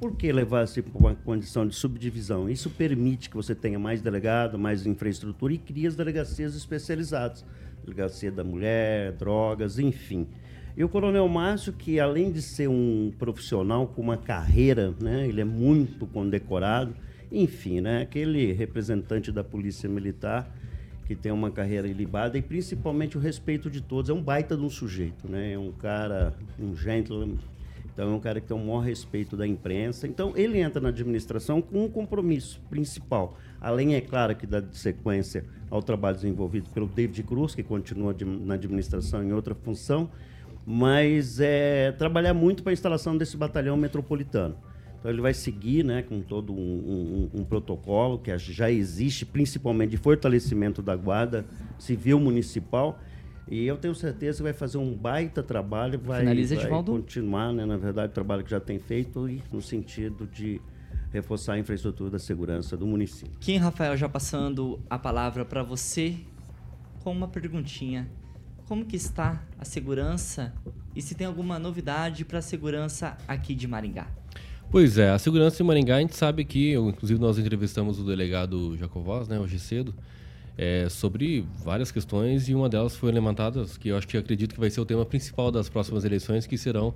Por 0.00 0.16
que 0.16 0.32
levar-se 0.32 0.80
para 0.80 0.98
uma 0.98 1.14
condição 1.14 1.68
de 1.68 1.74
subdivisão? 1.74 2.48
Isso 2.48 2.70
permite 2.70 3.28
que 3.28 3.36
você 3.36 3.54
tenha 3.54 3.78
mais 3.78 4.00
delegado, 4.00 4.58
mais 4.58 4.86
infraestrutura 4.86 5.52
e 5.52 5.58
cria 5.58 5.86
as 5.88 5.94
delegacias 5.94 6.56
especializadas. 6.56 7.44
Delegacia 7.84 8.32
da 8.32 8.42
mulher, 8.42 9.12
drogas, 9.12 9.78
enfim. 9.78 10.26
E 10.74 10.82
o 10.82 10.88
Coronel 10.88 11.28
Márcio, 11.28 11.74
que 11.74 12.00
além 12.00 12.32
de 12.32 12.40
ser 12.40 12.66
um 12.66 13.12
profissional 13.18 13.88
com 13.88 14.00
uma 14.00 14.16
carreira, 14.16 14.94
né, 14.98 15.28
ele 15.28 15.42
é 15.42 15.44
muito 15.44 16.06
condecorado, 16.06 16.94
enfim, 17.30 17.82
né, 17.82 18.00
aquele 18.00 18.52
representante 18.52 19.30
da 19.30 19.44
Polícia 19.44 19.86
Militar 19.86 20.50
que 21.04 21.14
tem 21.14 21.32
uma 21.32 21.50
carreira 21.50 21.88
ilibada 21.88 22.38
e 22.38 22.42
principalmente 22.42 23.18
o 23.18 23.20
respeito 23.20 23.68
de 23.68 23.82
todos. 23.82 24.08
É 24.08 24.14
um 24.14 24.22
baita 24.22 24.56
de 24.56 24.62
um 24.62 24.70
sujeito, 24.70 25.28
né? 25.28 25.54
É 25.54 25.58
um 25.58 25.72
cara, 25.72 26.32
um 26.56 26.76
gentleman. 26.76 27.36
Então 28.00 28.12
é 28.12 28.16
um 28.16 28.18
cara 28.20 28.40
que 28.40 28.46
tem 28.46 28.56
o 28.56 28.60
maior 28.60 28.78
respeito 28.80 29.36
da 29.36 29.46
imprensa. 29.46 30.06
Então 30.08 30.32
ele 30.34 30.58
entra 30.58 30.80
na 30.80 30.88
administração 30.88 31.60
com 31.60 31.84
um 31.84 31.88
compromisso 31.88 32.58
principal. 32.70 33.36
Além, 33.60 33.94
é 33.94 34.00
claro, 34.00 34.34
que 34.34 34.46
da 34.46 34.62
sequência 34.72 35.44
ao 35.70 35.82
trabalho 35.82 36.16
desenvolvido 36.16 36.70
pelo 36.70 36.86
David 36.86 37.22
Cruz, 37.24 37.54
que 37.54 37.62
continua 37.62 38.16
na 38.24 38.54
administração 38.54 39.22
em 39.22 39.34
outra 39.34 39.54
função, 39.54 40.08
mas 40.66 41.40
é 41.40 41.92
trabalhar 41.92 42.32
muito 42.32 42.62
para 42.62 42.70
a 42.70 42.72
instalação 42.72 43.18
desse 43.18 43.36
batalhão 43.36 43.76
metropolitano. 43.76 44.56
Então 44.98 45.10
ele 45.10 45.20
vai 45.20 45.34
seguir 45.34 45.84
né, 45.84 46.00
com 46.00 46.22
todo 46.22 46.54
um, 46.54 47.28
um- 47.34 47.40
um 47.40 47.44
protocolo 47.44 48.18
que 48.18 48.36
já 48.38 48.70
existe, 48.70 49.26
principalmente 49.26 49.90
de 49.90 49.96
fortalecimento 49.98 50.80
da 50.80 50.96
Guarda 50.96 51.44
Civil 51.78 52.18
Municipal. 52.18 52.98
E 53.50 53.66
eu 53.66 53.76
tenho 53.76 53.94
certeza 53.94 54.38
que 54.38 54.42
vai 54.44 54.52
fazer 54.52 54.78
um 54.78 54.94
baita 54.94 55.42
trabalho, 55.42 55.98
vai, 55.98 56.20
Finaliza, 56.20 56.54
vai 56.54 56.84
continuar, 56.84 57.52
né, 57.52 57.66
na 57.66 57.76
verdade, 57.76 58.12
o 58.12 58.14
trabalho 58.14 58.44
que 58.44 58.50
já 58.50 58.60
tem 58.60 58.78
feito 58.78 59.28
e 59.28 59.42
no 59.52 59.60
sentido 59.60 60.24
de 60.26 60.60
reforçar 61.12 61.54
a 61.54 61.58
infraestrutura 61.58 62.10
da 62.10 62.18
segurança 62.20 62.76
do 62.76 62.86
município. 62.86 63.36
Kim 63.40 63.56
Rafael 63.56 63.96
já 63.96 64.08
passando 64.08 64.78
a 64.88 64.96
palavra 64.96 65.44
para 65.44 65.64
você 65.64 66.16
com 67.00 67.10
uma 67.10 67.26
perguntinha. 67.26 68.08
Como 68.68 68.84
que 68.84 68.94
está 68.94 69.42
a 69.58 69.64
segurança 69.64 70.54
e 70.94 71.02
se 71.02 71.16
tem 71.16 71.26
alguma 71.26 71.58
novidade 71.58 72.24
para 72.24 72.38
a 72.38 72.42
segurança 72.42 73.18
aqui 73.26 73.52
de 73.52 73.66
Maringá? 73.66 74.06
Pois 74.70 74.96
é, 74.96 75.10
a 75.10 75.18
segurança 75.18 75.60
em 75.60 75.66
Maringá, 75.66 75.96
a 75.96 76.00
gente 76.00 76.14
sabe 76.14 76.44
que, 76.44 76.74
inclusive 76.74 77.18
nós 77.18 77.36
entrevistamos 77.36 77.98
o 77.98 78.04
delegado 78.04 78.76
Jacovós, 78.76 79.26
né, 79.26 79.40
hoje 79.40 79.58
cedo, 79.58 79.92
é, 80.62 80.86
sobre 80.90 81.42
várias 81.64 81.90
questões 81.90 82.46
e 82.46 82.54
uma 82.54 82.68
delas 82.68 82.94
foi 82.94 83.10
levantada, 83.10 83.64
que 83.80 83.88
eu 83.88 83.96
acho 83.96 84.06
que 84.06 84.14
acredito 84.18 84.52
que 84.52 84.60
vai 84.60 84.68
ser 84.68 84.80
o 84.82 84.84
tema 84.84 85.06
principal 85.06 85.50
das 85.50 85.70
próximas 85.70 86.04
eleições, 86.04 86.46
que 86.46 86.58
serão 86.58 86.92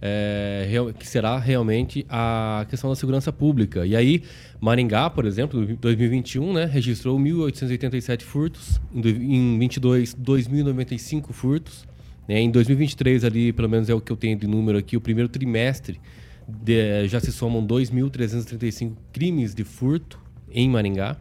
é, 0.00 0.66
real- 0.68 0.92
que 0.92 1.06
será 1.06 1.38
realmente 1.38 2.04
a 2.08 2.66
questão 2.68 2.90
da 2.90 2.94
segurança 2.94 3.32
pública. 3.32 3.86
E 3.86 3.96
aí, 3.96 4.22
Maringá, 4.60 5.08
por 5.08 5.24
exemplo, 5.24 5.64
em 5.64 5.74
2021, 5.74 6.52
né, 6.52 6.66
registrou 6.66 7.18
1.887 7.18 8.22
furtos, 8.22 8.78
em 8.94 9.58
22, 9.58 10.14
2.095 10.14 11.32
furtos, 11.32 11.86
né, 12.28 12.38
em 12.40 12.50
2023 12.50 13.24
ali, 13.24 13.52
pelo 13.54 13.68
menos 13.70 13.88
é 13.88 13.94
o 13.94 14.00
que 14.02 14.12
eu 14.12 14.16
tenho 14.16 14.36
de 14.38 14.46
número 14.46 14.76
aqui, 14.78 14.96
o 14.96 15.00
primeiro 15.00 15.28
trimestre 15.30 15.98
de- 16.46 17.08
já 17.08 17.18
se 17.20 17.32
somam 17.32 17.64
2.335 17.66 18.92
crimes 19.12 19.54
de 19.54 19.64
furto 19.64 20.20
em 20.52 20.68
Maringá. 20.68 21.16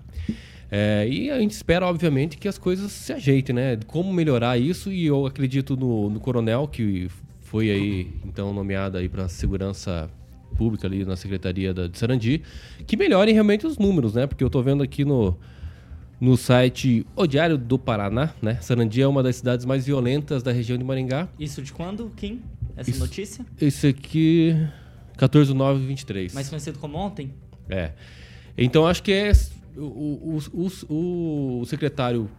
É, 0.69 1.07
e 1.07 1.29
a 1.31 1.39
gente 1.39 1.51
espera, 1.51 1.85
obviamente, 1.87 2.37
que 2.37 2.47
as 2.47 2.57
coisas 2.57 2.91
se 2.91 3.13
ajeitem, 3.13 3.55
né? 3.55 3.79
Como 3.87 4.11
melhorar 4.11 4.57
isso 4.57 4.91
e 4.91 5.05
eu 5.05 5.25
acredito 5.25 5.77
no, 5.77 6.09
no 6.09 6.19
coronel 6.19 6.67
que 6.67 7.07
foi 7.41 7.71
aí, 7.71 8.11
então, 8.25 8.53
nomeado 8.53 8.97
aí 8.97 9.07
para 9.07 9.29
segurança 9.29 10.09
pública 10.57 10.85
ali 10.87 11.05
na 11.05 11.15
Secretaria 11.15 11.73
da, 11.73 11.87
de 11.87 11.97
Sarandi, 11.97 12.41
que 12.85 12.97
melhorem 12.97 13.33
realmente 13.33 13.65
os 13.65 13.77
números, 13.77 14.13
né? 14.13 14.27
Porque 14.27 14.43
eu 14.43 14.49
tô 14.49 14.61
vendo 14.61 14.83
aqui 14.83 15.05
no, 15.05 15.37
no 16.19 16.35
site 16.35 17.05
O 17.15 17.25
Diário 17.25 17.57
do 17.57 17.79
Paraná, 17.79 18.33
né? 18.41 18.57
Sarandi 18.59 19.01
é 19.01 19.07
uma 19.07 19.23
das 19.23 19.37
cidades 19.37 19.65
mais 19.65 19.85
violentas 19.85 20.43
da 20.43 20.51
região 20.51 20.77
de 20.77 20.83
Maringá. 20.83 21.29
Isso 21.39 21.61
de 21.61 21.71
quando, 21.71 22.11
Kim? 22.17 22.41
Essa 22.75 22.89
Isso- 22.89 22.99
notícia? 22.99 23.45
Esse 23.61 23.87
aqui, 23.87 24.53
14 25.15 25.51
de 25.51 25.57
9 25.57 25.85
23. 25.85 26.33
Mais 26.33 26.49
conhecido 26.49 26.77
como 26.79 26.97
ontem? 26.97 27.33
É. 27.69 27.91
Então 28.57 28.85
acho 28.85 29.01
que 29.03 29.11
é 29.13 29.31
o, 29.77 30.39
o, 30.53 30.67
o, 30.93 31.59
o 31.61 31.65
secretário, 31.65 32.29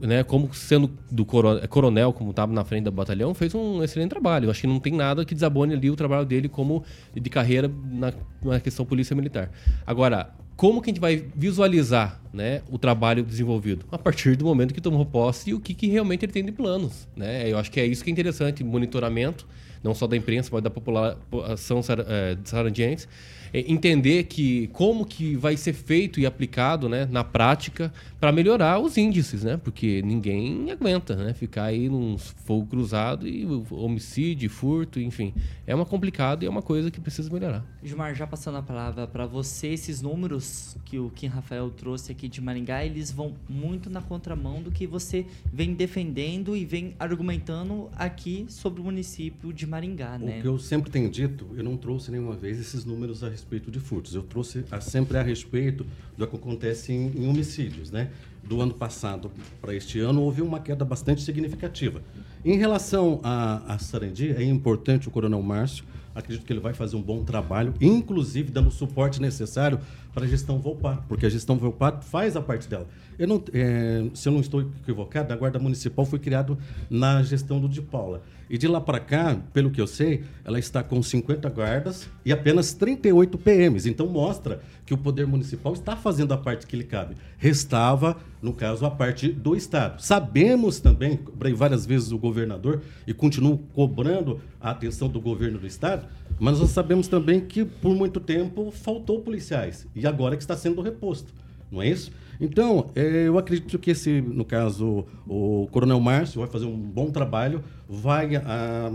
né, 0.00 0.22
como 0.22 0.52
sendo 0.54 0.90
do 1.10 1.24
coro- 1.24 1.66
coronel, 1.68 2.12
como 2.12 2.30
estava 2.30 2.52
na 2.52 2.64
frente 2.64 2.84
do 2.84 2.92
batalhão, 2.92 3.34
fez 3.34 3.54
um 3.54 3.82
excelente 3.82 4.10
trabalho. 4.10 4.46
Eu 4.46 4.50
acho 4.50 4.60
que 4.60 4.66
não 4.66 4.80
tem 4.80 4.92
nada 4.92 5.24
que 5.24 5.34
desabone 5.34 5.74
ali 5.74 5.90
o 5.90 5.96
trabalho 5.96 6.26
dele 6.26 6.48
como 6.48 6.84
de 7.14 7.30
carreira 7.30 7.70
na, 7.90 8.12
na 8.42 8.60
questão 8.60 8.84
polícia 8.84 9.14
militar. 9.16 9.50
Agora, 9.86 10.30
como 10.56 10.80
que 10.80 10.90
a 10.90 10.92
gente 10.92 11.00
vai 11.00 11.26
visualizar 11.34 12.21
né, 12.32 12.62
o 12.70 12.78
trabalho 12.78 13.22
desenvolvido? 13.22 13.84
A 13.90 13.98
partir 13.98 14.36
do 14.36 14.44
momento 14.44 14.72
que 14.72 14.80
tomou 14.80 15.04
posse 15.04 15.50
e 15.50 15.54
o 15.54 15.60
que, 15.60 15.74
que 15.74 15.86
realmente 15.88 16.24
ele 16.24 16.32
tem 16.32 16.44
de 16.44 16.52
planos. 16.52 17.06
Né? 17.16 17.50
Eu 17.50 17.58
acho 17.58 17.70
que 17.70 17.80
é 17.80 17.86
isso 17.86 18.02
que 18.02 18.10
é 18.10 18.12
interessante, 18.12 18.64
monitoramento, 18.64 19.46
não 19.82 19.94
só 19.94 20.06
da 20.06 20.16
imprensa, 20.16 20.50
mas 20.52 20.62
da 20.62 20.70
população 20.70 21.80
eh, 21.80 22.38
sarandiense, 22.44 23.08
é 23.52 23.70
entender 23.70 24.24
que 24.24 24.68
como 24.68 25.04
que 25.04 25.36
vai 25.36 25.56
ser 25.56 25.74
feito 25.74 26.18
e 26.18 26.24
aplicado 26.24 26.88
né, 26.88 27.06
na 27.10 27.22
prática 27.22 27.92
para 28.18 28.32
melhorar 28.32 28.78
os 28.78 28.96
índices, 28.96 29.44
né? 29.44 29.56
Porque 29.62 30.00
ninguém 30.02 30.70
aguenta 30.70 31.14
né, 31.14 31.34
ficar 31.34 31.64
aí 31.64 31.88
num 31.88 32.16
fogo 32.16 32.66
cruzado 32.66 33.28
e 33.28 33.46
homicídio, 33.70 34.48
furto, 34.48 34.98
enfim. 34.98 35.34
É 35.66 35.74
uma 35.74 35.84
complicado 35.84 36.42
e 36.42 36.46
é 36.46 36.50
uma 36.50 36.62
coisa 36.62 36.90
que 36.90 37.00
precisa 37.00 37.30
melhorar. 37.30 37.64
Gilmar, 37.82 38.14
já 38.14 38.26
passando 38.26 38.56
a 38.56 38.62
palavra 38.62 39.06
para 39.06 39.26
você, 39.26 39.68
esses 39.68 40.00
números 40.00 40.76
que 40.84 40.98
o 40.98 41.10
Kim 41.10 41.26
Rafael 41.26 41.68
trouxe 41.70 42.12
aqui 42.12 42.21
de 42.28 42.40
Maringá, 42.40 42.84
eles 42.84 43.10
vão 43.10 43.34
muito 43.48 43.88
na 43.90 44.00
contramão 44.02 44.62
do 44.62 44.70
que 44.70 44.86
você 44.86 45.26
vem 45.52 45.74
defendendo 45.74 46.56
e 46.56 46.64
vem 46.64 46.94
argumentando 46.98 47.88
aqui 47.96 48.46
sobre 48.48 48.80
o 48.80 48.84
município 48.84 49.52
de 49.52 49.66
Maringá, 49.66 50.18
né? 50.18 50.38
O 50.38 50.42
que 50.42 50.48
eu 50.48 50.58
sempre 50.58 50.90
tenho 50.90 51.10
dito, 51.10 51.46
eu 51.56 51.62
não 51.64 51.76
trouxe 51.76 52.10
nenhuma 52.10 52.34
vez 52.36 52.58
esses 52.60 52.84
números 52.84 53.22
a 53.22 53.28
respeito 53.28 53.70
de 53.70 53.78
furtos. 53.80 54.14
Eu 54.14 54.22
trouxe 54.22 54.64
a- 54.70 54.80
sempre 54.80 55.18
a 55.18 55.22
respeito 55.22 55.86
do 56.16 56.26
que 56.26 56.36
acontece 56.36 56.92
em, 56.92 57.12
em 57.16 57.28
homicídios, 57.28 57.90
né? 57.90 58.10
Do 58.42 58.60
ano 58.60 58.74
passado 58.74 59.30
para 59.60 59.74
este 59.74 60.00
ano 60.00 60.20
houve 60.22 60.42
uma 60.42 60.58
queda 60.60 60.84
bastante 60.84 61.22
significativa. 61.22 62.02
Em 62.44 62.56
relação 62.58 63.20
a, 63.22 63.74
a 63.74 63.78
Sarandi, 63.78 64.30
é 64.32 64.42
importante 64.42 65.06
o 65.06 65.10
Coronel 65.10 65.40
Márcio. 65.42 65.84
Acredito 66.14 66.44
que 66.44 66.52
ele 66.52 66.60
vai 66.60 66.74
fazer 66.74 66.94
um 66.96 67.00
bom 67.00 67.24
trabalho, 67.24 67.72
inclusive 67.80 68.50
dando 68.50 68.68
o 68.68 68.70
suporte 68.70 69.18
necessário 69.18 69.80
para 70.12 70.24
a 70.24 70.28
gestão 70.28 70.58
Volpato, 70.58 71.04
porque 71.08 71.26
a 71.26 71.28
gestão 71.28 71.56
Volpato 71.56 72.04
faz 72.04 72.36
a 72.36 72.40
parte 72.40 72.68
dela. 72.68 72.86
Eu 73.18 73.26
não, 73.26 73.42
eh, 73.52 74.10
se 74.14 74.28
eu 74.28 74.32
não 74.32 74.40
estou 74.40 74.60
equivocado, 74.60 75.32
a 75.32 75.36
Guarda 75.36 75.58
Municipal 75.58 76.04
foi 76.04 76.18
criada 76.18 76.56
na 76.90 77.22
gestão 77.22 77.60
do 77.60 77.68
Di 77.68 77.80
Paula. 77.80 78.22
E 78.52 78.58
de 78.58 78.68
lá 78.68 78.80
para 78.80 79.00
cá, 79.00 79.40
pelo 79.54 79.70
que 79.70 79.80
eu 79.80 79.86
sei, 79.86 80.24
ela 80.44 80.58
está 80.58 80.82
com 80.82 81.02
50 81.02 81.48
guardas 81.48 82.06
e 82.22 82.30
apenas 82.30 82.74
38 82.74 83.38
PMs. 83.38 83.88
Então 83.88 84.06
mostra 84.06 84.60
que 84.84 84.92
o 84.92 84.98
Poder 84.98 85.26
Municipal 85.26 85.72
está 85.72 85.96
fazendo 85.96 86.34
a 86.34 86.36
parte 86.36 86.66
que 86.66 86.76
lhe 86.76 86.84
cabe. 86.84 87.14
Restava, 87.38 88.18
no 88.42 88.52
caso, 88.52 88.84
a 88.84 88.90
parte 88.90 89.28
do 89.28 89.56
Estado. 89.56 90.02
Sabemos 90.02 90.80
também, 90.80 91.18
várias 91.56 91.86
vezes 91.86 92.12
o 92.12 92.18
governador 92.18 92.82
e 93.06 93.14
continuo 93.14 93.56
cobrando 93.72 94.38
a 94.60 94.70
atenção 94.70 95.08
do 95.08 95.18
governo 95.20 95.58
do 95.58 95.66
Estado, 95.66 96.06
mas 96.38 96.60
nós 96.60 96.70
sabemos 96.70 97.08
também 97.08 97.40
que 97.40 97.64
por 97.64 97.94
muito 97.94 98.20
tempo 98.20 98.70
faltou 98.70 99.20
policiais 99.20 99.86
e 99.94 100.01
agora 100.06 100.36
que 100.36 100.42
está 100.42 100.56
sendo 100.56 100.80
reposto. 100.82 101.32
Não 101.70 101.80
é 101.80 101.88
isso? 101.88 102.10
Então, 102.40 102.90
eh, 102.94 103.28
eu 103.28 103.38
acredito 103.38 103.78
que 103.78 103.92
esse, 103.92 104.20
no 104.20 104.44
caso, 104.44 105.06
o 105.26 105.68
Coronel 105.70 106.00
Márcio 106.00 106.40
vai 106.40 106.48
fazer 106.48 106.66
um 106.66 106.76
bom 106.76 107.10
trabalho, 107.10 107.62
vai 107.88 108.36
ah, 108.36 108.92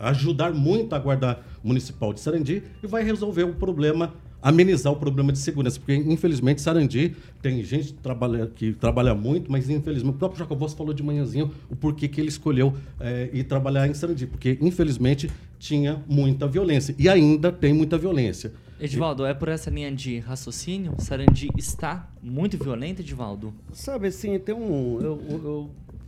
ajudar 0.00 0.52
muito 0.52 0.94
a 0.94 0.98
Guarda 0.98 1.40
Municipal 1.62 2.12
de 2.12 2.20
Sarandi 2.20 2.62
e 2.82 2.86
vai 2.86 3.02
resolver 3.02 3.44
o 3.44 3.54
problema, 3.54 4.14
amenizar 4.42 4.92
o 4.92 4.96
problema 4.96 5.32
de 5.32 5.38
segurança, 5.38 5.78
porque 5.78 5.94
infelizmente 5.94 6.60
Sarandi 6.60 7.16
tem 7.42 7.62
gente 7.64 7.92
que 7.92 8.00
trabalha, 8.00 8.46
que 8.46 8.72
trabalha 8.72 9.14
muito, 9.14 9.50
mas 9.50 9.68
infelizmente 9.68 10.14
o 10.14 10.18
próprio 10.18 10.38
Jacobos 10.38 10.72
falou 10.74 10.92
de 10.92 11.02
manhãzinho 11.02 11.50
o 11.70 11.76
porquê 11.76 12.08
que 12.08 12.20
ele 12.20 12.28
escolheu 12.28 12.74
eh, 13.00 13.30
ir 13.32 13.44
trabalhar 13.44 13.88
em 13.88 13.94
Sarandi, 13.94 14.26
porque 14.26 14.58
infelizmente 14.60 15.30
tinha 15.58 16.02
muita 16.08 16.46
violência 16.46 16.94
e 16.98 17.08
ainda 17.08 17.50
tem 17.50 17.72
muita 17.72 17.98
violência. 17.98 18.52
Edivaldo, 18.80 19.26
é 19.26 19.34
por 19.34 19.48
essa 19.48 19.70
linha 19.70 19.90
de 19.90 20.18
raciocínio? 20.20 20.94
Sarandi 20.98 21.48
está 21.56 22.08
muito 22.22 22.56
violento, 22.62 23.00
Edivaldo? 23.02 23.52
Sabe 23.72 24.06
assim, 24.08 24.38
tem 24.38 24.54
um. 24.54 25.00
eu- 25.00 25.20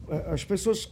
eu- 0.09 0.23
as 0.33 0.45
pessoas 0.45 0.89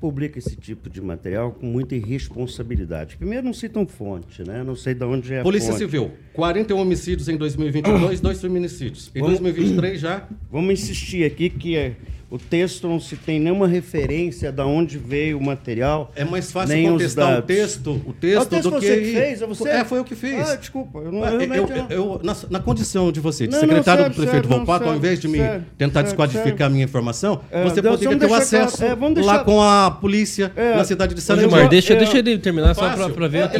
publicam 0.00 0.38
esse 0.38 0.54
tipo 0.56 0.90
de 0.90 1.00
material 1.00 1.52
com 1.52 1.64
muita 1.64 1.94
irresponsabilidade. 1.94 3.16
Primeiro, 3.16 3.46
não 3.46 3.54
citam 3.54 3.86
fonte, 3.86 4.42
né? 4.46 4.62
Não 4.62 4.76
sei 4.76 4.92
de 4.92 5.02
onde 5.04 5.32
é 5.32 5.40
a 5.40 5.42
Polícia 5.42 5.70
fonte. 5.72 5.78
Civil, 5.78 6.10
41 6.34 6.78
homicídios 6.78 7.26
em 7.28 7.38
2022, 7.38 8.20
dois 8.20 8.38
feminicídios. 8.40 9.10
Em 9.14 9.20
Vamos- 9.20 9.38
2023 9.40 9.98
já 10.00 10.28
Vamos 10.50 10.74
insistir 10.74 11.24
aqui 11.24 11.48
que 11.48 11.74
é, 11.76 11.96
o 12.34 12.38
texto 12.38 12.88
não 12.88 12.98
se 12.98 13.14
tem 13.14 13.38
nenhuma 13.38 13.68
referência 13.68 14.50
de 14.50 14.60
onde 14.62 14.98
veio 14.98 15.38
o 15.38 15.42
material. 15.44 16.10
É 16.16 16.24
mais 16.24 16.50
fácil 16.50 16.74
nem 16.74 16.90
contestar 16.90 17.38
o 17.38 17.42
texto, 17.42 17.90
o 17.92 18.10
É 18.10 18.12
texto, 18.20 18.48
texto 18.48 18.70
do 18.70 18.80
que 18.80 18.86
você 18.86 18.96
que 19.00 19.12
fez? 19.12 19.42
É 19.42 19.46
você? 19.46 19.68
É, 19.68 19.84
foi 19.84 19.98
eu 20.00 20.04
que 20.04 20.16
fiz. 20.16 20.50
Ah, 20.50 20.56
desculpa. 20.56 20.98
Eu 20.98 21.12
não, 21.12 21.22
Ah, 21.22 21.30
eu, 21.30 21.40
eu- 21.42 21.54
eu- 21.54 21.68
não- 21.68 21.86
eu- 21.90 22.20
na, 22.24 22.34
na 22.50 22.58
condição 22.58 23.12
de 23.12 23.20
você, 23.20 23.46
de 23.46 23.52
Não, 23.52 23.60
não, 23.60 23.68
secretário 23.68 24.02
sério, 24.02 24.12
do 24.12 24.16
prefeito 24.16 24.48
sério, 24.48 24.50
não, 24.50 24.56
Volpato, 24.66 24.88
ao 24.88 24.96
invés 24.96 25.20
de 25.20 25.28
me 25.28 25.38
sério, 25.38 25.64
tentar 25.78 26.02
desqualificar 26.02 26.66
a 26.66 26.70
minha 26.70 26.84
informação, 26.84 27.40
É, 27.52 27.62
você 27.62 27.80
Deus, 27.80 27.94
poderia 27.94 28.08
ter 28.08 28.16
o 28.16 28.18
deixar 28.28 28.28
claro, 28.48 28.64
acesso 28.66 28.84
é, 28.84 28.94
vamos 28.96 29.24
lá 29.24 29.32
deixar- 29.34 29.44
com 29.44 29.62
a 29.62 29.90
polícia 29.92 30.50
É, 30.56 30.74
na 30.76 30.84
cidade 30.84 31.14
de 31.14 31.20
Sarandi. 31.20 31.48
Gilmar, 31.48 31.68
deixa, 31.68 31.92
eu- 31.92 31.98
deixa 31.98 32.18
ele 32.18 32.36
terminar 32.38 32.74
só 32.74 32.88
ver. 32.88 32.94
É, 32.94 33.04
o 33.04 33.08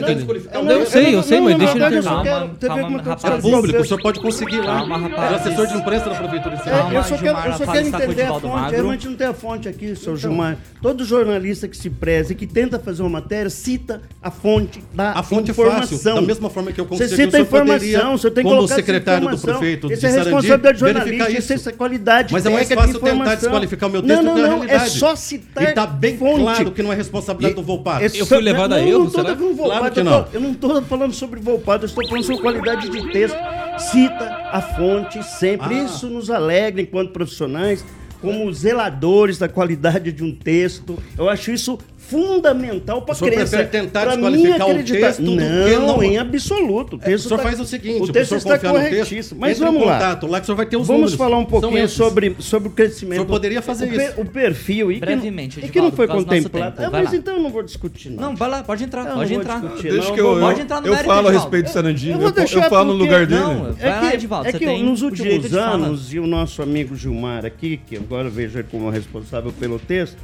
não, 0.01 0.09
que- 0.09 0.15
desqualificar. 0.17 0.55
Eu, 0.57 0.65
Não, 0.65 0.87
sei, 0.87 1.15
eu 1.15 1.23
sei, 1.23 1.39
não, 1.39 1.45
mas 1.45 1.59
deixa 1.59 1.77
ele 1.79 1.89
terminar. 1.91 2.27
É 2.27 3.41
público, 3.41 3.81
o 3.81 3.85
senhor 3.85 4.03
pode 4.03 4.19
conseguir 4.21 4.59
lá. 4.61 4.83
É 5.31 5.35
assessor 5.37 5.67
de 5.69 5.77
imprensa 5.77 6.11
da 6.11 6.17
prefeitura 6.17 6.57
de 6.57 6.63
É, 6.63 6.65
Sarandi. 6.65 6.95
eu 6.97 7.05
só 7.05 7.17
quero, 7.17 7.39
o 7.39 7.87
entender 7.87 8.23
a 8.23 8.29
fonte. 8.41 8.64
Magro. 8.73 8.89
A 8.89 8.93
gente 8.93 9.09
não 9.09 9.17
tem 9.17 9.27
a 9.27 9.35
fonte 9.35 9.69
aqui, 9.69 9.95
seu 9.97 10.17
Gilmar. 10.17 10.57
Todo 10.81 11.05
jornalista 11.05 11.67
que 11.69 11.77
se 11.77 11.89
preze 11.91 12.33
e 12.33 12.37
que 12.37 12.47
tenta 12.47 12.79
fazer 12.79 13.03
uma 13.03 13.09
matéria 13.09 13.51
cita 13.51 14.03
a 14.23 14.31
fonte 14.31 14.83
da 14.93 15.13
A 15.13 15.23
fonte 15.23 15.49
é 15.49 15.53
informação. 15.53 15.99
fácil. 15.99 16.15
Da 16.15 16.21
mesma 16.23 16.51
forma 16.51 16.73
que 16.73 16.81
eu 16.81 16.85
Você 16.87 17.05
consegui, 17.05 17.23
cita 17.25 17.37
a 17.37 17.41
informação, 17.41 18.19
você 18.19 18.31
tem 18.31 18.45
que 18.45 18.51
colocar 18.51 18.65
essa 18.65 18.75
secretário 18.77 19.29
do 19.29 19.39
prefeito 19.39 19.89
de 19.89 19.95
é 19.95 19.97
Sarandi, 19.97 20.19
responsabilidade 20.19 20.79
verificar 20.81 21.05
jornalística, 21.05 21.39
isso. 21.39 21.55
isso 21.55 21.69
é 21.69 21.73
qualidade 21.73 22.33
Mas 22.33 22.47
é 22.47 22.51
mais 22.51 22.69
técnica 22.69 22.93
de 22.93 22.99
fácil 23.01 23.19
tentar 23.19 23.35
desqualificar 23.37 23.89
o 23.89 23.93
meu 23.93 24.03
Não, 24.03 24.09
texto 24.09 24.23
não, 24.25 24.35
que 24.35 24.41
a 24.41 24.47
não, 24.49 24.65
é 24.65 24.79
só 24.89 25.17
citar 25.17 25.65
E 25.65 25.73
tá 25.73 25.87
bem 25.87 26.17
fonte. 26.19 26.41
claro 26.41 26.71
que 26.73 26.83
não 26.83 26.93
é 26.93 26.97
responsabilidade 26.97 27.53
E- 27.55 27.57
do 27.57 27.67
Volpato. 27.67 28.03
é 28.05 28.11
Eu 28.15 28.27
fui 28.27 28.41
levado 28.41 28.73
a 28.75 28.79
não, 28.79 28.87
erro, 28.89 29.05
não 29.05 29.11
será? 29.11 29.35
Claro 29.37 29.91
que 29.91 30.03
não. 30.03 30.27
Eu 30.33 30.41
não 30.41 30.53
estou 30.53 30.83
falando 30.83 31.13
sobre 31.13 31.41
Volpato, 31.41 31.85
eu 31.85 31.87
estou 31.87 32.07
falando 32.07 32.25
sobre 32.25 32.43
qualidade 32.43 32.89
de 32.89 33.13
texto. 33.13 33.37
Cita 33.79 34.25
a 34.53 34.61
fonte 34.61 35.23
sempre. 35.25 35.75
Ah. 35.75 35.85
Isso 35.85 36.09
nos 36.09 36.31
alegra 36.31 36.81
enquanto 36.81 37.11
profissionais, 37.13 37.85
como 38.21 38.53
zeladores 38.53 39.39
da 39.39 39.49
qualidade 39.49 40.13
de 40.13 40.25
um 40.25 40.35
texto. 40.35 40.99
Eu 41.17 41.29
acho 41.29 41.51
isso 41.51 41.79
fundamental 42.15 43.03
para 43.03 43.13
O 43.13 43.15
senhor 43.17 43.31
crença. 43.33 43.57
prefere 43.57 43.69
tentar 43.85 44.03
pra 44.03 44.11
desqualificar 44.13 44.69
o 44.71 44.75
texto 44.85 45.23
do 45.23 45.31
que 45.33 45.37
não, 45.75 45.87
não- 45.87 46.03
em 46.03 46.19
absoluto. 46.19 46.97
O, 46.97 47.01
É, 47.01 47.05
texto 47.05 47.25
o 47.27 47.29
senhor 47.29 47.37
tá- 47.39 47.43
faz 47.45 47.61
o 47.61 47.65
seguinte, 47.65 48.03
o 48.03 48.13
texto 48.13 48.35
está 48.37 48.55
confiar 48.55 48.73
no 48.73 48.79
texto, 48.81 48.91
corretíssimo. 48.95 49.41
Mas 49.41 49.59
vamos 49.59 49.85
lá. 49.87 49.95
contato 49.95 50.27
lá 50.27 50.39
que 50.39 50.43
o 50.43 50.47
senhor 50.47 50.57
vai 50.57 50.67
ter 50.67 50.77
os 50.77 50.87
Vamos 50.87 51.01
números. 51.01 51.15
falar 51.19 51.39
um 51.39 51.45
pouquinho 51.45 51.89
sobre, 51.89 52.37
sobre 52.39 52.69
o 52.69 52.73
crescimento. 52.73 53.13
O 53.13 53.23
senhor 53.23 53.27
poderia 53.27 53.63
fazer 53.63 53.87
o 53.87 53.89
per- 53.91 54.11
isso. 54.11 54.21
O 54.21 54.25
perfil. 54.25 54.93
E 54.93 54.95
que 54.95 55.01
não- 55.01 55.07
Brevemente, 55.07 55.61
e 55.61 55.69
que 55.69 55.81
não 55.81 55.93
foi 55.93 56.07
do 56.07 56.13
contemplado. 56.15 56.77
tempo. 56.77 56.89
Ah, 56.89 56.91
mas 56.91 57.11
lá. 57.11 57.17
então 57.17 57.35
eu 57.37 57.43
não 57.43 57.51
vou 57.51 57.63
discutir, 57.63 58.11
não. 58.11 58.23
Não, 58.31 58.37
vai 58.37 58.49
lá, 58.51 58.63
pode 58.63 58.85
entrar, 58.85 59.07
Eu 59.07 59.15
pode 59.15 59.35
entrar. 59.35 59.61
discutir, 59.61 59.91
Deixa 59.93 60.09
não, 60.09 60.15
que 60.15 60.21
eu, 60.21 60.39
Pode 60.41 60.61
entrar 60.61 60.81
no 60.81 60.87
eu 60.89 60.97
falo 60.99 61.29
a 61.29 61.33
respeito 61.33 61.67
de 61.67 61.73
Sarandi. 61.73 62.11
Eu 62.11 62.63
falo 62.71 62.93
no 62.93 62.99
lugar 62.99 63.27
dele. 63.27 63.41
Não, 63.41 63.73
vai 63.73 63.73
É 63.81 64.53
que, 64.53 64.55
é 64.55 64.59
que 64.59 64.83
nos 64.83 65.03
o 65.03 65.07
últimos 65.07 65.55
anos, 65.55 66.13
e 66.13 66.19
o 66.19 66.27
nosso 66.27 66.63
amigo 66.63 66.95
Gilmar 66.97 67.45
aqui, 67.45 67.81
que 67.87 67.97
agora 67.97 68.29
eu 68.29 68.31
vejo 68.31 68.59
ele 68.59 68.69
como 68.71 68.89
responsável 68.91 69.53
pelo 69.53 69.79
texto, 69.79 70.17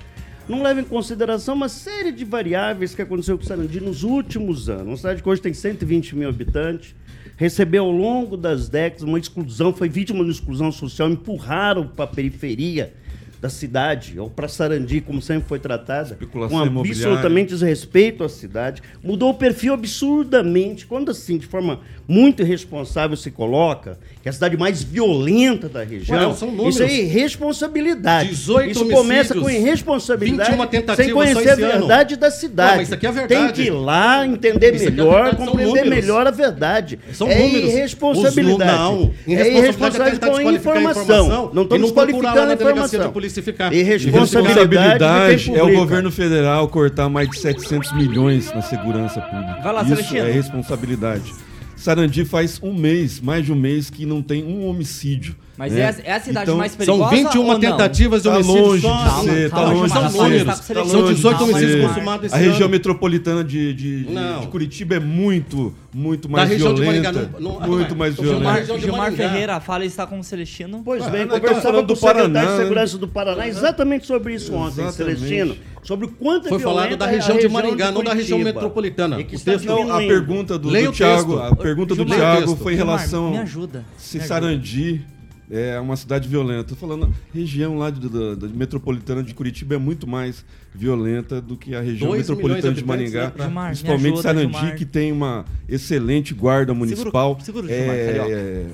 não 0.50 0.62
leva 0.62 0.80
em 0.80 0.84
consideração 0.84 1.54
uma 1.54 1.68
série 1.68 2.10
de 2.10 2.24
variáveis 2.24 2.94
que 2.94 3.00
aconteceu 3.00 3.38
com 3.38 3.44
o 3.44 3.46
Sarandi 3.46 3.80
nos 3.80 4.02
últimos 4.02 4.68
anos. 4.68 4.86
Uma 4.86 4.96
cidade 4.96 5.22
que 5.22 5.28
hoje 5.28 5.40
tem 5.40 5.54
120 5.54 6.16
mil 6.16 6.28
habitantes, 6.28 6.94
recebeu 7.36 7.84
ao 7.84 7.92
longo 7.92 8.36
das 8.36 8.68
décadas 8.68 9.04
uma 9.04 9.18
exclusão, 9.18 9.72
foi 9.72 9.88
vítima 9.88 10.18
de 10.18 10.24
uma 10.24 10.32
exclusão 10.32 10.72
social, 10.72 11.08
empurraram 11.08 11.86
para 11.86 12.04
a 12.04 12.08
periferia 12.08 12.92
da 13.40 13.48
cidade, 13.48 14.20
ou 14.20 14.28
para 14.28 14.48
Sarandi, 14.48 15.00
como 15.00 15.22
sempre 15.22 15.48
foi 15.48 15.58
tratada, 15.58 16.18
com 16.30 16.44
absolutamente 16.80 17.48
desrespeito 17.48 18.22
à 18.22 18.28
cidade, 18.28 18.82
mudou 19.02 19.30
o 19.30 19.34
perfil 19.34 19.72
absurdamente, 19.72 20.84
quando 20.84 21.10
assim, 21.10 21.38
de 21.38 21.46
forma 21.46 21.80
muito 22.06 22.42
irresponsável 22.42 23.16
se 23.16 23.30
coloca, 23.30 23.98
que 24.20 24.28
é 24.28 24.30
a 24.30 24.32
cidade 24.32 24.56
mais 24.56 24.82
violenta 24.82 25.68
da 25.68 25.82
região, 25.82 26.36
Ué, 26.36 26.68
isso 26.68 26.82
é 26.82 26.92
irresponsabilidade. 26.92 28.28
18 28.30 28.70
isso 28.70 28.88
começa 28.88 29.34
com 29.34 29.48
irresponsabilidade, 29.48 30.50
21 30.50 30.66
tentativas 30.66 31.06
sem 31.06 31.14
conhecer 31.14 31.48
a 31.48 31.52
esse 31.52 31.62
ano. 31.62 31.78
verdade 31.78 32.16
da 32.16 32.30
cidade. 32.30 32.70
Não, 32.70 32.76
mas 32.76 32.88
isso 32.88 32.94
aqui 32.94 33.06
é 33.06 33.12
verdade. 33.12 33.42
Tem 33.42 33.52
que 33.52 33.62
ir 33.62 33.70
lá, 33.70 34.26
entender 34.26 34.74
Isso 34.74 34.88
é 34.88 34.90
melhor, 34.90 35.22
verdade, 35.22 35.36
são 35.36 35.46
compreender 35.46 35.84
melhor 35.86 36.26
a 36.26 36.30
verdade. 36.30 36.98
São 37.12 37.28
é 37.28 37.38
números. 37.38 37.70
irresponsabilidade. 37.70 38.70
Os 38.72 38.78
não. 38.78 39.14
é 39.26 39.32
Irresponsabilidade 39.32 39.48
é 39.48 39.58
irresponsabilidade 39.58 40.20
tentar 40.20 40.30
com 40.30 40.48
a 40.48 40.52
informação. 40.52 41.02
informação 41.02 41.50
Não 41.54 41.62
estamos 41.62 41.92
qualificando 41.92 42.50
a 42.50 42.54
informação. 42.54 43.12
E 43.38 43.42
ficar. 43.42 43.72
Irresponsabilidade 43.72 44.68
de 44.68 44.76
quem 44.76 44.84
Irresponsabilidade 44.84 45.54
é 45.56 45.62
o 45.62 45.74
governo 45.76 46.10
federal 46.10 46.66
cortar 46.68 47.08
mais 47.08 47.30
de 47.30 47.38
700 47.38 47.92
milhões 47.94 48.52
na 48.52 48.62
segurança 48.62 49.20
pública. 49.20 49.60
Vai 49.62 49.72
lá, 49.72 49.80
Isso 49.82 49.90
Celestino. 49.90 50.26
é 50.26 50.32
responsabilidade. 50.32 51.32
Sarandi 51.80 52.24
faz 52.24 52.60
um 52.62 52.74
mês, 52.74 53.20
mais 53.20 53.44
de 53.44 53.52
um 53.52 53.56
mês, 53.56 53.88
que 53.90 54.04
não 54.04 54.20
tem 54.22 54.44
um 54.44 54.66
homicídio. 54.68 55.34
Mas 55.56 55.72
né? 55.74 55.80
é 55.80 55.84
a- 55.86 55.94
é 56.04 56.12
a 56.14 56.20
cidade 56.20 56.50
mais 56.52 56.72
São 56.72 56.78
perigosa 56.86 57.10
21 57.16 57.40
ou 57.46 57.52
não? 57.52 57.60
tentativas 57.60 58.22
de 58.22 58.28
Tá 58.30 58.34
homicídio 58.34 58.62
longe 58.66 58.82
só. 58.82 59.04
de 59.20 59.24
ser, 59.24 59.50
tá 59.50 59.56
calma, 59.56 59.72
longe 59.74 59.92
calma, 59.92 60.08
de 60.08 60.14
calma, 60.16 60.30
ser. 60.30 60.44
tá 60.44 60.52
Tá 60.52 60.56
seletivo. 60.62 60.90
São 60.90 61.00
longe 61.02 61.14
18 61.16 61.36
de 61.36 61.42
homicídios 61.44 61.72
ser. 61.72 61.88
consumados 61.88 62.26
esse 62.26 62.34
A 62.34 62.38
região 62.38 62.60
ano. 62.62 62.68
metropolitana 62.70 63.44
de, 63.44 63.74
de, 63.74 64.04
de- 64.04 64.40
de 64.40 64.46
Curitiba 64.46 64.94
é 64.94 65.00
muito, 65.00 65.74
muito 65.92 66.28
Da 66.28 66.32
mais 66.38 66.48
região 66.50 66.72
de 66.74 66.80
violenta. 66.80 67.12
Maringá, 67.12 67.28
não- 67.40 67.60
não- 67.60 67.68
muito 67.68 67.88
não 67.88 67.94
é. 67.94 67.98
mais 67.98 68.16
da 68.16 68.22
violenta. 68.22 68.74
de 68.74 68.80
Gilmar. 68.80 69.12
Ferreira, 69.12 69.60
fala 69.60 69.84
está 69.84 70.06
com 70.06 70.18
o 70.18 70.24
Celestino. 70.24 70.80
Pois 70.82 71.02
Ah, 71.02 71.10
bem, 71.10 71.22
estamos 71.24 71.40
conversava 71.46 71.80
com 71.80 71.86
do 71.86 71.92
o 71.92 71.96
secretário 71.96 72.30
Paraná, 72.32 72.46
de 72.52 72.56
né? 72.56 72.62
Segurança 72.62 72.98
do 72.98 73.08
Paraná 73.08 73.48
exatamente 73.48 74.06
sobre 74.06 74.34
isso 74.34 74.54
ontem. 74.54 74.90
Celestino. 74.92 75.56
Sobre 75.82 76.06
o 76.06 76.08
quanto 76.10 76.46
é 76.46 76.48
Foi 76.50 76.58
falado 76.58 76.96
da 76.96 77.06
região 77.06 77.38
de 77.38 77.48
Maringá, 77.48 77.90
não 77.90 78.04
da 78.04 78.12
região 78.14 78.38
metropolitana. 78.38 79.20
E 79.20 79.24
que 79.24 79.36
O 79.36 79.40
texto- 79.40 79.64
Não, 79.66 79.90
a 79.92 79.98
pergunta 79.98 80.58
do, 80.58 80.68
do 80.70 80.76
o 80.76 80.92
Thiago, 80.92 81.32
texto. 81.38 81.52
a 81.52 81.56
pergunta 81.56 81.94
do 81.94 82.04
texto. 82.04 82.56
foi 82.56 82.74
em 82.74 82.76
Gilmar, 82.76 82.96
relação 82.98 83.30
me 83.30 83.38
ajuda, 83.38 83.84
se 83.96 84.18
me 84.18 84.22
ajuda. 84.24 84.34
Sarandi 84.40 85.04
é 85.50 85.80
uma 85.80 85.96
cidade 85.96 86.28
violenta. 86.28 86.76
Falando, 86.76 87.06
a 87.06 87.36
região 87.36 87.76
lá 87.78 87.90
de- 87.90 88.08
da, 88.08 88.34
da 88.34 88.46
metropolitana 88.48 89.22
de 89.22 89.32
Curitiba 89.34 89.74
é 89.74 89.78
muito 89.78 90.06
mais 90.06 90.44
violenta 90.74 91.40
do 91.40 91.56
que 91.56 91.74
a 91.74 91.80
região 91.80 92.12
metropolitana 92.12 92.74
de 92.74 92.82
de 92.82 92.86
Maringá, 92.86 93.24
né? 93.24 93.32
Gilmar, 93.44 93.64
me 93.64 93.68
principalmente 93.70 94.06
ajuda, 94.12 94.22
Sarandi, 94.22 94.52
Gilmar. 94.58 94.76
que 94.76 94.84
tem 94.84 95.10
uma 95.12 95.44
excelente 95.68 96.34
guarda 96.34 96.72
municipal, 96.74 97.36
segura 97.42 97.66
o 97.66 97.68
Gilmar, 97.68 97.94
é, 97.96 98.66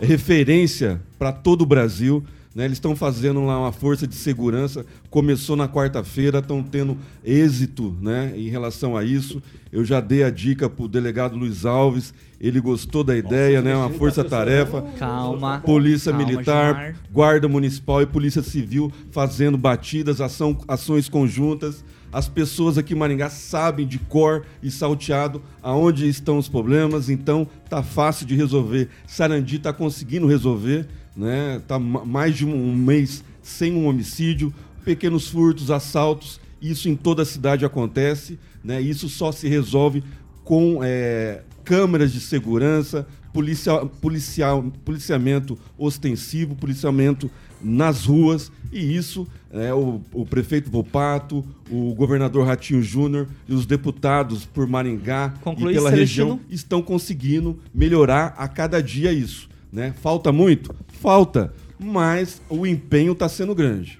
é 0.00 0.06
referência 0.06 1.00
para 1.18 1.32
todo 1.32 1.62
o 1.62 1.66
Brasil. 1.66 2.22
Né? 2.54 2.64
Eles 2.64 2.76
estão 2.76 2.94
fazendo 2.94 3.44
lá 3.44 3.58
uma 3.58 3.72
força 3.72 4.06
de 4.06 4.14
segurança. 4.14 4.84
Começou 5.10 5.56
na 5.56 5.68
quarta-feira, 5.68 6.38
estão 6.38 6.62
tendo 6.62 6.96
êxito 7.24 7.96
né, 8.00 8.32
em 8.36 8.48
relação 8.48 8.96
a 8.96 9.04
isso. 9.04 9.42
Eu 9.70 9.84
já 9.84 10.00
dei 10.00 10.22
a 10.22 10.30
dica 10.30 10.68
para 10.68 10.84
o 10.84 10.88
delegado 10.88 11.36
Luiz 11.36 11.64
Alves. 11.64 12.12
Ele 12.38 12.60
gostou 12.60 13.02
da 13.02 13.16
ideia, 13.16 13.62
né? 13.62 13.74
Uma 13.74 13.88
força-tarefa. 13.88 14.82
Calma. 14.98 15.60
Polícia 15.60 16.12
Calma, 16.12 16.26
Militar, 16.26 16.74
Gilmar. 16.74 16.96
Guarda 17.10 17.48
Municipal 17.48 18.02
e 18.02 18.06
Polícia 18.06 18.42
Civil 18.42 18.92
fazendo 19.10 19.56
batidas, 19.56 20.20
ação, 20.20 20.58
ações 20.66 21.08
conjuntas. 21.08 21.84
As 22.12 22.28
pessoas 22.28 22.76
aqui 22.76 22.92
em 22.92 22.96
Maringá 22.96 23.30
sabem 23.30 23.86
de 23.86 23.98
cor 23.98 24.44
e 24.62 24.70
salteado 24.70 25.42
aonde 25.62 26.06
estão 26.06 26.36
os 26.36 26.48
problemas, 26.48 27.08
então 27.08 27.48
tá 27.70 27.82
fácil 27.82 28.26
de 28.26 28.36
resolver. 28.36 28.90
Sarandi 29.06 29.56
está 29.56 29.72
conseguindo 29.72 30.26
resolver, 30.26 30.86
né? 31.16 31.62
Tá 31.66 31.78
ma- 31.78 32.04
mais 32.04 32.36
de 32.36 32.44
um, 32.44 32.74
mês 32.76 33.24
sem 33.42 33.72
um 33.72 33.86
homicídio, 33.86 34.52
pequenos 34.84 35.28
furtos, 35.28 35.70
assaltos, 35.70 36.38
isso 36.60 36.88
em 36.88 36.94
toda 36.94 37.22
a 37.22 37.26
cidade 37.26 37.64
acontece, 37.64 38.38
né? 38.62 38.80
Isso 38.80 39.08
só 39.08 39.32
se 39.32 39.48
resolve 39.48 40.04
com 40.44 40.80
é, 40.82 41.42
câmeras 41.64 42.12
de 42.12 42.20
segurança, 42.20 43.06
policia, 43.32 43.86
policial, 44.00 44.62
policiamento 44.84 45.58
ostensivo, 45.78 46.54
policiamento 46.54 47.30
nas 47.62 48.04
ruas, 48.04 48.50
e 48.72 48.96
isso 48.96 49.26
é, 49.50 49.72
o, 49.72 50.00
o 50.12 50.24
prefeito 50.24 50.70
Volpato, 50.70 51.44
o 51.70 51.94
governador 51.94 52.46
Ratinho 52.46 52.82
Júnior 52.82 53.28
e 53.48 53.54
os 53.54 53.66
deputados 53.66 54.44
por 54.46 54.66
Maringá 54.66 55.34
Conclui, 55.42 55.72
e 55.72 55.74
pela 55.74 55.90
Celestino. 55.90 56.34
região 56.34 56.40
estão 56.50 56.82
conseguindo 56.82 57.58
melhorar 57.74 58.34
a 58.36 58.48
cada 58.48 58.82
dia 58.82 59.12
isso. 59.12 59.48
Né? 59.72 59.94
Falta 60.00 60.32
muito? 60.32 60.74
Falta, 60.88 61.52
mas 61.78 62.40
o 62.48 62.66
empenho 62.66 63.12
está 63.12 63.28
sendo 63.28 63.54
grande. 63.54 63.98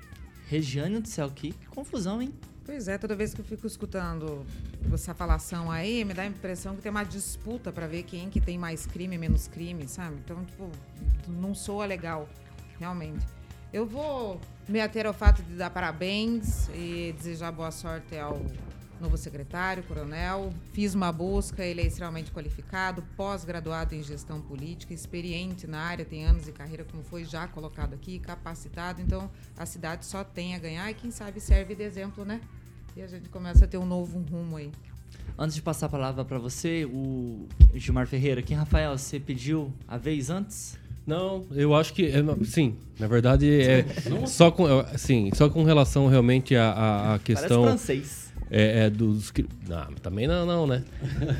Regiane 0.48 1.00
do 1.00 1.08
céu, 1.08 1.30
que 1.34 1.54
confusão, 1.70 2.20
hein? 2.20 2.32
Pois 2.64 2.86
é, 2.86 2.96
toda 2.96 3.16
vez 3.16 3.34
que 3.34 3.40
eu 3.40 3.44
fico 3.44 3.66
escutando 3.66 4.46
essa 4.92 5.12
falação 5.12 5.70
aí, 5.70 6.04
me 6.04 6.14
dá 6.14 6.22
a 6.22 6.26
impressão 6.26 6.76
que 6.76 6.82
tem 6.82 6.90
uma 6.90 7.04
disputa 7.04 7.72
pra 7.72 7.86
ver 7.86 8.04
quem 8.04 8.30
que 8.30 8.40
tem 8.40 8.56
mais 8.56 8.86
crime 8.86 9.16
e 9.16 9.18
menos 9.18 9.48
crime, 9.48 9.88
sabe? 9.88 10.16
Então, 10.24 10.44
tipo, 10.44 10.70
não 11.28 11.54
soa 11.54 11.86
legal, 11.86 12.28
realmente. 12.78 13.26
Eu 13.72 13.86
vou 13.86 14.38
me 14.68 14.82
ater 14.82 15.06
ao 15.06 15.14
fato 15.14 15.42
de 15.42 15.54
dar 15.54 15.70
parabéns 15.70 16.68
e 16.74 17.14
desejar 17.16 17.50
boa 17.50 17.70
sorte 17.70 18.18
ao 18.18 18.38
novo 19.00 19.16
secretário, 19.16 19.82
coronel. 19.84 20.52
Fiz 20.74 20.94
uma 20.94 21.10
busca, 21.10 21.64
ele 21.64 21.80
é 21.80 21.86
extremamente 21.86 22.30
qualificado, 22.30 23.02
pós-graduado 23.16 23.94
em 23.94 24.02
gestão 24.02 24.42
política, 24.42 24.92
experiente 24.92 25.66
na 25.66 25.80
área, 25.80 26.04
tem 26.04 26.22
anos 26.22 26.44
de 26.44 26.52
carreira, 26.52 26.84
como 26.84 27.02
foi 27.02 27.24
já 27.24 27.48
colocado 27.48 27.94
aqui, 27.94 28.18
capacitado. 28.18 29.00
Então, 29.00 29.30
a 29.56 29.64
cidade 29.64 30.04
só 30.04 30.22
tem 30.22 30.54
a 30.54 30.58
ganhar 30.58 30.90
e, 30.90 30.94
quem 30.94 31.10
sabe, 31.10 31.40
serve 31.40 31.74
de 31.74 31.82
exemplo, 31.82 32.26
né? 32.26 32.42
E 32.94 33.00
a 33.00 33.06
gente 33.06 33.30
começa 33.30 33.64
a 33.64 33.68
ter 33.68 33.78
um 33.78 33.86
novo 33.86 34.18
rumo 34.30 34.58
aí. 34.58 34.70
Antes 35.38 35.56
de 35.56 35.62
passar 35.62 35.86
a 35.86 35.88
palavra 35.88 36.26
pra 36.26 36.38
você, 36.38 36.84
o 36.84 37.48
Gilmar 37.72 38.06
Ferreira, 38.06 38.42
quem 38.42 38.54
Rafael, 38.54 38.98
você 38.98 39.18
pediu 39.18 39.72
a 39.88 39.96
vez 39.96 40.28
antes? 40.28 40.78
Não, 41.06 41.44
eu 41.52 41.74
acho 41.74 41.92
que. 41.92 42.06
é, 42.06 42.22
sim, 42.44 42.76
na 42.98 43.06
verdade 43.06 43.50
é. 43.50 43.84
Só 44.26 44.50
com, 44.50 44.68
é, 44.68 44.96
sim, 44.96 45.30
só 45.34 45.48
com 45.48 45.64
relação 45.64 46.06
realmente 46.06 46.54
à, 46.54 46.70
à, 46.70 47.14
à 47.14 47.18
questão. 47.18 47.64
Parece 47.64 47.86
francês. 47.86 48.22
É, 48.50 48.84
é 48.84 48.90
dos. 48.90 49.32
Não, 49.66 49.86
também 50.02 50.26
não, 50.26 50.44
não, 50.44 50.66
né? 50.66 50.84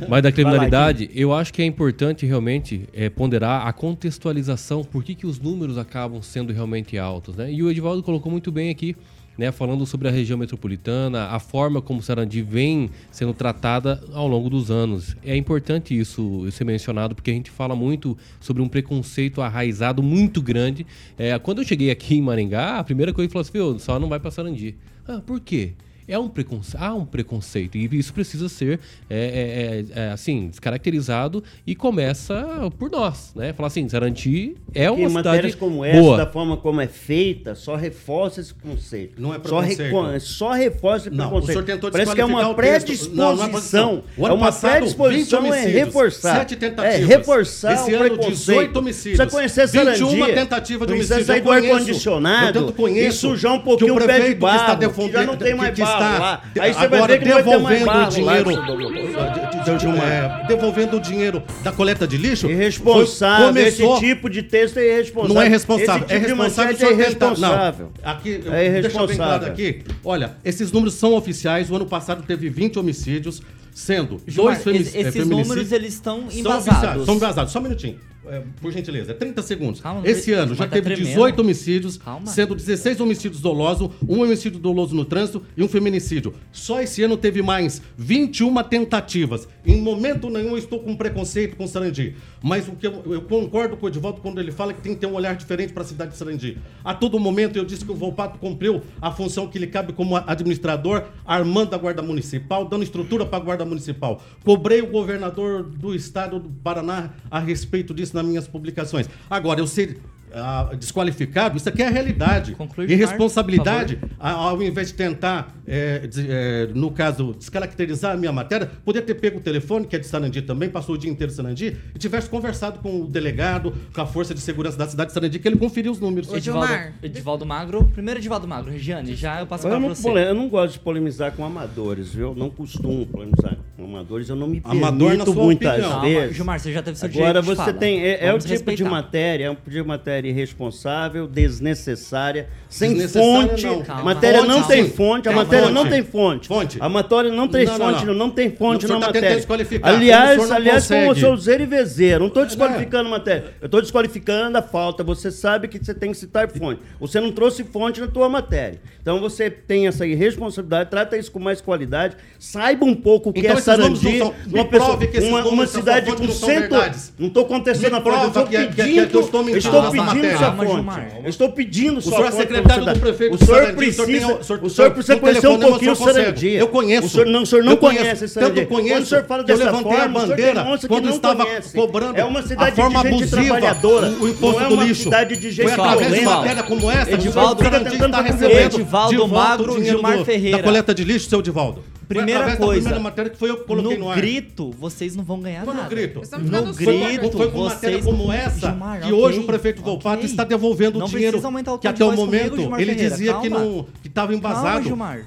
Mas 0.08 0.22
da 0.22 0.32
criminalidade, 0.32 1.10
eu 1.14 1.32
acho 1.32 1.52
que 1.52 1.60
é 1.60 1.64
importante 1.66 2.24
realmente 2.24 2.88
é, 2.92 3.10
ponderar 3.10 3.66
a 3.66 3.72
contextualização, 3.72 4.82
por 4.82 5.04
que, 5.04 5.14
que 5.14 5.26
os 5.26 5.38
números 5.38 5.76
acabam 5.76 6.22
sendo 6.22 6.52
realmente 6.52 6.96
altos, 6.96 7.36
né? 7.36 7.52
E 7.52 7.62
o 7.62 7.70
Edivaldo 7.70 8.02
colocou 8.02 8.32
muito 8.32 8.50
bem 8.50 8.70
aqui, 8.70 8.96
né? 9.36 9.50
Falando 9.52 9.86
sobre 9.86 10.08
a 10.08 10.10
região 10.10 10.38
metropolitana, 10.38 11.26
a 11.26 11.38
forma 11.38 11.80
como 11.80 12.02
Sarandi 12.02 12.42
vem 12.42 12.90
sendo 13.10 13.32
tratada 13.34 14.02
ao 14.12 14.28
longo 14.28 14.48
dos 14.50 14.70
anos. 14.70 15.16
É 15.24 15.36
importante 15.36 15.98
isso 15.98 16.50
ser 16.50 16.64
mencionado, 16.64 17.14
porque 17.14 17.30
a 17.30 17.34
gente 17.34 17.50
fala 17.50 17.74
muito 17.74 18.16
sobre 18.40 18.62
um 18.62 18.68
preconceito 18.68 19.40
arraizado 19.40 20.02
muito 20.02 20.40
grande. 20.42 20.86
É, 21.18 21.38
quando 21.38 21.62
eu 21.62 21.64
cheguei 21.64 21.90
aqui 21.90 22.16
em 22.16 22.22
Maringá, 22.22 22.78
a 22.78 22.84
primeira 22.84 23.12
coisa 23.12 23.28
que 23.28 23.32
falou 23.32 23.42
assim, 23.42 23.52
"Viu, 23.52 23.78
só 23.78 23.98
não 23.98 24.08
vai 24.08 24.20
pra 24.20 24.30
Sarandi. 24.30 24.76
Ah, 25.06 25.20
por 25.24 25.40
quê? 25.40 25.72
É 26.12 26.18
um 26.18 26.28
preconce... 26.28 26.76
Há 26.78 26.94
um 26.94 27.04
preconceito 27.06 27.76
e 27.76 27.86
isso 27.98 28.12
precisa 28.12 28.48
ser 28.48 28.78
é, 29.08 29.16
é, 29.16 30.00
é, 30.00 30.06
é, 30.08 30.10
assim 30.10 30.48
descaracterizado 30.48 31.42
e 31.66 31.74
começa 31.74 32.70
por 32.78 32.90
nós, 32.90 33.32
né? 33.34 33.52
Falar 33.52 33.68
assim, 33.68 33.88
Sarandi 33.88 34.54
é 34.74 34.88
Porque 34.88 35.00
uma 35.02 35.10
matérias 35.10 35.52
cidade 35.52 35.56
como 35.56 35.84
essa, 35.84 36.00
boa. 36.00 36.16
da 36.18 36.26
forma 36.26 36.56
como 36.56 36.80
é 36.80 36.86
feita, 36.86 37.54
só 37.54 37.74
reforça 37.76 38.40
esse 38.40 38.52
conceito. 38.54 39.20
Não 39.20 39.30
é 39.32 39.36
só, 39.36 39.40
preconceito. 39.42 39.80
reco- 39.80 40.20
só 40.20 40.50
reforça 40.52 41.08
esse 41.08 41.16
Não, 41.16 41.24
o 41.26 41.30
preconceito. 41.30 41.52
senhor 41.52 41.64
tentou 41.64 41.90
Parece 41.90 42.14
que 42.14 42.20
é 42.20 42.24
uma 42.24 42.48
o 42.48 42.54
predisposição. 42.54 43.16
Não, 43.16 43.36
não 43.36 43.44
é. 43.44 44.02
O 44.16 44.26
é 44.28 44.32
uma 44.32 44.46
passado, 44.46 44.72
20 44.72 44.94
predisposição 44.96 45.38
é 45.38 45.48
homicídios, 45.48 45.74
reforçar. 45.74 46.36
sete 46.38 46.56
tentativas. 46.56 47.00
É 47.10 47.16
reforçar 47.16 47.72
Esse 47.74 47.92
o 47.92 47.96
ano, 47.96 48.04
preconceito. 48.04 48.36
18 48.38 48.76
homicídios, 48.78 49.16
Precisa 49.18 49.36
conhecer 49.36 49.66
21 49.68 50.08
Sarandia. 50.10 50.34
tentativa 50.34 50.86
de 50.86 50.92
Precisa 50.92 51.14
homicídio. 51.14 51.26
sair 51.34 51.38
Eu 51.38 51.44
do 51.44 51.50
ar-condicionado 51.52 52.58
eu 52.58 52.66
tanto 52.66 52.72
conheço 52.74 53.26
e 53.26 53.30
sujar 53.30 53.52
um 53.54 53.58
que 53.58 53.64
pouquinho 53.64 53.94
o 53.94 53.96
o 53.96 54.06
pé 54.06 54.20
de 54.28 54.34
barro, 54.34 54.78
que 54.92 55.12
já 55.12 55.24
não 55.24 55.36
tem 55.36 55.54
mais 55.54 55.74
que 55.74 55.80
barro 55.82 56.01
está 56.06 56.18
lá. 56.18 56.42
Aí 56.60 56.74
você 56.74 56.88
vai 56.88 57.06
ver 57.06 57.18
que 57.20 57.24
não 57.28 57.34
vai 57.34 57.42
ter 57.42 57.58
mais 57.58 57.78
devolvendo 57.84 58.02
o 58.02 58.08
dinheiro, 58.10 58.50
lá. 58.50 59.78
Gilmar, 59.78 60.06
é, 60.06 60.46
devolvendo 60.46 60.96
o 60.96 61.00
dinheiro 61.00 61.42
da 61.62 61.72
coleta 61.72 62.06
de 62.06 62.16
lixo. 62.16 62.48
Irresponsável. 62.50 63.48
começou- 63.48 63.96
Esse 63.96 64.06
tipo 64.06 64.28
de 64.30 64.42
texto 64.42 64.78
é 64.78 64.86
irresponsável. 64.94 65.34
Não 65.34 65.42
é 65.42 65.48
responsável, 65.48 65.94
é 65.94 65.98
tipo 66.00 66.08
de 66.08 66.26
responsável 66.26 66.72
manchete 66.72 66.84
é 66.84 66.92
irresponsável. 66.92 67.92
Não, 68.04 68.10
aqui, 68.12 68.28
eu- 68.30 68.34
É 68.34 68.40
deixa 68.40 68.56
eu 68.56 68.70
irresponsável. 68.80 69.16
claro 69.16 69.46
aqui. 69.46 69.82
Olha, 70.04 70.32
esses 70.44 70.72
números 70.72 70.94
são 70.94 71.14
oficiais. 71.14 71.70
O 71.70 71.76
ano 71.76 71.86
passado 71.86 72.22
teve 72.26 72.48
20 72.48 72.78
homicídios, 72.78 73.40
sendo 73.72 74.20
Gilmar, 74.26 74.54
dois 74.54 74.64
femi- 74.64 74.78
es- 74.80 74.94
é, 74.94 75.00
esses 75.00 75.12
feminicídios. 75.14 75.48
números, 75.48 75.72
eles 75.72 75.94
estão 75.94 76.28
São 76.30 76.40
embasados. 76.40 76.68
oficiais, 76.68 77.06
São 77.06 77.14
embasados. 77.14 77.52
Só 77.52 77.58
um 77.58 77.62
minutinho. 77.62 77.98
É, 78.26 78.42
por 78.60 78.70
gentileza, 78.72 79.10
é 79.10 79.14
30 79.14 79.42
segundos. 79.42 79.80
Calma, 79.80 80.06
Esse 80.06 80.32
ano 80.32 80.54
já 80.54 80.64
tá 80.64 80.70
teve 80.70 80.86
tremendo. 80.94 81.08
18 81.08 81.40
homicídios, 81.40 81.96
Calma. 81.96 82.26
sendo 82.26 82.54
16 82.54 83.00
homicídios 83.00 83.40
dolosos, 83.40 83.90
um 84.08 84.22
homicídio 84.22 84.60
doloso 84.60 84.94
no 84.94 85.04
trânsito 85.04 85.42
e 85.56 85.62
um 85.62 85.68
feminicídio. 85.68 86.32
Só 86.52 86.80
esse 86.80 87.02
ano 87.02 87.16
teve 87.16 87.42
mais 87.42 87.82
21 87.96 88.62
tentativas. 88.62 89.48
Em 89.66 89.80
momento 89.80 90.30
nenhum 90.30 90.50
eu 90.50 90.58
estou 90.58 90.78
com 90.78 90.96
preconceito 90.96 91.56
com 91.56 91.66
Sarandi. 91.66 92.14
Mas 92.40 92.68
o 92.68 92.72
que 92.72 92.86
eu, 92.86 93.02
eu 93.06 93.22
concordo 93.22 93.76
com 93.76 93.86
o 93.86 93.88
Edivaldo 93.88 94.20
quando 94.20 94.40
ele 94.40 94.52
fala 94.52 94.72
que 94.72 94.80
tem 94.80 94.94
que 94.94 95.00
ter 95.00 95.06
um 95.06 95.14
olhar 95.14 95.34
diferente 95.34 95.72
para 95.72 95.82
a 95.82 95.86
cidade 95.86 96.12
de 96.12 96.16
Sarandi. 96.16 96.58
A 96.84 96.94
todo 96.94 97.18
momento 97.18 97.56
eu 97.56 97.64
disse 97.64 97.84
que 97.84 97.90
o 97.90 97.94
Volpato 97.94 98.38
cumpriu 98.38 98.82
a 99.00 99.10
função 99.10 99.48
que 99.48 99.58
lhe 99.58 99.66
cabe 99.66 99.92
como 99.92 100.16
administrador, 100.16 101.04
armando 101.24 101.74
a 101.74 101.78
Guarda 101.78 102.02
Municipal, 102.02 102.64
dando 102.66 102.84
estrutura 102.84 103.26
para 103.26 103.38
a 103.38 103.44
Guarda 103.44 103.64
Municipal. 103.64 104.22
Cobrei 104.44 104.80
o 104.80 104.86
governador 104.86 105.64
do 105.64 105.92
estado 105.92 106.38
do 106.38 106.48
Paraná 106.48 107.10
a 107.30 107.40
respeito 107.40 107.92
disso 107.92 108.11
nas 108.12 108.24
minhas 108.24 108.46
publicações. 108.46 109.08
Agora, 109.28 109.60
eu 109.60 109.66
sei. 109.66 109.98
Ah, 110.34 110.70
desqualificado, 110.78 111.56
isso 111.56 111.68
aqui 111.68 111.82
é 111.82 111.86
a 111.86 111.90
realidade. 111.90 112.52
Conclui, 112.54 112.86
Irresponsabilidade, 112.90 113.98
ao 114.18 114.60
invés 114.62 114.88
de 114.88 114.94
tentar, 114.94 115.54
é, 115.66 116.00
des- 116.06 116.26
é, 116.28 116.68
no 116.74 116.90
caso, 116.90 117.34
descaracterizar 117.38 118.12
a 118.12 118.16
minha 118.16 118.32
matéria, 118.32 118.70
podia 118.84 119.02
ter 119.02 119.14
pego 119.14 119.38
o 119.38 119.40
telefone, 119.40 119.86
que 119.86 119.96
é 119.96 119.98
de 119.98 120.06
Sarandi 120.06 120.42
também, 120.42 120.68
passou 120.68 120.94
o 120.94 120.98
dia 120.98 121.10
inteiro 121.10 121.32
em 121.32 121.36
Sarandi, 121.36 121.76
e 121.94 121.98
tivesse 121.98 122.28
conversado 122.28 122.78
com 122.80 123.02
o 123.02 123.06
delegado, 123.06 123.72
com 123.94 124.00
a 124.00 124.06
Força 124.06 124.34
de 124.34 124.40
Segurança 124.40 124.76
da 124.76 124.86
cidade 124.88 125.08
de 125.08 125.14
Sarandi, 125.14 125.38
que 125.38 125.48
ele 125.48 125.56
conferiu 125.56 125.92
os 125.92 126.00
números. 126.00 126.32
Edivaldo, 126.32 126.72
Edivaldo 127.02 127.46
Magro. 127.46 127.84
Primeiro 127.92 128.20
Edivaldo 128.20 128.46
Magro. 128.48 128.70
Regiane, 128.70 129.14
já 129.14 129.40
eu 129.40 129.46
passo 129.46 129.66
Eu 129.66 129.70
para 129.70 129.80
não, 129.80 129.88
você. 129.94 130.08
eu 130.08 130.34
não 130.34 130.48
gosto 130.48 130.74
de 130.74 130.78
polemizar 130.80 131.32
com 131.32 131.44
amadores, 131.44 132.14
viu? 132.14 132.34
Não 132.34 132.50
costumo 132.50 133.06
polemizar 133.06 133.56
com 133.76 133.84
amadores, 133.84 134.28
eu 134.28 134.36
não 134.36 134.46
me 134.46 134.60
Amador 134.64 135.10
permito 135.10 135.34
muitas 135.34 135.72
opinião. 135.84 136.00
Vezes. 136.00 136.36
Gilmar, 136.36 136.58
você 136.60 136.72
já 136.72 136.82
teve 136.82 136.98
seu 136.98 137.08
Agora 137.08 137.40
direito 137.40 137.42
de 137.42 137.50
você 137.50 137.56
fala. 137.56 137.72
tem. 137.74 138.02
É, 138.04 138.26
é 138.26 138.30
o 138.32 138.36
tipo 138.38 138.46
de 138.46 138.52
respeitar. 138.52 138.90
matéria, 138.90 139.44
é 139.46 139.50
um 139.50 139.54
tipo 139.54 139.70
de 139.70 139.82
matéria 139.82 140.21
irresponsável, 140.28 141.26
desnecessária, 141.26 142.48
sem 142.68 142.90
Desnecessária 142.94 143.48
fonte. 143.48 143.66
não. 143.66 143.82
Calma. 143.82 144.02
matéria 144.04 144.40
Fonte, 144.40 144.48
não 144.50 144.62
tem 144.62 144.88
fonte, 144.90 145.28
a 145.28 145.32
matéria 145.32 145.64
fonte. 145.66 145.74
não 145.74 145.88
tem 145.88 146.02
fonte. 146.02 146.48
Fonte. 146.48 146.78
A 146.80 146.88
matéria 146.88 147.30
não 147.30 147.48
tem 147.48 147.64
Não, 147.66 147.78
não, 147.78 147.86
fonte, 147.92 148.06
não. 148.06 148.14
não, 148.14 148.30
tem 148.30 148.50
fonte 148.50 148.86
na 148.86 148.94
tá 149.00 149.06
matéria. 149.06 149.36
desqualificar, 149.36 149.90
como 149.90 150.02
Aliás, 150.02 150.36
não 150.48 150.56
aliás, 150.56 150.86
como 150.88 151.06
consegue. 151.06 151.10
o 151.26 151.36
seu 151.36 151.36
Zé 151.36 151.62
e 151.62 151.66
Vezeira, 151.66 152.18
não 152.18 152.26
estou 152.28 152.44
desqualificando 152.44 153.08
a 153.08 153.10
matéria. 153.10 153.44
Eu 153.60 153.66
estou 153.66 153.80
desqualificando 153.80 154.58
a 154.58 154.62
falta. 154.62 155.02
Você 155.04 155.30
sabe 155.30 155.68
que 155.68 155.78
você 155.82 155.94
tem 155.94 156.10
que 156.10 156.16
citar 156.16 156.48
fonte. 156.50 156.80
Você 157.00 157.20
não 157.20 157.32
trouxe 157.32 157.64
fonte 157.64 158.00
na 158.00 158.06
tua 158.06 158.28
matéria. 158.28 158.80
Então 159.00 159.20
você 159.20 159.50
tem 159.50 159.86
essa 159.86 160.06
irresponsabilidade, 160.06 160.90
trata 160.90 161.16
isso 161.16 161.30
com 161.30 161.38
mais 161.38 161.60
qualidade, 161.60 162.16
saiba 162.38 162.84
um 162.84 162.94
pouco 162.94 163.30
o 163.30 163.32
que 163.32 163.40
Então 163.40 163.56
é 163.56 163.60
Sarandi, 163.60 164.18
não 164.18 164.18
são- 164.18 164.34
uma, 164.52 164.64
pessoa, 164.64 164.98
uma, 165.28 165.44
uma 165.46 165.66
cidade 165.66 166.12
com 166.14 166.24
não 166.24 166.32
cento... 166.32 166.72
Não 167.18 167.26
estou 167.28 167.44
contestando 167.46 167.96
a 167.96 167.98
eu 167.98 168.02
prova 168.02 168.26
estou 168.28 168.46
que 168.46 168.56
é- 168.56 168.66
que 168.66 168.80
é- 168.80 168.84
pedindo, 168.84 169.08
que 169.08 169.16
eu 169.16 169.20
estou 169.20 169.40
mentindo 169.42 169.58
estou 169.58 169.82
na 169.82 169.90
pedindo 170.12 170.38
sua 170.38 170.46
Calma, 170.52 170.64
fonte. 170.92 171.06
Eu 171.24 171.30
estou 171.30 171.48
pedindo 171.52 171.98
O 171.98 172.02
sua 172.02 172.12
senhor 172.12 172.26
é 172.26 172.30
fonte. 172.30 172.42
secretário 172.42 172.84
do 172.86 173.00
prefeito 173.00 173.34
O 173.34 173.38
senhor 173.44 173.62
o 173.62 173.74
precisa, 173.76 174.02
o 174.02 174.44
senhor- 174.44 174.60
o 174.64 174.70
precisa 174.92 175.18
conhecer 175.18 175.48
um 175.48 175.58
pouquinho 175.58 175.90
o 175.92 175.96
o. 175.96 176.12
Sarandi. 176.14 176.48
Eu 176.50 176.68
conheço. 176.68 177.06
O 177.06 177.10
senhor 177.10 177.26
não, 177.26 177.42
o 177.42 177.46
senhor 177.46 177.64
não 177.64 177.76
conhece 177.76 178.28
Sarandi. 178.28 178.54
Tanto 178.60 178.68
conheço 178.68 178.94
Quando 178.94 179.02
o 179.02 179.06
senhor 179.06 179.24
fala 179.24 179.44
dessa 179.44 179.64
levantei 179.64 179.82
forma, 179.96 180.20
a 180.20 180.24
o 180.24 180.28
bandeira 180.28 180.64
quando 180.88 181.08
estava 181.10 181.46
cobrando 181.74 182.16
É 182.18 182.24
uma 182.24 182.40
a 182.40 182.42
cidade 182.42 182.76
forma 182.76 183.02
de 183.02 183.08
gente 183.10 183.22
abusiva 183.24 183.42
trabalhadora. 183.58 184.06
o, 184.10 184.22
o 184.24 184.28
imposto 184.28 184.60
não 184.60 184.66
é 184.66 184.68
do 184.76 184.82
lixo. 184.82 185.02
cidade 185.04 185.36
de 185.36 185.50
gente 185.50 185.62
Foi 185.64 185.72
através 185.72 186.14
de 186.14 186.20
matéria 186.22 186.62
como 186.62 186.90
essa 186.90 187.10
o 187.10 187.14
Edivaldo- 187.14 187.58
senhor 187.62 187.72
Sarandi 187.72 187.94
está 188.04 188.20
recebendo 188.22 188.74
Edivaldo 188.74 189.28
Magro, 189.28 189.72
o 189.72 189.76
dinheiro 189.76 189.98
Gilmar 189.98 190.24
Ferreira. 190.24 190.56
da 190.58 190.62
coleta 190.62 190.94
de 190.94 191.04
lixo, 191.04 191.28
seu 191.28 191.42
Divaldo. 191.42 191.82
Foi 192.14 192.22
Primeira 192.24 192.56
coisa, 192.56 192.80
primeira 192.82 193.00
matéria 193.00 193.30
que 193.30 193.36
foi 193.38 193.50
eu 193.50 193.56
que 193.58 193.64
coloquei 193.64 193.96
no, 193.98 194.04
no 194.04 194.10
ar. 194.10 194.16
grito, 194.16 194.70
vocês 194.72 195.16
não 195.16 195.24
vão 195.24 195.40
ganhar 195.40 195.64
Foi 195.64 195.74
no 195.74 195.80
nada. 195.82 195.94
grito. 195.94 196.20
Estamos 196.22 196.50
No 196.50 196.56
ficando 196.58 196.74
Foi 196.74 196.84
com- 196.98 197.06
grito, 197.06 197.36
foi 197.36 197.50
com 197.50 197.64
matéria 197.64 197.96
vocês 197.98 198.04
como 198.04 198.24
não- 198.26 198.32
essa 198.32 198.70
Gilmar, 198.70 198.98
que 199.00 199.06
ok, 199.06 199.12
hoje 199.24 199.38
o 199.40 199.44
prefeito 199.44 199.82
Volpato 199.82 200.16
ok. 200.18 200.24
está 200.26 200.44
devolvendo 200.44 200.98
Não 200.98 201.06
o 201.06 201.08
dinheiro 201.08 201.38
o 201.38 201.78
que 201.78 201.88
até 201.88 202.04
o 202.04 202.08
comigo, 202.08 202.24
momento 202.26 202.56
Gilmar 202.56 202.80
ele 202.80 202.90
Ferreira, 202.94 203.10
dizia 203.16 203.34
que 203.40 203.48
calma. 203.50 203.64
não 203.64 203.86
que 204.02 204.08
estava 204.08 204.32
Calma, 204.32 204.38
embasado. 204.38 204.84
Gilmar. 204.84 205.26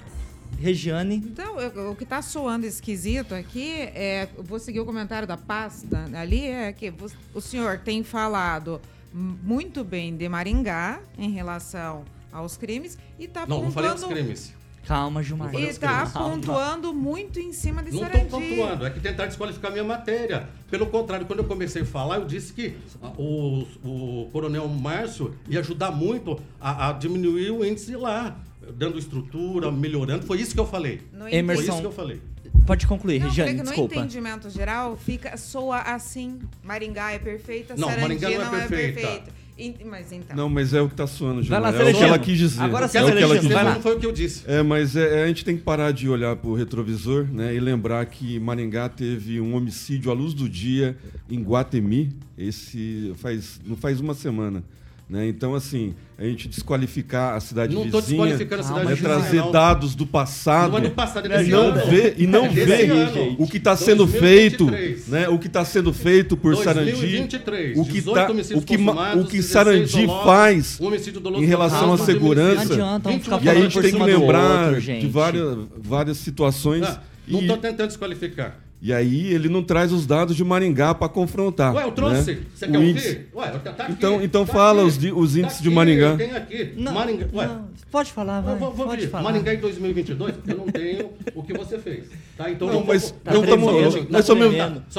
Regiane. 0.59 1.15
Então, 1.17 1.59
eu- 1.59 1.91
o 1.91 1.95
que 1.95 2.03
está 2.03 2.21
soando 2.21 2.65
esquisito 2.65 3.33
aqui 3.35 3.71
é. 3.73 4.27
Vou 4.39 4.57
seguir 4.57 4.79
o 4.79 4.85
comentário 4.85 5.27
da 5.27 5.35
pasta 5.37 6.09
ali, 6.15 6.45
é 6.47 6.71
que 6.71 6.93
o 7.33 7.41
senhor 7.41 7.79
tem 7.79 8.03
falado 8.03 8.79
muito 9.13 9.83
bem 9.83 10.15
de 10.15 10.27
Maringá 10.29 10.99
em 11.17 11.29
relação 11.31 12.03
aos 12.31 12.57
crimes 12.57 12.97
e 13.19 13.25
está 13.25 13.45
Não, 13.45 13.63
não 13.63 13.71
falei 13.71 13.91
dos 13.91 14.03
crimes. 14.05 14.53
Calma, 14.85 15.23
Gilmar. 15.23 15.53
E 15.55 15.63
está 15.65 16.05
pontuando 16.05 16.93
muito 16.93 17.39
em 17.39 17.51
cima 17.51 17.81
de 17.83 17.91
Não 17.91 18.03
estou 18.03 18.11
Sarandi. 18.29 18.29
pontuando, 18.55 18.85
é 18.85 18.89
que 18.89 18.99
tentar 18.99 19.25
desqualificar 19.25 19.71
minha 19.71 19.83
matéria. 19.83 20.47
Pelo 20.69 20.85
contrário, 20.87 21.25
quando 21.25 21.39
eu 21.39 21.45
comecei 21.45 21.81
a 21.81 21.85
falar, 21.85 22.17
eu 22.17 22.25
disse 22.25 22.53
que 22.53 22.75
o, 23.17 23.65
o 23.83 24.29
coronel 24.31 24.67
Márcio 24.67 25.33
ia 25.49 25.59
ajudar 25.59 25.91
muito 25.91 26.39
a, 26.61 26.89
a 26.89 26.93
diminuir 26.93 27.51
o 27.51 27.65
índice 27.65 27.95
lá, 27.95 28.35
dando 28.73 28.97
estrutura, 28.99 29.71
melhorando. 29.71 30.25
Foi 30.25 30.39
isso 30.39 30.53
que 30.53 30.59
eu 30.59 30.67
falei. 30.67 31.01
No 31.11 31.21
Foi 31.21 31.33
Emerson. 31.35 31.63
isso 31.63 31.81
que 31.81 31.87
eu 31.87 31.91
falei. 31.91 32.21
Pode 32.65 32.87
concluir, 32.87 33.19
Não, 33.19 33.27
Regiane, 33.27 33.53
no 33.53 33.63
desculpa. 33.63 33.95
entendimento 33.95 34.49
geral 34.49 34.95
fica 34.97 35.37
soa 35.37 35.81
assim. 35.81 36.39
Maringá 36.63 37.11
é 37.11 37.19
perfeita, 37.19 37.75
Não, 37.77 37.87
Sarandi 37.89 38.01
Maringá 38.23 38.29
não 38.29 38.35
é 38.35 38.37
não 38.37 38.55
é 38.55 38.67
perfeita. 38.67 39.01
perfeita. 39.01 39.44
Mas 39.85 40.11
então. 40.11 40.35
Não, 40.35 40.49
mas 40.49 40.73
é 40.73 40.81
o 40.81 40.89
que 40.89 40.95
tá 40.95 41.07
soando, 41.07 41.35
Vai 41.35 41.43
Gilmar. 41.43 41.61
lá, 41.61 41.69
É 41.69 41.91
o 41.91 41.95
que 41.95 42.03
ela 42.03 42.19
quis 42.19 42.37
dizer. 42.37 42.61
Agora 42.61 42.85
é 42.85 42.87
o 42.87 42.91
que 42.91 42.97
ela 42.97 43.11
quis 43.11 43.27
vai 43.27 43.39
dizer. 43.39 43.63
Não 43.63 43.81
foi 43.81 43.95
o 43.95 43.99
que 43.99 44.05
eu 44.05 44.11
disse. 44.11 44.43
É, 44.47 44.61
mas 44.61 44.95
é, 44.97 45.23
a 45.23 45.27
gente 45.27 45.45
tem 45.45 45.55
que 45.55 45.63
parar 45.63 45.91
de 45.91 46.09
olhar 46.09 46.35
para 46.35 46.49
o 46.49 46.53
retrovisor 46.53 47.25
né, 47.31 47.55
e 47.55 47.59
lembrar 47.59 48.05
que 48.05 48.37
Maringá 48.39 48.89
teve 48.89 49.39
um 49.39 49.55
homicídio 49.55 50.11
à 50.11 50.13
luz 50.13 50.33
do 50.33 50.49
dia 50.49 50.97
em 51.29 51.41
Guatemi, 51.41 52.11
esse 52.37 53.13
faz, 53.15 53.61
não 53.65 53.77
faz 53.77 54.01
uma 54.01 54.13
semana. 54.13 54.61
Né? 55.07 55.27
Então, 55.27 55.53
assim, 55.53 55.93
a 56.17 56.23
gente 56.23 56.47
desqualificar 56.47 57.35
a 57.35 57.39
cidade 57.39 57.75
Não 57.75 57.83
vizinha, 57.83 58.01
desqualificando 58.01 58.61
a 58.61 58.65
cidade 58.65 58.85
é 58.87 58.95
vizinha, 58.95 59.09
trazer 59.09 59.37
não. 59.37 59.51
dados 59.51 59.93
do 59.93 60.07
passado, 60.07 60.71
Não 60.71 60.77
é 60.79 60.81
do 60.81 60.89
passado, 60.91 61.31
é 61.31 61.35
e 61.35 61.37
desse 61.37 61.51
não 61.51 61.67
ano. 61.67 61.85
ver, 61.85 62.15
e 62.17 62.25
não 62.25 62.45
É 62.45 62.49
ver 62.49 62.89
ano. 62.89 63.35
o 63.37 63.47
que 63.47 63.57
está 63.57 63.77
sendo 63.77 64.07
feito, 64.07 64.65
2023. 64.65 65.07
né? 65.07 65.29
o 65.29 65.37
que 65.37 65.45
está 65.45 65.63
sendo 65.63 65.93
feito 65.93 66.35
por 66.35 66.55
Sarandi, 66.57 66.91
2023, 66.93 67.77
o 67.77 67.85
que, 67.85 67.91
18 67.91 68.15
tá, 68.15 68.31
homicídios 68.31 68.63
o 68.63 68.65
que, 68.65 68.75
o 68.75 69.25
que 69.25 69.37
16 69.37 69.45
Sarandi 69.45 70.05
dolosos, 70.07 70.25
faz 70.25 70.79
um 70.81 70.87
homicídio 70.87 71.21
doloso 71.21 71.43
em 71.43 71.45
relação 71.45 71.93
à 71.93 71.97
segurança. 71.99 72.75
Não 72.75 72.95
adianta, 72.95 73.11
E 73.43 73.49
aí 73.49 73.57
a 73.57 73.61
gente 73.61 73.79
tem 73.79 73.93
que 73.93 74.03
lembrar 74.03 74.69
outro, 74.69 74.81
de 74.81 75.07
várias, 75.07 75.57
várias 75.77 76.17
situações. 76.17 76.83
Ah, 76.83 76.99
não 77.27 77.43
e, 77.43 77.47
tô 77.47 77.57
tentando 77.57 77.87
desqualificar. 77.89 78.64
E 78.81 78.93
aí 78.93 79.33
ele 79.33 79.49
não 79.49 79.63
traz 79.63 79.91
os 79.91 80.05
dados 80.05 80.35
de 80.35 80.43
Maringá 80.43 80.93
para 80.93 81.09
confrontar. 81.09 81.73
Ué, 81.73 81.83
eu 81.83 81.91
trouxe. 81.91 82.33
né? 82.33 82.39
Você 82.53 82.65
O 82.65 82.71
quer 82.71 82.83
índice- 82.83 83.07
ouvir? 83.07 83.27
Ué, 83.35 83.47
tá 83.59 83.69
aqui. 83.83 83.91
Então- 83.91 84.21
então 84.23 84.45
tá 84.45 84.53
fala 84.53 84.81
aqui, 84.81 84.87
os 84.89 84.97
di- 84.97 85.11
os 85.11 85.33
tá 85.33 85.39
índices 85.39 85.61
de 85.61 85.67
aqui, 85.67 85.75
Maringá. 85.75 86.07
Eu 86.07 86.17
tenho 86.17 86.37
aqui. 86.37 86.73
Não, 86.77 86.93
Maringá. 86.93 87.25
Ué, 87.33 87.47
não, 87.47 87.65
pode 87.91 88.11
falar, 88.11 88.41
vai. 88.41 88.53
eu 88.53 88.57
vou, 88.59 88.71
vou 88.73 88.85
pode 88.85 89.07
falar. 89.07 89.23
Maringá 89.23 89.53
em 89.53 89.57
2022, 89.59 90.35
eu 90.47 90.57
não 90.57 90.65
tenho 90.67 91.09
o 91.33 91.41
que 91.43 91.53
você 91.53 91.79
fez. 91.79 92.05
Tá? 92.37 92.51
Então 92.51 92.67
Não, 92.67 92.75
vou- 92.75 92.85
mas 92.85 93.03
vou- 93.03 93.11
não 93.11 93.23
Tá 93.23 93.31
nós 93.31 93.47
tá 93.47 94.19
estamos 94.19 94.45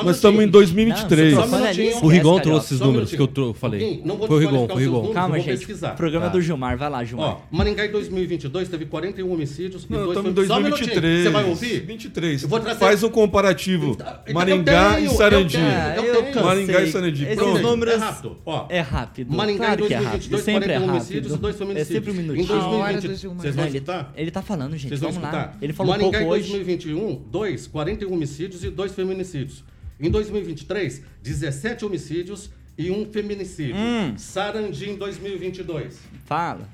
nós 0.05 0.17
estamos 0.17 0.37
em 0.41 0.47
minutinho. 0.47 0.51
2023. 0.51 1.35
Não, 1.35 2.03
O 2.03 2.09
Rigon 2.09 2.41
trouxe 2.41 2.67
esses 2.67 2.81
números 2.81 3.11
que 3.11 3.21
eu 3.21 3.55
falei. 3.55 4.01
Não 4.05 4.17
vou 4.17 4.27
Foi 4.27 4.37
o 4.37 4.41
Rigon, 4.41 4.67
foi 4.67 4.87
o 4.87 5.01
Rigon. 5.01 5.13
Calma, 5.13 5.37
gente. 5.39 5.59
pesquisar. 5.59 5.91
Programa 5.91 6.27
Tá. 6.27 6.33
do 6.33 6.41
Gilmar, 6.41 6.77
vai 6.79 6.89
lá, 6.91 7.05
Gilmar. 7.05 7.39
Maringá 7.51 7.85
em 7.87 7.91
2022 7.93 8.69
teve 8.69 8.87
41 8.87 9.31
homicídios 9.31 9.87
Não, 9.89 10.09
estamos 10.09 10.31
em 10.31 10.35
foi- 10.35 10.47
Só 10.47 10.55
um 10.59 10.63
minutinho. 10.63 10.87
2023. 10.89 11.23
Você 11.25 11.31
vai 11.31 11.45
ouvir? 11.45 11.81
23. 11.87 12.43
Eu 12.43 12.49
vou 12.49 12.59
trazer- 12.61 12.79
Faz 12.81 13.03
um 13.03 13.11
comparativo. 13.11 13.66
Então, 13.75 14.35
Maringá 14.35 15.01
e 15.01 15.09
Sarandi. 15.09 15.57
eu 15.57 15.63
tenho, 15.63 16.07
eu 16.07 16.15
eu 16.15 16.23
tenho. 16.23 16.35
cansei. 16.35 16.43
Maringá 16.43 16.83
e 16.83 16.93
Sarandi. 16.93 17.27
Pronto. 17.35 17.59
números 17.63 17.95
É 17.95 17.97
rápido. 17.97 18.37
Ó, 18.47 18.67
é 18.69 18.81
rápido. 18.81 19.37
Maringá 19.37 19.67
claro 19.67 19.85
em 19.85 19.89
que 19.89 19.95
é 19.95 19.97
rápido. 19.97 20.31
2022, 20.31 20.43
Sempre 20.45 20.73
é 20.73 20.77
41 20.79 20.87
rápido. 20.87 20.95
homicídios 20.97 21.33
e 21.35 21.39
dois 21.39 21.55
É 21.55 21.59
feminicídios. 21.59 21.89
sempre 21.97 22.11
um 22.11 22.15
Em 22.15 22.17
minutinho. 22.19 22.47
2020, 22.59 23.09
do 23.09 23.15
Gilmar. 23.17 23.41
Vocês 23.43 23.57
Não, 23.57 23.63
vão 23.65 23.73
escutar? 23.75 24.13
ele 24.17 24.31
tá 24.31 24.43
falando, 24.43 24.77
gente. 24.77 24.89
Vocês 24.89 25.01
vão 25.01 25.11
escutar? 25.11 25.33
lá. 25.33 25.55
Ele 25.61 25.73
falou 25.73 25.93
Maringá 25.93 26.19
pouco 26.19 26.35
em 26.35 26.39
hoje. 26.41 26.49
2021, 26.51 27.23
2, 27.31 27.67
41 27.67 28.13
homicídios 28.13 28.65
e 28.65 28.71
2 28.71 28.93
feminicídios. 28.93 29.65
Em 29.99 30.11
2023, 30.11 31.03
17 31.23 31.85
homicídios 31.85 32.51
e 32.79 32.91
um 32.91 33.07
feminicídio. 33.07 33.77
Hum. 33.77 34.15
Sarandi 34.17 34.91
em 34.91 34.97
2022. 34.97 35.99
Fala. 36.25 36.69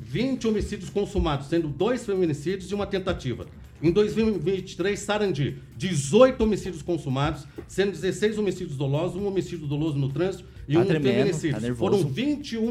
20 0.00 0.46
homicídios 0.48 0.88
consumados, 0.88 1.48
sendo 1.48 1.68
dois 1.68 2.04
feminicídios 2.06 2.70
e 2.70 2.74
uma 2.74 2.86
tentativa. 2.86 3.46
Em 3.82 3.92
2023, 3.92 4.98
Sarandi, 4.98 5.58
18 5.76 6.42
homicídios 6.42 6.82
consumados, 6.82 7.46
sendo 7.68 7.92
16 7.92 8.36
homicídios 8.38 8.76
dolosos, 8.76 9.16
um 9.16 9.26
homicídio 9.26 9.66
doloso 9.66 9.96
no 9.96 10.08
trânsito 10.08 10.44
e 10.68 10.74
Tá 10.74 10.80
um 10.80 10.84
tremendo, 10.84 11.14
feminicídio. 11.16 11.60
tá. 11.60 11.74
Foram 11.76 12.02
21 12.04 12.70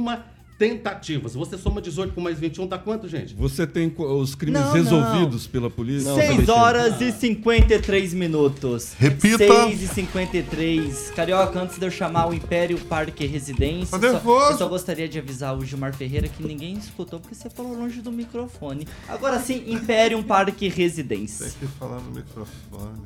tentativas. 0.58 1.34
Você 1.36 1.58
soma 1.58 1.82
18 1.82 2.14
com 2.14 2.22
mais 2.22 2.40
21, 2.40 2.68
dá 2.68 2.78
quanto, 2.78 3.08
gente? 3.08 3.34
Você 3.36 3.68
tem 3.68 3.94
os 3.98 4.36
crimes 4.36 4.60
Não, 4.60 4.72
resolvidos 4.74 5.46
pela 5.48 5.70
polícia? 5.70 6.14
6 6.14 6.50
horas 6.50 7.00
e 7.02 7.12
53 7.12 8.14
minutos. 8.14 8.94
Repita. 8.98 9.38
6 9.38 9.82
e 9.84 9.88
53. 9.88 11.12
Carioca, 11.16 11.60
antes 11.62 11.78
de 11.78 11.86
eu 11.86 11.92
chamar 11.92 12.28
o 12.28 12.34
Império 12.34 12.78
Parque 12.80 13.26
Residência, 13.26 13.98
Tá 14.00 14.08
só, 14.08 14.14
nervoso. 14.14 14.52
eu 14.54 14.58
só 14.58 14.68
gostaria 14.68 15.08
de 15.08 15.20
avisar 15.20 15.56
o 15.58 15.64
Gilmar 15.64 15.94
Ferreira 15.94 16.28
que 16.28 16.44
ninguém 16.44 16.74
escutou 16.74 17.20
porque 17.20 17.36
você 17.36 17.50
falou 17.50 17.76
longe 17.78 18.02
do 18.02 18.12
microfone. 18.12 18.88
Agora 19.08 19.40
sim, 19.40 19.64
Império 19.68 20.22
Parque 20.24 20.68
Residência. 20.68 21.46
Tem 21.60 21.68
que 21.70 21.76
falar 21.78 22.00
no 22.00 22.12
microfone. 22.12 23.06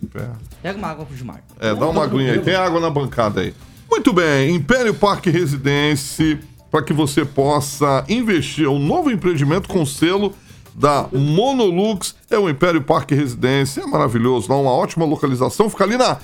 de 0.00 0.06
perto. 0.06 0.38
Pega 0.62 0.78
uma 0.78 0.88
água 0.88 1.04
pro 1.06 1.16
Gilmar. 1.16 1.42
É, 1.60 1.74
dá 1.74 1.88
uma 1.88 2.04
aguinha 2.04 2.32
aí. 2.32 2.40
Tem 2.40 2.54
água 2.54 2.80
na 2.80 2.90
bancada 2.90 3.40
aí. 3.40 3.54
Muito 3.90 4.12
bem, 4.12 4.54
Império 4.54 4.92
Parque 4.94 5.30
Residência, 5.30 6.38
para 6.70 6.82
que 6.82 6.92
você 6.92 7.24
possa 7.24 8.04
investir. 8.08 8.66
É 8.66 8.68
um 8.68 8.78
novo 8.78 9.10
empreendimento 9.10 9.68
com 9.68 9.84
selo 9.86 10.34
da 10.74 11.08
Monolux. 11.12 12.14
É 12.30 12.38
o 12.38 12.48
Império 12.48 12.82
Parque 12.82 13.14
Residência. 13.14 13.82
É 13.82 13.86
maravilhoso, 13.86 14.48
lá 14.50 14.56
uma 14.58 14.70
ótima 14.70 15.04
localização. 15.04 15.68
Fica 15.70 15.84
ali 15.84 15.96
na, 15.96 16.18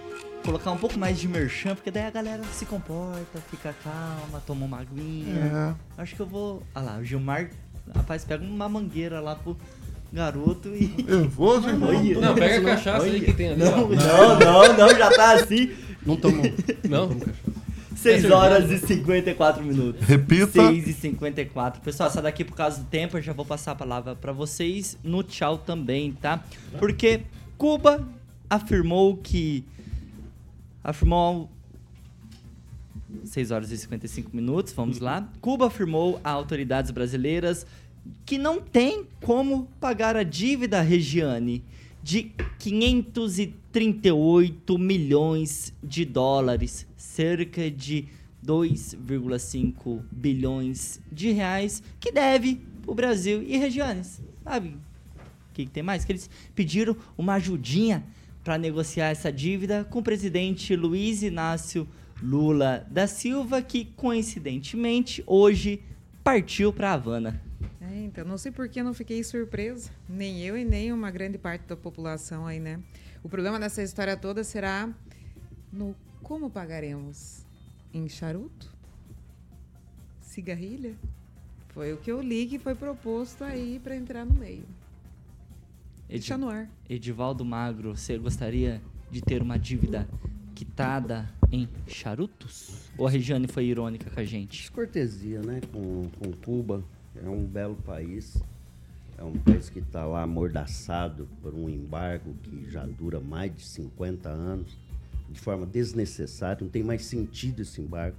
colocar 0.44 0.70
um 0.72 0.76
pouco 0.76 0.98
mais 0.98 1.18
de 1.18 1.26
merchan, 1.26 1.74
porque 1.74 1.90
daí 1.90 2.04
a 2.04 2.10
galera 2.10 2.42
se 2.52 2.66
comporta, 2.66 3.40
fica 3.50 3.74
calma, 3.82 4.42
toma 4.46 4.66
uma 4.66 4.80
aguinha. 4.80 5.76
Acho 5.96 6.14
que 6.14 6.20
eu 6.20 6.26
vou. 6.26 6.62
Olha 6.74 6.84
lá, 6.84 6.98
o 6.98 7.04
Gilmar, 7.04 7.50
rapaz, 7.94 8.24
pega 8.24 8.44
uma 8.44 8.68
mangueira 8.68 9.20
lá 9.20 9.34
pro 9.34 9.56
garoto 10.12 10.68
e. 10.68 11.02
Nervoso, 11.02 11.68
irmão? 11.68 11.88
Olha. 11.88 12.20
Não, 12.20 12.34
pega 12.34 12.58
a 12.58 12.76
cachaça 12.76 13.06
aí 13.06 13.20
que 13.20 13.32
tem 13.32 13.50
ali, 13.50 13.64
Não, 13.64 13.88
não, 13.88 14.38
não, 14.38 14.76
não, 14.76 14.88
já 14.90 15.10
tá 15.10 15.32
assim. 15.34 15.70
Não 16.04 16.16
tomou. 16.16 16.44
Não? 16.88 17.16
6 17.94 18.30
horas 18.30 18.70
e 18.70 18.78
54 18.78 19.62
minutos. 19.62 20.06
Repita. 20.06 20.68
6 20.68 20.88
e 20.88 20.92
54. 20.92 21.80
Pessoal, 21.80 22.08
essa 22.08 22.22
daqui, 22.22 22.44
por 22.44 22.56
causa 22.56 22.80
do 22.80 22.86
tempo, 22.86 23.16
eu 23.16 23.22
já 23.22 23.32
vou 23.32 23.44
passar 23.44 23.72
a 23.72 23.74
palavra 23.74 24.14
pra 24.14 24.32
vocês 24.32 24.98
no 25.02 25.22
tchau 25.22 25.58
também, 25.58 26.12
tá? 26.12 26.44
Porque 26.78 27.22
Cuba 27.56 28.06
afirmou 28.48 29.16
que. 29.16 29.64
Afirmou. 30.82 31.50
6 33.24 33.52
horas 33.52 33.70
e 33.70 33.78
55 33.78 34.34
minutos, 34.34 34.72
vamos 34.72 34.98
lá. 34.98 35.28
Cuba 35.40 35.68
afirmou 35.68 36.20
a 36.24 36.30
autoridades 36.30 36.90
brasileiras 36.90 37.64
que 38.26 38.36
não 38.36 38.60
tem 38.60 39.06
como 39.22 39.68
pagar 39.80 40.16
a 40.16 40.22
dívida 40.22 40.80
Regiane 40.80 41.62
de 42.02 42.32
538 43.74 44.78
milhões 44.78 45.74
de 45.82 46.04
dólares, 46.04 46.86
cerca 46.96 47.68
de 47.68 48.06
2,5 48.46 50.00
bilhões 50.12 51.00
de 51.10 51.32
reais, 51.32 51.82
que 51.98 52.12
deve 52.12 52.62
o 52.86 52.94
Brasil 52.94 53.42
e 53.42 53.56
Regianes. 53.56 54.22
Sabe 54.44 54.68
o 54.68 55.54
que, 55.54 55.64
que 55.64 55.72
tem 55.72 55.82
mais? 55.82 56.04
Que 56.04 56.12
eles 56.12 56.30
pediram 56.54 56.96
uma 57.18 57.34
ajudinha 57.34 58.04
para 58.44 58.56
negociar 58.56 59.08
essa 59.08 59.32
dívida 59.32 59.82
com 59.84 59.98
o 59.98 60.02
presidente 60.02 60.76
Luiz 60.76 61.24
Inácio 61.24 61.88
Lula 62.22 62.86
da 62.88 63.08
Silva, 63.08 63.60
que 63.60 63.86
coincidentemente 63.96 65.24
hoje 65.26 65.82
partiu 66.22 66.72
para 66.72 66.92
Havana. 66.92 67.42
É, 67.80 68.04
então, 68.04 68.24
não 68.24 68.38
sei 68.38 68.52
por 68.52 68.68
que 68.68 68.78
eu 68.78 68.84
não 68.84 68.94
fiquei 68.94 69.24
surpresa. 69.24 69.90
Nem 70.08 70.40
eu 70.42 70.56
e 70.56 70.64
nem 70.64 70.92
uma 70.92 71.10
grande 71.10 71.38
parte 71.38 71.66
da 71.66 71.76
população 71.76 72.46
aí, 72.46 72.60
né? 72.60 72.78
O 73.24 73.28
problema 73.28 73.58
dessa 73.58 73.82
história 73.82 74.18
toda 74.18 74.44
será 74.44 74.92
no 75.72 75.96
como 76.22 76.50
pagaremos? 76.50 77.42
Em 77.90 78.06
charuto? 78.06 78.70
Cigarrilha? 80.20 80.94
Foi 81.68 81.94
o 81.94 81.96
que 81.96 82.12
eu 82.12 82.20
li 82.20 82.46
que 82.46 82.58
foi 82.58 82.74
proposto 82.74 83.42
aí 83.42 83.80
para 83.82 83.96
entrar 83.96 84.26
no 84.26 84.34
meio. 84.34 84.66
Deixa 86.06 86.36
no 86.36 86.50
ar. 86.50 86.68
Edivaldo 86.86 87.46
Magro, 87.46 87.96
você 87.96 88.18
gostaria 88.18 88.82
de 89.10 89.22
ter 89.22 89.40
uma 89.40 89.58
dívida 89.58 90.06
quitada 90.54 91.26
em 91.50 91.66
charutos? 91.86 92.90
Ou 92.98 93.06
a 93.06 93.10
Regiane 93.10 93.48
foi 93.48 93.64
irônica 93.64 94.10
com 94.10 94.20
a 94.20 94.24
gente? 94.24 94.60
Descortesia, 94.60 95.40
né? 95.40 95.62
Com, 95.72 96.10
com 96.18 96.30
Cuba. 96.44 96.84
É 97.16 97.26
um 97.26 97.42
belo 97.46 97.76
país. 97.76 98.36
É 99.24 99.26
um 99.26 99.38
país 99.38 99.70
que 99.70 99.78
está 99.78 100.04
lá 100.04 100.22
amordaçado 100.22 101.26
por 101.40 101.54
um 101.54 101.66
embargo 101.66 102.34
que 102.42 102.70
já 102.70 102.84
dura 102.84 103.18
mais 103.20 103.54
de 103.54 103.62
50 103.62 104.28
anos, 104.28 104.76
de 105.30 105.40
forma 105.40 105.64
desnecessária. 105.64 106.58
Não 106.60 106.68
tem 106.68 106.82
mais 106.82 107.06
sentido 107.06 107.62
esse 107.62 107.80
embargo. 107.80 108.18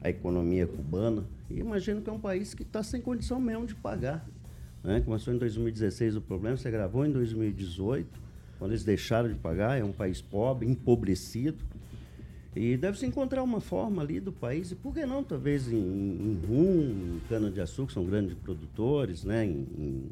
A 0.00 0.08
economia 0.08 0.66
cubana. 0.66 1.24
E 1.50 1.58
imagino 1.58 2.00
que 2.00 2.08
é 2.08 2.12
um 2.12 2.18
país 2.18 2.54
que 2.54 2.62
está 2.62 2.82
sem 2.82 2.98
condição 2.98 3.38
mesmo 3.38 3.66
de 3.66 3.74
pagar. 3.74 4.26
Né? 4.82 5.02
Começou 5.02 5.34
em 5.34 5.38
2016 5.38 6.16
o 6.16 6.20
problema, 6.22 6.56
você 6.56 6.70
gravou 6.70 7.04
em 7.04 7.12
2018, 7.12 8.08
quando 8.58 8.70
eles 8.70 8.84
deixaram 8.84 9.28
de 9.28 9.34
pagar. 9.34 9.78
É 9.78 9.84
um 9.84 9.92
país 9.92 10.22
pobre, 10.22 10.66
empobrecido. 10.66 11.62
E 12.56 12.74
deve-se 12.78 13.04
encontrar 13.04 13.42
uma 13.42 13.60
forma 13.60 14.00
ali 14.00 14.18
do 14.18 14.32
país, 14.32 14.70
e 14.70 14.74
por 14.74 14.94
que 14.94 15.04
não, 15.04 15.22
talvez, 15.22 15.70
em, 15.70 15.76
em 15.76 16.40
rum, 16.48 17.16
em 17.16 17.20
cana-de-açúcar, 17.28 17.92
são 17.92 18.06
grandes 18.06 18.34
produtores, 18.34 19.24
né? 19.24 19.44
em, 19.44 19.66
em, 19.76 20.10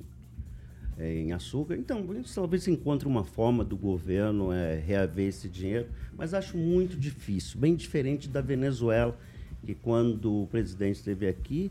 é, 0.98 1.14
em 1.14 1.32
açúcar. 1.32 1.76
Então, 1.76 2.04
talvez 2.34 2.66
encontre 2.68 3.06
uma 3.06 3.24
forma 3.24 3.64
do 3.64 3.76
governo 3.76 4.52
é, 4.52 4.76
reaver 4.78 5.28
esse 5.28 5.48
dinheiro, 5.48 5.86
mas 6.16 6.34
acho 6.34 6.56
muito 6.56 6.96
difícil, 6.96 7.58
bem 7.60 7.74
diferente 7.74 8.28
da 8.28 8.40
Venezuela, 8.40 9.16
que 9.64 9.74
quando 9.74 10.42
o 10.42 10.46
presidente 10.46 10.96
esteve 10.96 11.26
aqui, 11.26 11.70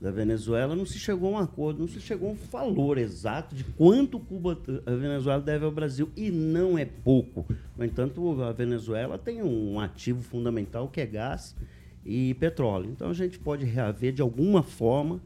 da 0.00 0.10
Venezuela, 0.10 0.74
não 0.74 0.84
se 0.84 0.98
chegou 0.98 1.28
a 1.28 1.38
um 1.38 1.38
acordo, 1.38 1.78
não 1.78 1.86
se 1.86 2.00
chegou 2.00 2.30
a 2.30 2.32
um 2.32 2.36
valor 2.50 2.98
exato 2.98 3.54
de 3.54 3.62
quanto 3.62 4.18
Cuba, 4.18 4.58
a 4.84 4.90
Venezuela 4.90 5.40
deve 5.40 5.64
ao 5.64 5.70
Brasil, 5.70 6.10
e 6.16 6.28
não 6.28 6.76
é 6.76 6.84
pouco. 6.84 7.46
No 7.78 7.84
entanto, 7.84 8.42
a 8.42 8.50
Venezuela 8.50 9.16
tem 9.16 9.40
um 9.40 9.78
ativo 9.78 10.20
fundamental 10.20 10.88
que 10.88 11.00
é 11.00 11.06
gás 11.06 11.54
e 12.04 12.34
petróleo. 12.34 12.90
Então 12.90 13.10
a 13.10 13.14
gente 13.14 13.38
pode 13.38 13.64
reaver 13.64 14.12
de 14.12 14.20
alguma 14.20 14.64
forma 14.64 15.20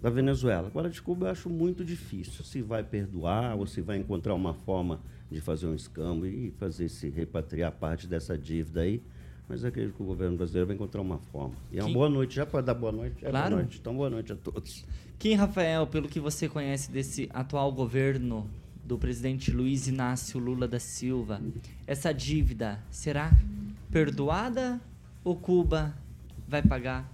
da 0.00 0.10
Venezuela. 0.10 0.68
Agora, 0.68 0.88
de 0.88 1.00
Cuba 1.02 1.26
eu 1.26 1.30
acho 1.32 1.50
muito 1.50 1.84
difícil. 1.84 2.44
Se 2.44 2.62
vai 2.62 2.82
perdoar 2.82 3.56
ou 3.56 3.66
se 3.66 3.80
vai 3.80 3.96
encontrar 3.96 4.34
uma 4.34 4.54
forma 4.54 5.00
de 5.30 5.40
fazer 5.40 5.66
um 5.66 5.74
escambo 5.74 6.26
e 6.26 6.50
fazer 6.58 6.88
se 6.88 7.08
repatriar 7.08 7.72
parte 7.72 8.06
dessa 8.06 8.36
dívida 8.38 8.82
aí. 8.82 9.02
Mas 9.48 9.64
acredito 9.64 9.96
que 9.96 10.02
o 10.02 10.06
governo 10.06 10.36
brasileiro 10.36 10.66
vai 10.66 10.76
encontrar 10.76 11.00
uma 11.00 11.18
forma. 11.18 11.54
E 11.72 11.78
é 11.78 11.82
uma 11.84 11.92
boa 11.92 12.08
noite. 12.08 12.36
Já 12.36 12.44
pode 12.44 12.66
dar 12.66 12.74
boa 12.74 12.92
noite? 12.92 13.24
É 13.24 13.30
Claro. 13.30 13.48
boa 13.50 13.62
noite. 13.62 13.78
Então, 13.80 13.96
boa 13.96 14.10
noite 14.10 14.32
a 14.32 14.36
todos. 14.36 14.84
Kim 15.18 15.34
Rafael, 15.34 15.86
pelo 15.86 16.06
que 16.08 16.20
você 16.20 16.48
conhece 16.48 16.92
desse 16.92 17.28
atual 17.32 17.72
governo 17.72 18.48
do 18.84 18.98
presidente 18.98 19.50
Luiz 19.50 19.88
Inácio 19.88 20.38
Lula 20.38 20.68
da 20.68 20.78
Silva, 20.78 21.40
essa 21.86 22.12
dívida 22.12 22.78
será 22.90 23.32
perdoada 23.90 24.80
ou 25.24 25.34
Cuba 25.34 25.94
vai 26.46 26.62
pagar 26.62 27.10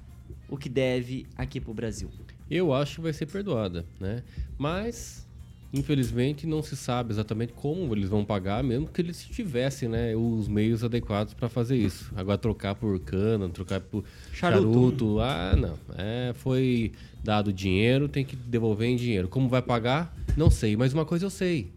o 0.48 0.56
que 0.56 0.68
deve 0.68 1.26
aqui 1.36 1.60
pro 1.60 1.72
Brasil? 1.72 2.10
Eu 2.50 2.72
acho 2.72 2.96
que 2.96 3.00
vai 3.00 3.12
ser 3.12 3.26
perdoada, 3.26 3.84
né? 3.98 4.22
Mas, 4.58 5.26
infelizmente, 5.72 6.46
não 6.46 6.62
se 6.62 6.76
sabe 6.76 7.12
exatamente 7.12 7.52
como 7.52 7.94
eles 7.94 8.08
vão 8.08 8.24
pagar, 8.24 8.62
mesmo 8.62 8.86
que 8.86 9.00
eles 9.00 9.24
tivessem, 9.24 9.88
né, 9.88 10.14
os 10.14 10.46
meios 10.46 10.84
adequados 10.84 11.32
para 11.34 11.48
fazer 11.48 11.76
isso. 11.76 12.12
Agora, 12.14 12.36
trocar 12.38 12.74
por 12.74 12.98
cana, 13.00 13.48
trocar 13.48 13.80
por 13.80 14.04
Charuto. 14.32 14.62
charuto, 14.62 15.20
ah, 15.20 15.56
não. 15.56 15.78
É, 15.96 16.32
foi 16.34 16.92
dado 17.22 17.52
dinheiro, 17.52 18.08
tem 18.08 18.24
que 18.24 18.36
devolver 18.36 18.88
em 18.88 18.96
dinheiro. 18.96 19.28
Como 19.28 19.48
vai 19.48 19.62
pagar? 19.62 20.14
Não 20.36 20.50
sei, 20.50 20.76
mas 20.76 20.92
uma 20.92 21.04
coisa 21.04 21.24
eu 21.24 21.30
sei. 21.30 21.72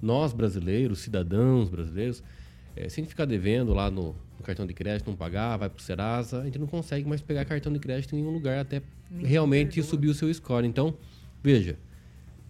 Nós, 0.00 0.32
brasileiros, 0.32 0.98
cidadãos 0.98 1.68
brasileiros, 1.70 2.22
se 2.76 2.82
a 2.84 2.88
gente 2.88 3.08
ficar 3.08 3.24
devendo 3.24 3.72
lá 3.72 3.90
no, 3.90 4.14
no 4.42 4.46
cartão 4.46 4.66
de 4.66 4.74
crédito, 4.74 5.06
não 5.06 5.16
pagar, 5.16 5.56
vai 5.56 5.70
pro 5.70 5.80
Serasa, 5.80 6.42
a 6.42 6.44
gente 6.44 6.58
não 6.58 6.66
consegue 6.66 7.08
mais 7.08 7.20
pegar 7.20 7.44
cartão 7.44 7.72
de 7.72 7.78
crédito 7.78 8.12
em 8.14 8.18
nenhum 8.18 8.32
lugar 8.32 8.58
até 8.58 8.82
realmente 9.20 9.76
perdoa. 9.76 9.90
subir 9.90 10.08
o 10.08 10.14
seu 10.14 10.32
score. 10.34 10.66
Então, 10.66 10.94
veja, 11.42 11.78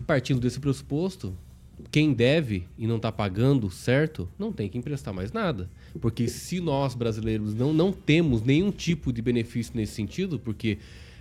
partindo 0.06 0.40
desse 0.40 0.58
pressuposto, 0.58 1.36
quem 1.90 2.12
deve 2.14 2.66
e 2.78 2.86
não 2.86 2.96
está 2.96 3.12
pagando 3.12 3.70
certo, 3.70 4.28
não 4.38 4.52
tem 4.52 4.68
que 4.68 4.78
emprestar 4.78 5.12
mais 5.12 5.32
nada. 5.32 5.68
Porque 6.00 6.26
se 6.28 6.60
nós, 6.60 6.94
brasileiros, 6.94 7.54
não, 7.54 7.72
não 7.72 7.92
temos 7.92 8.42
nenhum 8.42 8.70
tipo 8.70 9.12
de 9.12 9.20
benefício 9.20 9.72
nesse 9.76 9.92
sentido, 9.92 10.38
porque 10.38 10.78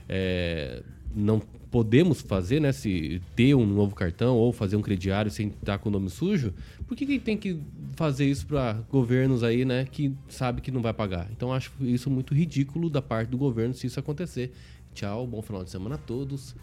é, 0.08 0.82
não 1.16 1.40
podemos 1.40 2.22
fazer, 2.22 2.60
né, 2.60 2.72
se 2.72 3.22
ter 3.36 3.56
um 3.56 3.66
novo 3.66 3.96
cartão 3.96 4.36
ou 4.36 4.52
fazer 4.52 4.76
um 4.76 4.82
crediário 4.82 5.32
sem 5.32 5.48
estar 5.48 5.78
com 5.78 5.88
o 5.90 5.92
nome 5.92 6.10
sujo, 6.10 6.54
por 6.88 6.98
que, 6.98 7.06
que 7.06 7.18
tem 7.20 7.38
que 7.38 7.60
fazer 7.96 8.26
isso 8.26 8.46
para 8.46 8.74
governos 8.90 9.42
aí, 9.44 9.64
né, 9.64 9.86
que 9.90 10.14
sabe 10.28 10.60
que 10.62 10.70
não 10.72 10.82
vai 10.82 10.94
pagar? 10.94 11.30
Então 11.32 11.54
acho 11.54 11.72
isso 11.80 12.10
muito 12.10 12.34
ridículo 12.34 12.90
da 12.90 13.02
parte 13.02 13.30
do 13.30 13.38
governo 13.38 13.74
se 13.74 13.88
isso 13.88 14.00
acontecer. 14.00 14.52
Tchau, 14.94 15.26
bom 15.26 15.42
final 15.42 15.64
de 15.64 15.70
semana 15.70 15.96
a 15.96 15.98
todos 15.98 16.54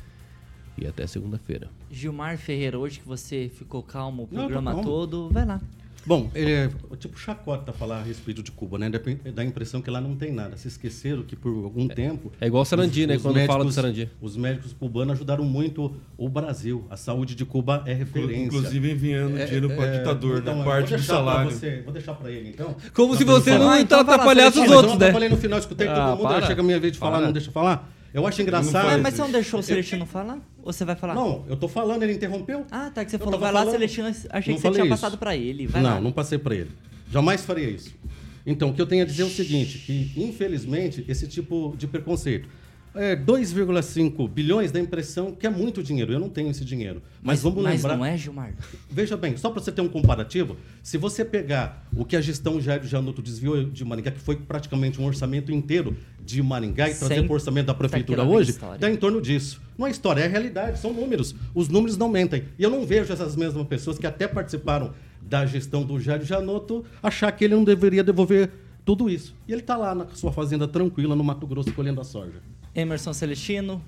e 0.77 0.87
até 0.87 1.07
segunda-feira. 1.07 1.71
Gilmar 1.91 2.37
Ferreira, 2.37 2.79
hoje 2.79 3.01
que 3.01 3.09
você 3.09 3.51
ficou 3.53 3.83
calmo 3.83 4.25
o 4.25 4.29
Não, 4.31 4.43
programa 4.43 4.73
calmo. 4.73 4.85
todo, 4.87 5.31
vai 5.31 5.47
lá. 5.47 5.61
Bom, 6.07 6.31
é 6.35 6.71
tipo 6.99 7.19
chacota 7.19 7.73
falar 7.73 7.99
a 7.99 8.03
respeito 8.03 8.43
de 8.43 8.51
Cuba, 8.51 8.79
né? 8.79 8.89
Dá, 8.89 8.99
dá 9.33 9.43
a 9.43 9.45
impressão 9.45 9.83
que 9.83 9.91
lá 9.91 10.01
não 10.01 10.17
tem 10.17 10.33
nada. 10.33 10.57
Se 10.57 10.67
esqueceram 10.69 11.23
que 11.23 11.37
por 11.37 11.51
algum 11.65 11.87
tempo. 11.87 12.33
é 12.41 12.47
igual 12.47 12.65
Sarandi, 12.65 13.07
né? 13.07 13.19
Quando 13.19 13.39
fala 13.47 13.65
do 13.65 13.71
Sarandi. 13.73 14.11
Os 14.21 14.37
médicos 14.37 14.73
cubanos 14.73 15.15
ajudaram 15.15 15.45
muito 15.45 15.95
o 16.17 16.29
Brasil. 16.29 16.85
A 16.89 16.97
saúde 16.97 17.35
de 17.35 17.45
Cuba 17.45 17.83
é 17.87 17.93
referência. 17.93 18.45
Inclusive 18.45 18.91
enviando 18.91 19.35
dinheiro 19.45 19.69
para 19.71 19.99
ditador, 19.99 20.39
então, 20.39 20.55
né? 20.55 20.61
eu 20.61 20.65
Parte 20.65 20.97
do 20.97 21.03
salário. 21.03 21.51
Você, 21.51 21.83
vou 21.83 21.93
deixar 21.93 22.15
para 22.15 22.31
ele, 22.31 22.49
então. 22.49 22.75
Como 22.95 23.15
se 23.15 23.25
você 23.25 23.59
não 23.59 23.69
Ah, 23.71 23.81
então 23.81 23.99
vai 24.03 24.07
lá, 24.07 24.15
atrapalhasse 24.15 24.59
os 24.61 24.65
eu 24.67 24.73
outros, 24.77 24.93
não 24.95 24.99
né? 25.01 25.07
atrapalhei 25.07 25.29
no 25.29 25.37
final, 25.37 25.59
escutei 25.59 25.89
Ah, 25.89 25.95
todo 25.95 26.17
mundo, 26.19 26.29
para. 26.29 26.47
chega 26.47 26.61
a 26.61 26.65
minha 26.65 26.81
vez 26.81 26.93
de 26.95 26.99
falar, 26.99 27.17
Para. 27.19 27.27
não 27.27 27.33
deixa 27.33 27.49
eu 27.49 27.53
falar. 27.53 27.98
Eu 28.13 28.27
acho 28.27 28.41
engraçado. 28.41 28.89
Ah, 28.89 28.99
mas 28.99 29.15
você 29.15 29.23
não 29.23 29.31
deixou 29.31 29.61
o 29.61 29.63
Celestino 29.63 30.07
falar? 30.07 30.39
Ou 30.63 30.73
você 30.73 30.85
vai 30.85 30.97
falar? 30.97 31.15
Não, 31.15 31.45
eu 31.49 31.57
tô 31.57 31.69
falando, 31.69 32.03
ele 32.03 32.15
interrompeu. 32.15 32.65
Ah, 32.71 32.91
tá, 32.91 33.05
que 33.05 33.11
você 33.11 33.17
Eu 33.17 33.21
falou, 33.21 33.39
vai 33.39 33.53
lá, 33.53 33.61
falando. 33.61 33.73
Celestino, 33.75 34.09
achei 34.09 34.55
Não 34.55 34.61
que 34.61 34.67
você 34.67 34.71
tinha 34.73 34.85
isso. 34.85 34.89
passado 34.91 35.19
pra 35.19 35.37
ele. 35.37 35.67
Vai 35.67 35.83
não, 35.83 35.91
lá. 35.91 36.01
não 36.01 36.13
passei 36.13 36.39
para 36.39 36.55
ele. 36.55 36.71
Jamais 37.11 37.45
faria 37.45 37.69
isso. 37.69 37.95
Então, 38.47 38.71
o 38.71 38.75
que 38.75 38.81
eu 38.81 38.87
tenho 38.87 39.03
a 39.03 39.07
dizer 39.07 39.23
é 39.23 39.27
o 39.27 39.31
seguinte, 39.31 39.79
que 39.79 40.13
infelizmente 40.17 41.05
esse 41.07 41.27
tipo 41.27 41.75
de 41.77 41.87
preconceito 41.87 42.49
é 42.95 43.15
2,5 43.17 44.29
bilhões 44.29 44.73
da 44.73 44.81
impressão 44.81 45.33
que 45.33 45.47
é 45.47 45.51
muito 45.51 45.83
dinheiro. 45.83 46.13
Eu 46.13 46.21
não 46.21 46.29
tenho 46.29 46.51
esse 46.51 46.65
dinheiro. 46.65 47.03
Mas, 47.23 47.43
vamos 47.43 47.63
mas 47.63 47.83
lembrar. 47.83 47.97
não 47.97 48.05
é, 48.05 48.17
Gilmar? 48.17 48.55
Veja 48.91 49.17
bem, 49.17 49.37
só 49.37 49.51
para 49.51 49.63
você 49.63 49.73
ter 49.73 49.81
um 49.81 49.89
comparativo, 49.89 50.57
se 50.83 50.97
você 50.99 51.25
pegar 51.25 51.87
o 51.97 52.05
que 52.05 52.17
a 52.17 52.21
gestão 52.21 52.61
Jair 52.61 52.85
Janotto 52.85 53.23
desviou 53.23 53.65
de 53.65 53.85
Maringá, 53.85 54.11
que 54.11 54.21
foi 54.21 54.37
praticamente 54.37 55.01
um 55.01 55.05
orçamento 55.05 55.53
inteiro 55.53 55.97
de 56.25 56.43
Maringá 56.43 56.89
e 56.89 56.95
trazer 56.95 57.23
para 57.23 57.31
o 57.31 57.35
orçamento 57.35 57.67
da 57.67 57.75
prefeitura 57.75 58.23
Tá 58.23 58.29
hoje, 58.29 58.59
dá 58.79 58.91
em 58.91 58.97
torno 58.97 59.21
disso. 59.21 59.61
Não 59.77 59.87
é 59.87 59.91
história, 59.91 60.23
é 60.23 60.27
realidade, 60.27 60.79
são 60.79 60.93
números. 60.93 61.35
Os 61.55 61.69
números 61.69 61.97
não 61.97 62.09
mentem. 62.09 62.45
E 62.59 62.63
eu 62.63 62.71
não 62.71 62.85
vejo 62.85 63.13
essas 63.13 63.37
mesmas 63.37 63.67
pessoas 63.67 63.99
que 63.99 64.07
até 64.07 64.27
participaram 64.27 64.93
da 65.23 65.47
gestão 65.47 65.85
do 65.85 66.01
Jair 66.01 66.25
Janotto 66.25 66.85
achar 67.03 67.31
que 67.33 67.45
ele 67.45 67.55
não 67.55 67.65
deveria 67.65 68.03
devolver 68.03 68.51
tudo 68.85 69.11
isso. 69.11 69.35
E 69.47 69.53
ele 69.53 69.61
está 69.61 69.77
lá 69.77 69.95
na 69.95 70.07
sua 70.15 70.33
fazenda 70.33 70.67
tranquila 70.67 71.15
no 71.15 71.23
Mato 71.23 71.47
Grosso 71.47 71.73
colhendo 71.75 72.01
a 72.01 72.05
soja. 72.05 72.41
Emerson 72.79 73.13
Celestino 73.13 73.83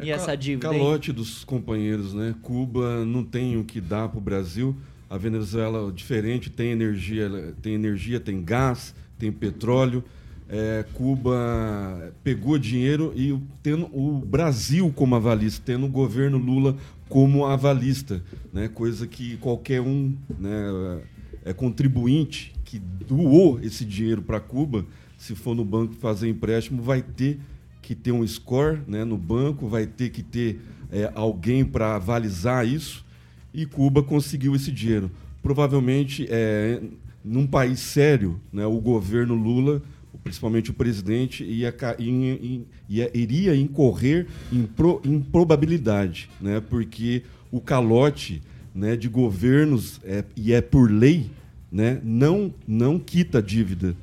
e 0.00 0.10
É 0.10 0.14
essa 0.14 0.26
ca- 0.26 0.34
dívida? 0.34 0.68
Calote 0.68 1.12
dos 1.12 1.44
companheiros, 1.44 2.12
né? 2.14 2.34
Cuba 2.42 3.04
não 3.04 3.22
tem 3.22 3.56
o 3.56 3.64
que 3.64 3.80
dar 3.80 4.08
para 4.08 4.18
o 4.18 4.20
Brasil. 4.20 4.76
A 5.08 5.16
Venezuela 5.18 5.92
diferente, 5.92 6.48
tem 6.50 6.70
energia, 6.70 7.54
tem 7.60 7.74
energia, 7.74 8.18
tem 8.18 8.42
gás, 8.42 8.94
tem 9.18 9.30
petróleo. 9.30 10.02
É, 10.48 10.84
Cuba 10.94 12.12
pegou 12.22 12.58
dinheiro 12.58 13.12
e 13.16 13.38
tendo 13.62 13.86
o 13.86 14.18
Brasil 14.18 14.92
como 14.94 15.14
avalista, 15.14 15.62
tendo 15.64 15.86
o 15.86 15.88
governo 15.88 16.36
Lula 16.38 16.76
como 17.08 17.46
avalista, 17.46 18.22
né? 18.52 18.68
Coisa 18.68 19.06
que 19.06 19.36
qualquer 19.38 19.80
um, 19.80 20.14
né, 20.38 21.00
é 21.44 21.52
contribuinte 21.52 22.52
que 22.64 22.78
doou 22.78 23.60
esse 23.62 23.84
dinheiro 23.84 24.22
para 24.22 24.40
Cuba, 24.40 24.84
se 25.18 25.34
for 25.34 25.54
no 25.54 25.64
banco 25.64 25.94
fazer 25.94 26.28
empréstimo, 26.28 26.82
vai 26.82 27.02
ter 27.02 27.38
que 27.82 27.94
ter 27.94 28.12
um 28.12 28.26
score 28.26 28.78
né, 28.86 29.04
no 29.04 29.18
banco, 29.18 29.68
vai 29.68 29.86
ter 29.86 30.08
que 30.10 30.22
ter 30.22 30.60
é, 30.90 31.10
alguém 31.14 31.64
para 31.64 31.96
avalizar 31.96 32.66
isso. 32.66 33.04
E 33.52 33.66
Cuba 33.66 34.02
conseguiu 34.02 34.54
esse 34.54 34.70
dinheiro. 34.72 35.10
Provavelmente, 35.42 36.26
é, 36.30 36.80
num 37.24 37.46
país 37.46 37.80
sério, 37.80 38.40
né, 38.52 38.64
o 38.64 38.78
governo 38.80 39.34
Lula, 39.34 39.82
principalmente 40.22 40.70
o 40.70 40.74
presidente, 40.74 41.42
ia, 41.44 41.74
in- 41.98 42.64
ia- 42.88 43.10
iria 43.12 43.54
incorrer 43.56 44.26
em, 44.52 44.62
pro- 44.62 45.00
em 45.04 45.20
probabilidade, 45.20 46.30
né, 46.40 46.60
porque 46.60 47.24
o 47.50 47.60
calote 47.60 48.40
né, 48.74 48.96
de 48.96 49.08
governos, 49.08 50.00
é, 50.04 50.24
e 50.36 50.52
é 50.52 50.60
por 50.62 50.90
lei, 50.90 51.30
né, 51.70 52.00
não, 52.02 52.54
não 52.66 52.98
quita 52.98 53.42
dívida. 53.42 53.94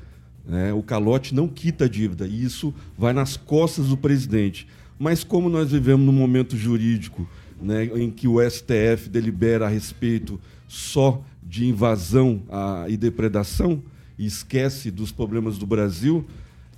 Né? 0.50 0.74
O 0.74 0.82
calote 0.82 1.34
não 1.36 1.47
quita 1.47 1.86
a 1.86 1.88
dívida 1.88 2.28
e 2.28 2.43
isso 2.43 2.74
vai 2.97 3.14
nas 3.14 3.38
costas 3.38 3.88
do 3.88 3.95
presidente. 3.95 4.68
Mas 4.97 5.24
como 5.24 5.47
nós 5.47 5.72
vivemos 5.72 6.06
num 6.06 6.12
momento 6.12 6.58
jurídico 6.58 7.30
né, 7.62 7.86
em 7.86 8.10
que 8.10 8.28
o 8.28 8.38
STF 8.41 9.08
delibera 9.10 9.68
a 9.68 9.70
respeito 9.70 10.39
só 10.68 11.24
de 11.43 11.66
invasão 11.66 12.41
ah, 12.50 12.86
e 12.88 12.97
depredação 12.97 13.82
e 14.18 14.26
esquece 14.26 14.91
dos 14.91 15.12
problemas 15.12 15.58
do 15.58 15.66
Brasil, 15.66 16.26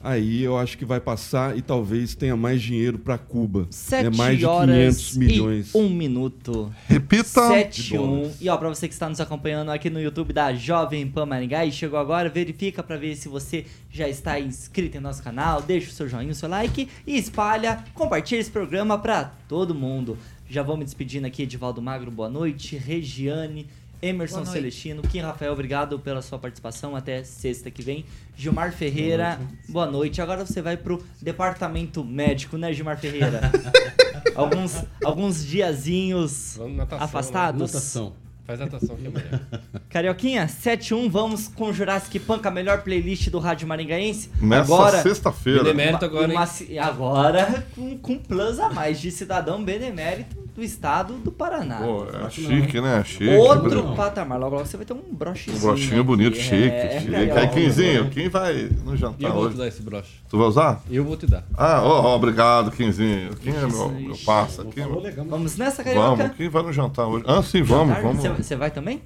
aí 0.04 0.44
eu 0.44 0.58
acho 0.58 0.78
que 0.78 0.86
vai 0.86 1.00
passar 1.00 1.58
e 1.58 1.62
talvez 1.62 2.16
tenha 2.16 2.36
mais 2.36 2.62
dinheiro 2.62 2.98
para 3.00 3.18
Cuba. 3.18 3.68
Sete 3.70 4.08
é 4.08 4.10
mais 4.10 4.38
de 4.40 4.46
horas 4.46 5.12
500 5.12 5.18
milhões. 5.18 5.74
e 5.74 5.78
um 5.78 5.90
minuto. 5.90 6.74
Repita. 6.88 7.48
7 7.48 7.84
De 7.84 7.98
1. 7.98 7.98
dólares. 7.98 8.38
E 8.42 8.50
ó, 8.50 8.58
pra 8.58 8.70
você 8.70 8.88
que 8.88 8.94
está 8.94 9.08
nos 9.10 9.20
acompanhando 9.20 9.70
aqui 9.72 9.90
no 9.90 10.02
YouTube 10.02 10.34
da 10.34 10.54
Jovem 10.54 11.08
Pan 11.08 11.26
Maringá 11.26 11.66
e 11.66 11.72
chegou 11.72 12.00
agora, 12.00 12.30
verifica 12.30 12.82
pra 12.84 12.98
ver 12.98 13.16
se 13.16 13.28
você 13.30 13.66
já 13.90 14.08
está 14.08 14.40
inscrito 14.40 14.98
em 14.98 15.00
nosso 15.02 15.22
canal, 15.24 15.62
deixa 15.62 15.90
o 15.90 15.94
seu 15.94 16.08
joinha, 16.08 16.32
o 16.32 16.36
seu 16.36 16.50
like 16.50 16.88
e 17.06 17.18
espalha, 17.18 17.84
compartilha 17.94 18.40
esse 18.40 18.52
programa 18.52 18.98
pra 18.98 19.26
todo 19.48 19.74
mundo. 19.76 20.18
Já 20.50 20.62
vou 20.64 20.76
me 20.76 20.84
despedindo 20.84 21.26
aqui, 21.28 21.44
Edivaldo 21.44 21.82
Magro, 21.82 22.12
boa 22.12 22.30
noite, 22.30 22.76
Regiane, 22.76 23.68
Emerson 24.02 24.38
Boa 24.38 24.46
noite. 24.46 24.58
Celestino, 24.58 25.02
Kim 25.04 25.20
Rafael, 25.20 25.54
obrigado 25.54 26.00
pela 26.00 26.22
sua 26.22 26.40
participação, 26.40 26.96
até 26.96 27.24
sexta 27.24 27.70
que 27.70 27.84
vem. 27.84 28.04
Gilmar 28.36 28.74
Ferreira, 28.74 29.40
boa 29.70 29.86
noite. 29.86 30.22
Agora 30.22 30.46
você 30.46 30.62
vai 30.62 30.76
pro 30.76 31.04
departamento 31.22 32.04
médico, 32.04 32.58
né, 32.58 32.74
Gilmar 32.74 33.00
Ferreira? 33.00 33.42
alguns, 34.34 34.84
alguns 35.04 35.46
diazinhos 35.46 36.58
natação, 36.58 37.06
afastados. 37.06 37.62
Natação. 37.62 38.14
Faz 38.44 38.60
natação 38.60 38.96
que 38.96 39.06
é 39.06 39.10
melhor. 39.10 39.40
Carioquinha, 39.88 40.48
7-1, 40.48 41.10
vamos 41.10 41.48
com 41.48 41.72
Jurassic 41.72 42.20
Punk, 42.20 42.46
a 42.48 42.52
melhor 42.52 42.82
playlist 42.82 43.30
do 43.30 43.38
Rádio 43.38 43.68
Maringaense. 43.68 44.32
Nessa 44.42 44.74
agora, 44.74 45.02
sexta-feira. 45.04 45.64
Benemérito 45.64 46.06
agora, 46.06 46.32
uma 46.32 46.48
agora 46.82 47.68
com, 47.76 47.98
com 48.00 48.18
plus 48.18 48.60
a 48.60 48.70
mais 48.70 49.00
de 49.00 49.12
cidadão 49.12 49.64
benemérito 49.64 50.41
do 50.54 50.62
estado 50.62 51.14
do 51.16 51.32
Paraná. 51.32 51.78
Pô, 51.78 52.06
é 52.26 52.30
chique, 52.30 52.82
né? 52.82 53.02
Chique. 53.06 53.36
Outro 53.38 53.84
Não. 53.84 53.96
patamar. 53.96 54.38
Logo, 54.38 54.56
logo 54.58 54.68
você 54.68 54.76
vai 54.76 54.86
ter 54.86 54.94
um 54.94 55.02
brochezinho. 55.12 55.58
Um 55.58 55.62
brochinho 55.62 56.04
bonito, 56.04 56.34
aqui. 56.34 56.42
chique, 56.44 56.56
É, 56.76 57.00
chique. 57.00 57.12
Carioca. 57.12 57.40
Aí, 57.40 57.48
Quinzinho, 57.50 58.10
quem 58.10 58.28
vai 58.30 58.54
no 58.84 58.92
E 58.92 58.94
eu 58.94 58.98
jantar 58.98 59.32
vou 59.32 59.44
te 59.44 59.48
hoje? 59.48 59.58
dar 59.58 59.68
esse 59.68 59.82
broche. 59.82 60.12
Tu 60.30 60.38
vai 60.38 60.48
usar? 60.48 60.82
Eu 60.90 61.06
vou 61.06 61.16
te 61.16 61.26
dar. 61.26 61.44
Ah, 61.58 61.82
ó, 61.84 62.02
ó, 62.02 62.16
obrigado, 62.16 62.70
Quinzinho. 62.72 63.34
Quem 63.38 63.54
é 63.56 63.66
meu, 63.66 63.90
meu 63.90 64.18
parça? 64.26 64.66
Quem, 64.66 64.84
Vamos 65.26 65.58
nessa, 65.58 65.84
Carioca? 65.84 66.16
vamos, 66.18 66.36
quem 66.36 66.50
vai 66.50 66.64
no 66.64 66.74
jantar 66.74 67.08
hoje? 67.08 67.24
Ah, 67.28 67.42
sim, 67.42 67.62
vamos, 67.64 67.96
Jantar? 67.96 68.04
vamos. 68.14 68.46
Você, 68.46 68.56
vai 68.58 68.72
também? 68.72 69.02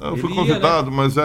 Eu 0.00 0.16
fui 0.16 0.30
ia, 0.30 0.36
convidado, 0.36 0.90
mas 0.92 1.16
é. 1.16 1.22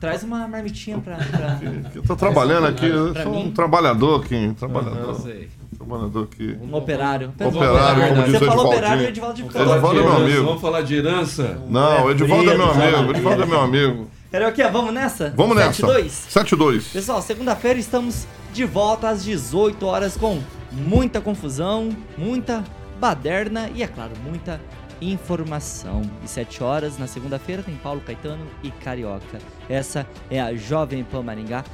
Traz 0.00 0.22
uma 0.24 0.48
marmitinha 0.48 0.98
pra... 0.98 1.16
pra... 1.18 1.60
Eu 1.94 2.02
tô 2.02 2.16
trabalhando 2.16 2.66
aqui, 2.66 2.86
eu 2.86 3.14
sou 3.14 3.36
um 3.36 3.50
trabalhador 3.52 4.22
aqui, 4.24 4.46
Não 4.46 4.54
trabalhador. 4.54 5.14
sei. 5.20 5.48
Trabalhador 5.78 6.24
aqui. 6.24 6.58
Um 6.60 6.74
operário. 6.74 7.32
Operário, 7.40 8.08
como 8.08 8.22
diz 8.24 8.32
Você 8.32 8.44
o 8.44 8.46
falou 8.48 8.66
operário, 8.66 9.04
o 9.04 9.06
Edivaldo 9.06 9.34
de 9.36 9.42
Edivaldo 9.42 9.88
é 9.88 10.02
meu 10.02 10.12
amigo. 10.12 10.44
Vamos 10.44 10.60
falar 10.60 10.82
de 10.82 10.94
herança? 10.96 11.62
Não, 11.68 12.06
o 12.06 12.10
Edivaldo 12.10 12.50
é 12.50 12.56
meu 12.56 12.70
amigo, 12.70 13.10
Edivaldo 13.10 13.42
é 13.42 13.46
meu 13.46 13.60
amigo. 13.60 14.10
Carioquinha, 14.30 14.70
vamos 14.70 14.92
nessa? 14.92 15.32
Vamos 15.36 15.56
nessa. 15.56 15.86
7-2? 15.86 16.04
7-2. 16.28 16.92
Pessoal, 16.92 17.22
segunda-feira 17.22 17.78
estamos 17.78 18.26
de 18.52 18.64
volta 18.64 19.08
às 19.08 19.24
18 19.24 19.86
horas 19.86 20.16
com 20.16 20.42
muita 20.72 21.20
confusão, 21.20 21.90
muita 22.16 22.64
baderna 23.00 23.70
e, 23.72 23.82
é 23.82 23.86
claro, 23.86 24.12
muita 24.24 24.60
informação. 25.00 26.02
E 26.24 26.28
7 26.28 26.62
horas 26.62 26.98
na 26.98 27.06
segunda-feira 27.06 27.62
tem 27.62 27.76
Paulo 27.76 28.00
Caetano 28.00 28.44
e 28.64 28.70
Carioca. 28.72 29.38
Essa 29.68 30.04
é 30.28 30.40
a 30.40 30.52
Jovem 30.54 31.04
Pan 31.04 31.22
Maringá, 31.22 31.64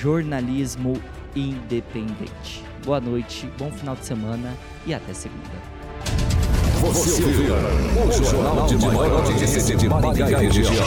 jornalismo 0.00 0.94
independente. 1.34 2.67
Boa 2.84 3.00
noite, 3.00 3.48
bom 3.58 3.70
final 3.70 3.94
de 3.96 4.04
semana 4.04 4.54
e 4.86 4.94
até 4.94 5.12
segunda. 5.12 5.50
Você 6.80 7.22
ouviu 7.22 7.54
o 8.06 8.12
jornal 8.12 8.66
de 8.66 8.76
maior 8.76 9.24
audiência 9.24 9.76
de 9.76 9.88
Maringá 9.88 10.30
e 10.30 10.46
região. 10.46 10.84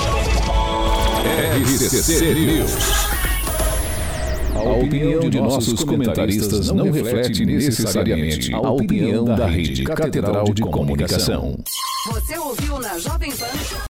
RCC 1.61 2.33
News. 2.33 2.71
A 4.55 4.63
opinião 4.63 5.29
de 5.29 5.41
nossos 5.41 5.83
comentaristas 5.83 6.71
não 6.71 6.91
reflete 6.91 7.45
necessariamente 7.45 8.53
a 8.53 8.69
opinião 8.69 9.25
da 9.25 9.47
Rede 9.47 9.83
Catedral 9.83 10.45
de 10.45 10.61
Comunicação. 10.61 11.57
Você 12.07 12.37
ouviu 12.37 12.79
na 12.79 12.97
Jovem 12.97 13.31
Pan 13.31 13.89